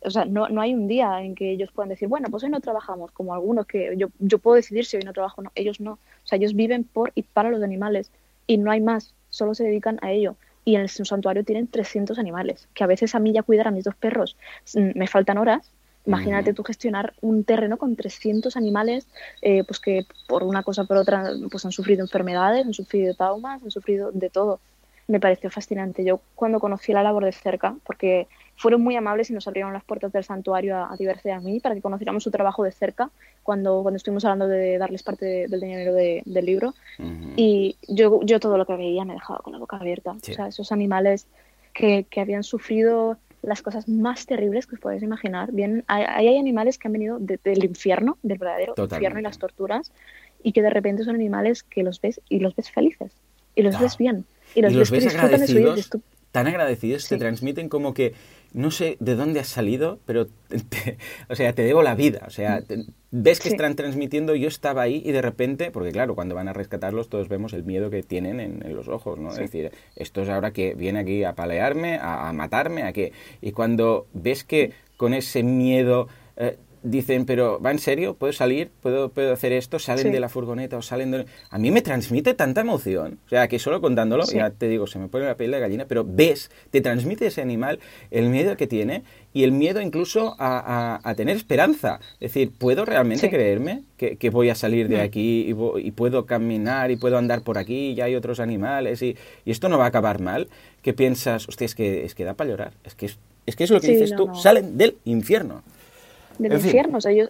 o 0.02 0.10
sea, 0.10 0.24
no, 0.24 0.48
no 0.48 0.60
hay 0.60 0.74
un 0.74 0.88
día 0.88 1.22
en 1.22 1.34
que 1.34 1.50
ellos 1.50 1.70
puedan 1.72 1.90
decir, 1.90 2.08
bueno, 2.08 2.28
pues 2.30 2.42
hoy 2.42 2.50
no 2.50 2.60
trabajamos, 2.60 3.10
como 3.12 3.34
algunos 3.34 3.66
que 3.66 3.94
yo, 3.96 4.08
yo 4.18 4.38
puedo 4.38 4.56
decidir 4.56 4.86
si 4.86 4.96
hoy 4.96 5.02
no 5.02 5.12
trabajo 5.12 5.40
o 5.40 5.44
no, 5.44 5.52
ellos 5.54 5.80
no. 5.80 5.92
O 5.92 6.26
sea, 6.26 6.36
ellos 6.36 6.54
viven 6.54 6.84
por 6.84 7.12
y 7.14 7.22
para 7.22 7.50
los 7.50 7.62
animales 7.62 8.10
y 8.46 8.56
no 8.56 8.70
hay 8.70 8.80
más, 8.80 9.14
solo 9.28 9.54
se 9.54 9.64
dedican 9.64 9.98
a 10.02 10.10
ello. 10.10 10.36
Y 10.64 10.74
en 10.76 10.82
el 10.82 10.88
santuario 10.88 11.44
tienen 11.44 11.66
300 11.66 12.18
animales, 12.18 12.68
que 12.74 12.84
a 12.84 12.86
veces 12.86 13.14
a 13.14 13.18
mí 13.18 13.32
ya 13.32 13.42
cuidar 13.42 13.68
a 13.68 13.70
mis 13.70 13.84
dos 13.84 13.94
perros 13.94 14.36
mm, 14.74 14.98
me 14.98 15.06
faltan 15.06 15.38
horas. 15.38 15.70
Imagínate 16.06 16.54
tú 16.54 16.64
gestionar 16.64 17.12
un 17.20 17.44
terreno 17.44 17.76
con 17.76 17.94
300 17.94 18.56
animales, 18.56 19.06
eh, 19.42 19.64
pues 19.64 19.78
que 19.78 20.06
por 20.26 20.42
una 20.42 20.62
cosa 20.62 20.82
o 20.82 20.86
por 20.86 20.96
otra 20.96 21.30
pues 21.50 21.64
han 21.66 21.72
sufrido 21.72 22.00
enfermedades, 22.00 22.64
han 22.64 22.72
sufrido 22.72 23.14
traumas, 23.14 23.62
han 23.62 23.70
sufrido 23.70 24.10
de 24.10 24.30
todo. 24.30 24.60
Me 25.08 25.20
pareció 25.20 25.50
fascinante. 25.50 26.02
Yo 26.02 26.20
cuando 26.34 26.58
conocí 26.58 26.92
la 26.92 27.02
labor 27.02 27.26
de 27.26 27.32
cerca, 27.32 27.76
porque 27.84 28.28
fueron 28.60 28.82
muy 28.82 28.94
amables 28.94 29.30
y 29.30 29.32
nos 29.32 29.48
abrieron 29.48 29.72
las 29.72 29.84
puertas 29.84 30.12
del 30.12 30.22
santuario 30.22 30.76
a, 30.76 30.92
a 30.92 30.96
y 31.00 31.30
a 31.30 31.40
mí 31.40 31.60
para 31.60 31.74
que 31.74 31.80
conociéramos 31.80 32.22
su 32.22 32.30
trabajo 32.30 32.62
de 32.62 32.70
cerca 32.70 33.10
cuando, 33.42 33.80
cuando 33.80 33.96
estuvimos 33.96 34.22
hablando 34.26 34.48
de 34.48 34.76
darles 34.76 35.02
parte 35.02 35.48
del 35.48 35.60
dinero 35.60 35.94
del 35.94 36.44
libro. 36.44 36.74
Y 37.36 37.76
yo, 37.88 38.20
yo 38.22 38.38
todo 38.38 38.58
lo 38.58 38.66
que 38.66 38.76
veía 38.76 39.06
me 39.06 39.14
dejaba 39.14 39.38
con 39.38 39.54
la 39.54 39.58
boca 39.58 39.78
abierta. 39.78 40.10
O 40.10 40.20
sea, 40.20 40.48
esos 40.48 40.72
animales 40.72 41.26
que, 41.72 42.04
que, 42.10 42.20
habían 42.20 42.44
sufrido 42.44 43.16
las 43.40 43.62
cosas 43.62 43.88
más 43.88 44.26
terribles 44.26 44.66
que 44.66 44.74
os 44.74 44.80
podéis 44.82 45.02
imaginar. 45.02 45.52
Bien, 45.52 45.82
hay, 45.86 46.26
hay 46.28 46.36
animales 46.36 46.76
que 46.76 46.88
han 46.88 46.92
venido 46.92 47.18
del 47.18 47.64
infierno, 47.64 48.18
del 48.22 48.36
verdadero 48.36 48.74
infierno 48.76 49.20
y 49.20 49.22
las 49.22 49.38
torturas, 49.38 49.90
y 50.42 50.52
que 50.52 50.60
de 50.60 50.68
repente 50.68 51.04
son 51.04 51.14
animales 51.14 51.62
que 51.62 51.82
los 51.82 51.98
ves 52.02 52.20
y 52.28 52.40
los 52.40 52.54
ves 52.54 52.70
felices, 52.70 53.10
y 53.54 53.62
los 53.62 53.80
ves 53.80 53.96
bien, 53.96 54.26
y 54.54 54.60
los, 54.60 54.90
ves, 54.90 55.16
agradecidos, 55.16 55.90
tan 56.30 56.46
agradecidos, 56.46 57.08
te 57.08 57.16
transmiten 57.16 57.70
como 57.70 57.94
que 57.94 58.14
no 58.52 58.70
sé 58.70 58.96
de 59.00 59.14
dónde 59.14 59.40
has 59.40 59.48
salido, 59.48 60.00
pero 60.06 60.26
te, 60.68 60.98
o 61.28 61.34
sea, 61.34 61.52
te 61.52 61.62
debo 61.62 61.82
la 61.82 61.94
vida. 61.94 62.24
O 62.26 62.30
sea, 62.30 62.62
ves 63.10 63.40
que 63.40 63.48
están 63.48 63.76
transmitiendo, 63.76 64.34
yo 64.34 64.48
estaba 64.48 64.82
ahí 64.82 65.02
y 65.04 65.12
de 65.12 65.22
repente, 65.22 65.70
porque 65.70 65.92
claro, 65.92 66.14
cuando 66.14 66.34
van 66.34 66.48
a 66.48 66.52
rescatarlos 66.52 67.08
todos 67.08 67.28
vemos 67.28 67.52
el 67.52 67.64
miedo 67.64 67.90
que 67.90 68.02
tienen 68.02 68.40
en, 68.40 68.74
los 68.74 68.88
ojos, 68.88 69.18
¿no? 69.18 69.30
Es 69.30 69.38
decir, 69.38 69.70
esto 69.96 70.22
es 70.22 70.28
ahora 70.28 70.52
que 70.52 70.74
viene 70.74 71.00
aquí 71.00 71.24
a 71.24 71.34
palearme, 71.34 71.98
a, 72.00 72.32
matarme, 72.32 72.82
a 72.82 72.92
qué. 72.92 73.12
Y 73.40 73.52
cuando 73.52 74.06
ves 74.12 74.44
que 74.44 74.72
con 74.96 75.14
ese 75.14 75.42
miedo... 75.42 76.08
Eh, 76.36 76.56
dicen, 76.82 77.26
pero 77.26 77.60
¿va 77.60 77.70
en 77.70 77.78
serio? 77.78 78.14
¿Puedo 78.14 78.32
salir? 78.32 78.70
¿Puedo, 78.80 79.10
puedo 79.10 79.32
hacer 79.32 79.52
esto? 79.52 79.78
¿Salen 79.78 80.12
de 80.12 80.20
la 80.20 80.28
furgoneta 80.28 80.76
o 80.76 80.82
salen 80.82 81.10
de...? 81.10 81.26
A 81.50 81.58
mí 81.58 81.70
me 81.70 81.82
transmite 81.82 82.34
tanta 82.34 82.62
emoción. 82.62 83.18
O 83.26 83.28
sea, 83.28 83.48
que 83.48 83.58
solo 83.58 83.80
contándolo, 83.80 84.24
ya 84.24 84.50
te 84.50 84.68
digo, 84.68 84.86
se 84.86 84.98
me 84.98 85.08
pone 85.08 85.26
la 85.26 85.36
piel 85.36 85.50
de 85.50 85.60
gallina, 85.60 85.86
pero 85.86 86.04
ves, 86.06 86.50
te 86.70 86.80
transmite 86.80 87.26
ese 87.26 87.42
animal 87.42 87.80
el 88.10 88.28
miedo 88.28 88.56
que 88.56 88.66
tiene 88.66 89.02
y 89.32 89.44
el 89.44 89.52
miedo 89.52 89.80
incluso 89.80 90.34
a, 90.38 91.00
a, 91.02 91.14
tener 91.14 91.36
esperanza. 91.36 92.00
Es 92.14 92.32
decir, 92.32 92.52
¿puedo 92.56 92.84
realmente 92.84 93.30
creerme 93.30 93.82
que, 93.96 94.16
que, 94.16 94.30
voy 94.30 94.50
a 94.50 94.54
salir 94.54 94.88
de 94.88 94.96
mm. 94.96 95.00
aquí 95.00 95.46
y, 95.48 95.86
y, 95.86 95.90
puedo 95.92 96.26
caminar 96.26 96.90
y 96.90 96.96
puedo 96.96 97.16
andar 97.16 97.42
por 97.42 97.58
aquí 97.58 97.90
y 97.90 97.94
ya 97.94 98.04
hay 98.04 98.16
otros 98.16 98.40
animales 98.40 99.02
y, 99.02 99.16
y 99.44 99.50
esto 99.50 99.68
no 99.68 99.78
va 99.78 99.84
a 99.84 99.88
acabar 99.88 100.20
mal? 100.20 100.48
Que 100.82 100.92
piensas, 100.92 101.48
hostia, 101.48 101.66
es 101.66 101.74
que, 101.74 102.04
es 102.04 102.14
que 102.14 102.24
da 102.24 102.34
para 102.34 102.50
llorar. 102.50 102.72
Es 102.84 102.94
que 102.94 103.06
es, 103.06 103.18
es, 103.46 103.54
que 103.54 103.64
es 103.64 103.70
lo 103.70 103.80
que 103.80 103.88
dices 103.88 104.14
tú, 104.16 104.34
salen 104.34 104.76
del 104.76 104.96
infierno. 105.04 105.62
Del 106.42 106.52
infierno, 106.54 106.98
o 106.98 107.00
sea, 107.00 107.12
ellos, 107.12 107.28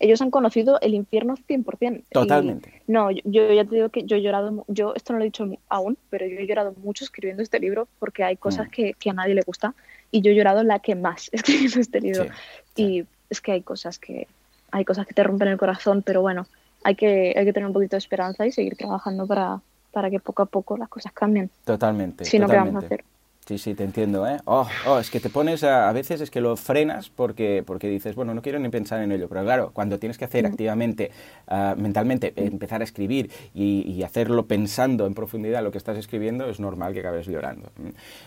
ellos, 0.00 0.22
han 0.22 0.30
conocido 0.30 0.80
el 0.80 0.94
infierno 0.94 1.36
100%. 1.36 2.04
Totalmente. 2.10 2.82
no, 2.86 3.10
yo, 3.10 3.52
ya 3.52 3.64
te 3.64 3.74
digo 3.74 3.88
que 3.88 4.04
yo 4.04 4.16
he 4.16 4.22
llorado, 4.22 4.64
yo 4.68 4.94
esto 4.94 5.12
no 5.12 5.18
lo 5.18 5.24
he 5.24 5.28
dicho 5.28 5.48
aún, 5.68 5.98
pero 6.10 6.26
yo 6.26 6.38
he 6.38 6.46
llorado 6.46 6.74
mucho 6.82 7.04
escribiendo 7.04 7.42
este 7.42 7.60
libro 7.60 7.88
porque 7.98 8.24
hay 8.24 8.36
cosas 8.36 8.68
mm. 8.68 8.70
que, 8.70 8.94
que 8.94 9.10
a 9.10 9.12
nadie 9.12 9.34
le 9.34 9.42
gusta 9.42 9.74
y 10.10 10.22
yo 10.22 10.30
he 10.30 10.34
llorado 10.34 10.62
la 10.62 10.78
que 10.78 10.94
más 10.94 11.28
escribiendo 11.32 11.80
este 11.80 12.00
libro. 12.00 12.26
Y 12.76 13.04
es 13.30 13.40
que 13.40 13.52
hay 13.52 13.62
cosas 13.62 13.98
que 13.98 14.26
hay 14.70 14.84
cosas 14.84 15.06
que 15.06 15.14
te 15.14 15.22
rompen 15.22 15.48
el 15.48 15.56
corazón, 15.56 16.02
pero 16.02 16.20
bueno, 16.20 16.46
hay 16.84 16.94
que, 16.94 17.34
hay 17.36 17.44
que 17.44 17.52
tener 17.52 17.66
un 17.66 17.72
poquito 17.72 17.96
de 17.96 17.98
esperanza 17.98 18.46
y 18.46 18.52
seguir 18.52 18.76
trabajando 18.76 19.26
para, 19.26 19.60
para 19.92 20.10
que 20.10 20.20
poco 20.20 20.42
a 20.42 20.46
poco 20.46 20.76
las 20.76 20.88
cosas 20.88 21.12
cambien. 21.12 21.50
Totalmente. 21.64 22.24
Si 22.24 22.38
no, 22.38 22.48
¿qué 22.48 22.56
vamos 22.56 22.82
a 22.82 22.86
hacer? 22.86 23.04
Sí, 23.48 23.56
sí, 23.56 23.74
te 23.74 23.82
entiendo, 23.82 24.28
¿eh? 24.28 24.36
Oh, 24.44 24.68
oh, 24.86 24.98
es 24.98 25.08
que 25.08 25.20
te 25.20 25.30
pones 25.30 25.64
a, 25.64 25.88
a, 25.88 25.92
veces 25.94 26.20
es 26.20 26.30
que 26.30 26.42
lo 26.42 26.54
frenas 26.54 27.08
porque, 27.08 27.62
porque 27.66 27.88
dices, 27.88 28.14
bueno, 28.14 28.34
no 28.34 28.42
quiero 28.42 28.58
ni 28.58 28.68
pensar 28.68 29.00
en 29.00 29.10
ello, 29.10 29.26
pero 29.26 29.42
claro, 29.42 29.70
cuando 29.72 29.98
tienes 29.98 30.18
que 30.18 30.26
hacer 30.26 30.44
activamente, 30.44 31.10
uh, 31.50 31.74
mentalmente, 31.80 32.34
empezar 32.36 32.82
a 32.82 32.84
escribir 32.84 33.30
y, 33.54 33.90
y, 33.90 34.02
hacerlo 34.02 34.44
pensando 34.44 35.06
en 35.06 35.14
profundidad 35.14 35.62
lo 35.62 35.72
que 35.72 35.78
estás 35.78 35.96
escribiendo, 35.96 36.46
es 36.50 36.60
normal 36.60 36.92
que 36.92 37.00
acabes 37.00 37.26
llorando. 37.26 37.72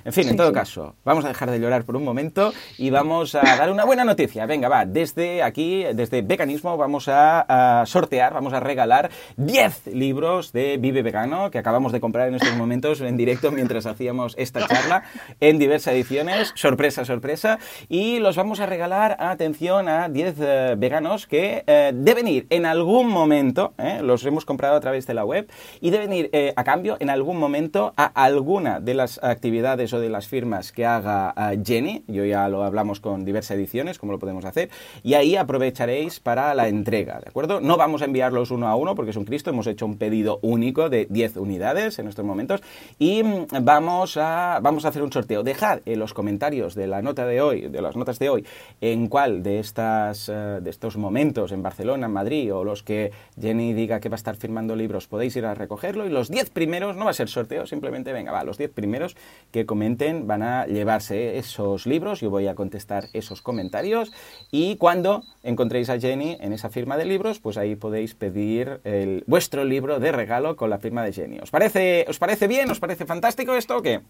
En 0.03 0.11
fin, 0.11 0.27
en 0.27 0.37
todo 0.37 0.51
caso, 0.51 0.95
vamos 1.05 1.23
a 1.23 1.27
dejar 1.27 1.51
de 1.51 1.59
llorar 1.59 1.83
por 1.83 1.95
un 1.95 2.03
momento 2.03 2.51
y 2.79 2.89
vamos 2.89 3.35
a 3.35 3.41
dar 3.41 3.71
una 3.71 3.85
buena 3.85 4.03
noticia. 4.03 4.47
Venga, 4.47 4.69
va, 4.69 4.87
desde 4.87 5.43
aquí, 5.43 5.83
desde 5.93 6.23
Veganismo, 6.23 6.77
vamos 6.77 7.07
a, 7.07 7.81
a 7.81 7.85
sortear, 7.85 8.33
vamos 8.33 8.53
a 8.53 8.59
regalar 8.59 9.11
10 9.37 9.85
libros 9.93 10.51
de 10.51 10.77
Vive 10.77 11.03
Vegano 11.03 11.51
que 11.51 11.59
acabamos 11.59 11.91
de 11.91 12.01
comprar 12.01 12.27
en 12.27 12.33
estos 12.33 12.55
momentos 12.55 13.01
en 13.01 13.17
directo 13.17 13.51
mientras 13.51 13.85
hacíamos 13.85 14.33
esta 14.39 14.67
charla 14.67 15.03
en 15.39 15.59
diversas 15.59 15.93
ediciones, 15.93 16.51
sorpresa, 16.55 17.05
sorpresa, 17.05 17.59
y 17.89 18.19
los 18.19 18.35
vamos 18.35 18.59
a 18.59 18.65
regalar, 18.65 19.17
atención, 19.19 19.89
a 19.89 20.09
10 20.09 20.35
eh, 20.39 20.75
veganos 20.77 21.27
que 21.27 21.63
eh, 21.67 21.91
deben 21.93 22.27
ir 22.27 22.47
en 22.49 22.65
algún 22.65 23.07
momento, 23.07 23.73
eh, 23.77 23.99
los 24.03 24.25
hemos 24.25 24.45
comprado 24.45 24.75
a 24.75 24.79
través 24.79 25.07
de 25.07 25.13
la 25.13 25.25
web, 25.25 25.49
y 25.79 25.89
deben 25.89 26.13
ir 26.13 26.29
eh, 26.33 26.53
a 26.55 26.63
cambio 26.63 26.97
en 26.99 27.09
algún 27.09 27.37
momento 27.37 27.93
a 27.97 28.05
alguna 28.05 28.79
de 28.79 28.93
las 28.93 29.21
actividades 29.23 29.93
o 29.93 29.99
de 29.99 30.09
las 30.09 30.27
firmas 30.27 30.71
que 30.71 30.85
haga 30.85 31.33
Jenny, 31.63 32.03
yo 32.07 32.25
ya 32.25 32.47
lo 32.49 32.63
hablamos 32.63 32.99
con 32.99 33.25
diversas 33.25 33.57
ediciones, 33.57 33.99
cómo 33.99 34.11
lo 34.11 34.19
podemos 34.19 34.45
hacer, 34.45 34.69
y 35.03 35.13
ahí 35.13 35.35
aprovecharéis 35.35 36.19
para 36.19 36.53
la 36.55 36.67
entrega, 36.67 37.19
¿de 37.19 37.29
acuerdo? 37.29 37.61
No 37.61 37.77
vamos 37.77 38.01
a 38.01 38.05
enviarlos 38.05 38.51
uno 38.51 38.67
a 38.67 38.75
uno 38.75 38.95
porque 38.95 39.11
es 39.11 39.17
un 39.17 39.25
Cristo, 39.25 39.49
hemos 39.49 39.67
hecho 39.67 39.85
un 39.85 39.97
pedido 39.97 40.39
único 40.41 40.89
de 40.89 41.07
10 41.09 41.37
unidades 41.37 41.99
en 41.99 42.07
estos 42.07 42.25
momentos, 42.25 42.61
y 42.99 43.23
mm, 43.23 43.47
vamos 43.61 44.17
a, 44.17 44.59
vamos 44.61 44.85
a 44.85 44.89
hacer 44.89 45.00
un 45.03 45.11
sorteo. 45.11 45.43
Dejad 45.43 45.79
en 45.85 45.99
los 45.99 46.13
comentarios 46.13 46.75
de 46.75 46.87
la 46.87 47.01
nota 47.01 47.25
de 47.25 47.41
hoy, 47.41 47.61
de 47.67 47.81
las 47.81 47.95
notas 47.95 48.19
de 48.19 48.29
hoy, 48.29 48.45
en 48.81 49.07
cuál 49.07 49.43
de 49.43 49.59
estas 49.59 50.29
uh, 50.29 50.61
de 50.61 50.69
estos 50.69 50.97
momentos 50.97 51.51
en 51.51 51.63
Barcelona, 51.63 52.07
en 52.07 52.13
Madrid 52.13 52.53
o 52.53 52.63
los 52.63 52.83
que 52.83 53.11
Jenny 53.39 53.73
diga 53.73 53.99
que 53.99 54.09
va 54.09 54.15
a 54.15 54.17
estar 54.17 54.35
firmando 54.35 54.75
libros, 54.75 55.07
podéis 55.07 55.35
ir 55.35 55.45
a 55.45 55.53
recogerlo 55.53 56.05
y 56.05 56.09
los 56.09 56.29
10 56.29 56.49
primeros 56.51 56.95
no 56.95 57.05
va 57.05 57.11
a 57.11 57.13
ser 57.13 57.29
sorteo, 57.29 57.65
simplemente 57.65 58.13
venga, 58.13 58.31
va, 58.31 58.43
los 58.43 58.57
10 58.57 58.71
primeros 58.71 59.15
que 59.51 59.65
comenten 59.65 60.27
van 60.27 60.43
a 60.43 60.65
llevarse 60.65 61.37
esos 61.37 61.85
libros, 61.85 62.21
yo 62.21 62.29
voy 62.29 62.47
a 62.47 62.55
contestar 62.55 63.05
esos 63.13 63.41
comentarios 63.41 64.11
y 64.51 64.77
cuando 64.77 65.23
encontréis 65.43 65.89
a 65.89 65.99
Jenny 65.99 66.37
en 66.39 66.53
esa 66.53 66.69
firma 66.69 66.97
de 66.97 67.05
libros, 67.05 67.39
pues 67.39 67.57
ahí 67.57 67.75
podéis 67.75 68.15
pedir 68.15 68.79
el, 68.83 69.23
vuestro 69.27 69.63
libro 69.63 69.99
de 69.99 70.11
regalo 70.11 70.55
con 70.55 70.69
la 70.69 70.79
firma 70.79 71.03
de 71.03 71.13
Jenny. 71.13 71.39
¿Os 71.39 71.51
parece, 71.51 72.05
¿Os 72.07 72.19
parece 72.19 72.47
bien? 72.47 72.69
¿Os 72.69 72.79
parece 72.79 73.05
fantástico 73.05 73.55
esto 73.55 73.77
o 73.77 73.81
qué? 73.81 74.01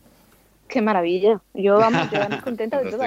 Qué 0.71 0.81
maravilla. 0.81 1.41
Yo, 1.53 1.77
vamos, 1.77 2.09
yo 2.09 2.19
más 2.29 2.41
contenta 2.41 2.81
de 2.81 2.89
todo. 2.89 3.03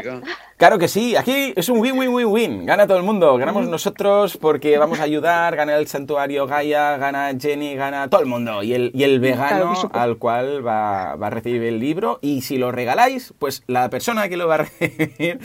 Claro 0.58 0.78
que 0.78 0.86
sí. 0.86 1.16
Aquí 1.16 1.54
es 1.56 1.70
un 1.70 1.80
win-win-win-win. 1.80 2.66
Gana 2.66 2.86
todo 2.86 2.98
el 2.98 3.04
mundo. 3.04 3.38
Ganamos 3.38 3.66
nosotros 3.68 4.36
porque 4.36 4.76
vamos 4.76 5.00
a 5.00 5.04
ayudar. 5.04 5.56
Gana 5.56 5.78
el 5.78 5.86
santuario 5.86 6.46
Gaia, 6.46 6.98
gana 6.98 7.32
Jenny, 7.40 7.74
gana 7.74 8.10
todo 8.10 8.20
el 8.20 8.26
mundo. 8.26 8.62
Y 8.62 8.74
el, 8.74 8.90
y 8.92 9.04
el 9.04 9.18
vegano 9.18 9.72
claro, 9.72 9.90
al 9.94 10.18
cual 10.18 10.66
va, 10.66 11.16
va, 11.16 11.28
a 11.28 11.30
recibir 11.30 11.62
el 11.62 11.80
libro. 11.80 12.18
Y 12.20 12.42
si 12.42 12.58
lo 12.58 12.70
regaláis, 12.70 13.32
pues 13.38 13.62
la 13.66 13.88
persona 13.88 14.28
que 14.28 14.36
lo 14.36 14.46
va 14.46 14.56
a 14.56 14.58
recibir 14.80 15.38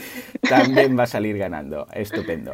también 0.46 0.98
va 0.98 1.04
a 1.04 1.06
salir 1.06 1.38
ganando. 1.38 1.86
Estupendo. 1.94 2.52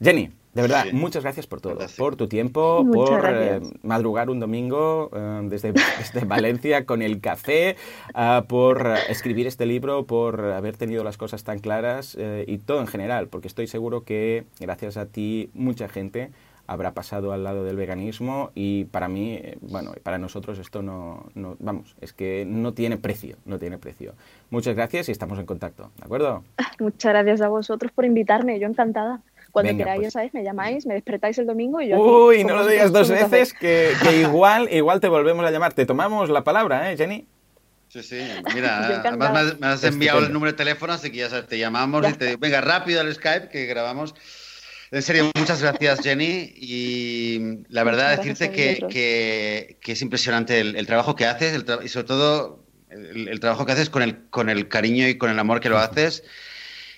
Jenny, 0.00 0.30
de 0.58 0.62
verdad, 0.62 0.86
sí. 0.90 0.92
muchas 0.92 1.22
gracias 1.22 1.46
por 1.46 1.60
todo, 1.60 1.76
gracias. 1.76 1.96
por 1.96 2.16
tu 2.16 2.26
tiempo, 2.26 2.82
muchas 2.82 3.20
por 3.20 3.30
eh, 3.32 3.60
madrugar 3.82 4.28
un 4.28 4.40
domingo 4.40 5.08
eh, 5.14 5.42
desde, 5.44 5.72
desde 5.72 6.24
Valencia 6.24 6.84
con 6.86 7.00
el 7.00 7.20
café, 7.20 7.76
uh, 8.12 8.44
por 8.44 8.84
escribir 9.08 9.46
este 9.46 9.66
libro, 9.66 10.04
por 10.04 10.40
haber 10.46 10.76
tenido 10.76 11.04
las 11.04 11.16
cosas 11.16 11.44
tan 11.44 11.60
claras 11.60 12.16
eh, 12.18 12.44
y 12.48 12.58
todo 12.58 12.80
en 12.80 12.88
general, 12.88 13.28
porque 13.28 13.46
estoy 13.46 13.68
seguro 13.68 14.02
que 14.02 14.46
gracias 14.58 14.96
a 14.96 15.06
ti 15.06 15.48
mucha 15.54 15.88
gente 15.88 16.32
habrá 16.66 16.92
pasado 16.92 17.32
al 17.32 17.44
lado 17.44 17.62
del 17.62 17.76
veganismo 17.76 18.50
y 18.56 18.86
para 18.86 19.06
mí, 19.06 19.34
eh, 19.34 19.58
bueno, 19.60 19.92
para 20.02 20.18
nosotros 20.18 20.58
esto 20.58 20.82
no, 20.82 21.26
no, 21.36 21.56
vamos, 21.60 21.94
es 22.00 22.12
que 22.12 22.44
no 22.44 22.74
tiene 22.74 22.96
precio, 22.98 23.36
no 23.46 23.60
tiene 23.60 23.78
precio. 23.78 24.14
Muchas 24.50 24.74
gracias 24.74 25.08
y 25.08 25.12
estamos 25.12 25.38
en 25.38 25.46
contacto, 25.46 25.92
¿de 25.98 26.04
acuerdo? 26.04 26.42
Muchas 26.80 27.12
gracias 27.12 27.42
a 27.42 27.48
vosotros 27.48 27.92
por 27.92 28.04
invitarme, 28.04 28.58
yo 28.58 28.66
encantada. 28.66 29.22
Cuando 29.52 29.72
Venga, 29.72 29.84
queráis, 29.84 30.00
pues. 30.00 30.12
¿sabes? 30.12 30.34
Me 30.34 30.44
llamáis, 30.44 30.86
me 30.86 30.94
despertáis 30.94 31.38
el 31.38 31.46
domingo 31.46 31.80
y 31.80 31.88
yo... 31.88 31.98
Uy, 31.98 32.44
no 32.44 32.56
lo 32.56 32.66
digas 32.66 32.92
dos 32.92 33.08
veces, 33.08 33.52
que, 33.52 33.92
que, 34.02 34.16
igual, 34.20 34.68
igual 34.72 35.00
te 35.00 35.08
volvemos 35.08 35.44
a 35.44 35.50
llamar. 35.50 35.72
Te 35.72 35.86
tomamos 35.86 36.28
la 36.30 36.44
palabra, 36.44 36.92
¿eh, 36.92 36.96
Jenny? 36.96 37.26
Sí, 37.88 38.02
sí, 38.02 38.20
mira, 38.54 39.00
además 39.04 39.58
me 39.58 39.66
has, 39.66 39.82
enviado 39.84 40.18
el 40.20 40.32
número 40.32 40.52
de 40.52 40.58
teléfono, 40.58 40.92
así 40.92 41.10
que 41.10 41.18
ya 41.18 41.30
sabes, 41.30 41.46
te 41.46 41.58
llamamos 41.58 42.02
ya 42.02 42.10
y 42.10 42.12
te... 42.14 42.36
Venga, 42.36 42.60
rápido 42.60 43.00
al 43.00 43.12
Skype 43.14 43.48
que 43.48 43.66
grabamos. 43.66 44.14
En 44.90 45.02
serio, 45.02 45.30
muchas 45.34 45.60
gracias, 45.62 46.00
Jenny. 46.00 46.52
Y 46.56 47.64
la 47.68 47.84
verdad, 47.84 48.16
decirte 48.16 48.50
que, 48.50 48.86
que, 48.88 49.78
que, 49.80 49.92
es 49.92 50.02
impresionante 50.02 50.60
el, 50.60 50.76
el 50.76 50.86
trabajo 50.86 51.14
que 51.14 51.26
haces 51.26 51.54
el 51.54 51.64
tra 51.64 51.80
y 51.82 51.88
sobre 51.88 52.06
todo 52.06 52.64
el, 52.88 53.28
el, 53.28 53.40
trabajo 53.40 53.66
que 53.66 53.72
haces 53.72 53.90
con 53.90 54.02
el, 54.02 54.28
con 54.30 54.48
el 54.48 54.68
cariño 54.68 55.06
y 55.06 55.18
con 55.18 55.30
el 55.30 55.38
amor 55.38 55.60
que 55.60 55.68
lo 55.68 55.78
haces. 55.78 56.24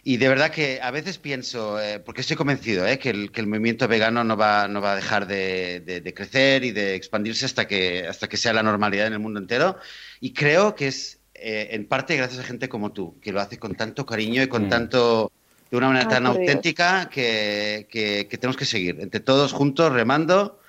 Y 0.02 0.16
de 0.16 0.28
verdad 0.28 0.50
que 0.50 0.80
a 0.82 0.90
veces 0.90 1.18
pienso, 1.18 1.80
eh, 1.80 2.00
porque 2.00 2.22
estoy 2.22 2.36
convencido 2.36 2.86
eh, 2.86 2.98
que, 2.98 3.10
el, 3.10 3.30
que, 3.32 3.40
el, 3.40 3.46
movimiento 3.46 3.86
vegano 3.86 4.24
no 4.24 4.36
va, 4.36 4.66
no 4.66 4.80
va 4.80 4.92
a 4.92 4.96
dejar 4.96 5.26
de, 5.26 5.80
de, 5.80 6.00
de, 6.00 6.14
crecer 6.14 6.64
y 6.64 6.70
de 6.70 6.94
expandirse 6.94 7.44
hasta 7.44 7.66
que, 7.66 8.06
hasta 8.08 8.28
que 8.28 8.36
sea 8.36 8.52
la 8.52 8.62
normalidad 8.62 9.06
en 9.06 9.12
el 9.12 9.18
mundo 9.18 9.40
entero. 9.40 9.76
Y 10.20 10.32
creo 10.32 10.74
que 10.74 10.88
es 10.88 11.20
eh, 11.42 11.74
en 11.74 11.86
parte 11.86 12.16
gracias 12.16 12.40
a 12.40 12.44
gente 12.44 12.68
como 12.68 12.92
tú, 12.92 13.18
que 13.20 13.32
lo 13.32 13.40
hace 13.40 13.58
con 13.58 13.74
tanto 13.74 14.04
cariño 14.04 14.42
y 14.42 14.46
con 14.46 14.66
mm. 14.66 14.68
tanto 14.68 15.32
de 15.70 15.76
una 15.78 15.88
manera 15.88 16.06
oh, 16.06 16.10
tan 16.10 16.26
auténtica 16.26 17.08
que, 17.08 17.86
que, 17.88 18.26
que, 18.28 18.36
tenemos 18.36 18.58
que 18.58 18.66
seguir, 18.66 18.98
entre 19.00 19.20
todos 19.20 19.52
juntos, 19.54 19.90
remando 19.90 20.60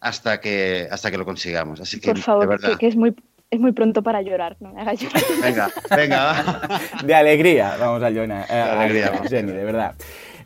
hasta 0.00 0.38
que, 0.38 0.86
hasta 0.90 1.10
que 1.10 1.16
lo 1.16 1.24
consigamos. 1.24 1.80
Así 1.80 1.98
que, 1.98 2.08
Por 2.08 2.18
favor, 2.18 2.60
que, 2.60 2.76
que, 2.76 2.88
es 2.88 2.96
muy, 2.96 3.14
es 3.50 3.60
muy 3.60 3.72
pronto 3.72 4.02
para 4.02 4.20
llorar, 4.22 4.56
no 4.60 4.72
me 4.72 4.80
hagas 4.80 5.00
llorar. 5.00 5.22
Venga, 5.42 5.70
venga. 5.96 6.80
De 7.04 7.14
alegría, 7.14 7.76
vamos 7.80 8.02
a 8.02 8.10
llorar. 8.10 8.46
Eh, 8.48 8.54
de 8.54 8.60
alegría, 8.60 9.10
vamos. 9.10 9.28
Jenny, 9.28 9.52
de 9.52 9.64
verdad. 9.64 9.94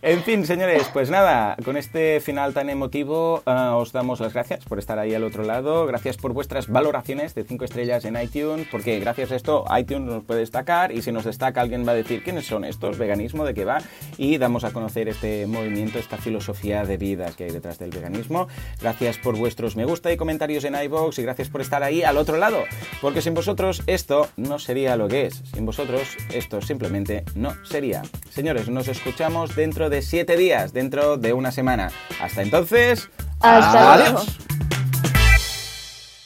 En 0.05 0.25
fin, 0.25 0.45
señores, 0.45 0.91
pues 0.93 1.11
nada, 1.11 1.57
con 1.65 1.77
este 1.77 2.19
final 2.19 2.53
tan 2.53 2.69
emotivo 2.69 3.41
uh, 3.47 3.77
os 3.77 3.93
damos 3.93 4.19
las 4.19 4.33
gracias 4.33 4.65
por 4.65 4.81
estar 4.81 4.99
ahí 4.99 5.15
al 5.15 5.23
otro 5.23 5.45
lado. 5.45 5.87
Gracias 5.87 6.17
por 6.17 6.33
vuestras 6.33 6.67
valoraciones 6.67 7.37
de 7.37 7.45
5 7.45 7.65
estrellas 7.65 8.05
en 8.05 8.21
iTunes, 8.21 8.67
porque 8.69 8.99
gracias 8.99 9.31
a 9.31 9.37
esto 9.37 9.65
iTunes 9.79 10.13
nos 10.13 10.25
puede 10.25 10.41
destacar 10.41 10.91
y 10.91 11.03
si 11.03 11.13
nos 11.13 11.25
destaca 11.25 11.61
alguien 11.61 11.87
va 11.87 11.93
a 11.93 11.95
decir 11.95 12.25
quiénes 12.25 12.47
son 12.47 12.65
estos, 12.65 12.99
veganismo, 12.99 13.45
de 13.45 13.55
qué 13.55 13.65
va, 13.65 13.79
y 14.19 14.39
damos 14.39 14.65
a 14.65 14.73
conocer 14.73 15.09
este 15.09 15.47
movimiento, 15.47 16.01
esta 16.01 16.17
filosofía 16.17 16.85
de 16.85 16.97
vida 16.97 17.31
que 17.37 17.45
hay 17.45 17.51
detrás 17.53 17.79
del 17.79 17.91
veganismo. 17.91 18.49
Gracias 18.81 19.19
por 19.19 19.37
vuestros 19.37 19.77
me 19.77 19.85
gusta 19.85 20.13
y 20.13 20.17
comentarios 20.17 20.65
en 20.65 20.75
iVoox 20.75 21.21
y 21.21 21.23
gracias 21.23 21.49
por 21.49 21.61
estar 21.61 21.85
ahí 21.85 22.03
al 22.03 22.17
otro 22.17 22.39
lado, 22.39 22.65
porque 23.01 23.23
sin 23.23 23.35
vosotros 23.35 23.85
esto 23.87 24.27
no 24.37 24.59
sería 24.59 24.97
lo 24.97 25.07
que 25.07 25.27
es. 25.27 25.43
Sin 25.55 25.65
vosotros 25.65 26.17
esto 26.35 26.61
simplemente 26.61 27.25
no 27.37 27.55
sería. 27.65 28.03
Señores, 28.31 28.69
nos 28.69 28.89
escuchamos 28.89 29.55
dentro 29.55 29.91
de 29.91 29.92
de 29.93 30.03
siete 30.03 30.37
días, 30.37 30.73
dentro 30.73 31.19
de 31.19 31.35
una 31.35 31.53
semana. 31.53 31.93
Hasta 32.21 32.43
entonces, 32.43 33.11
Hasta 33.41 33.95
adiós. 33.95 34.11
Luego. 34.11 34.82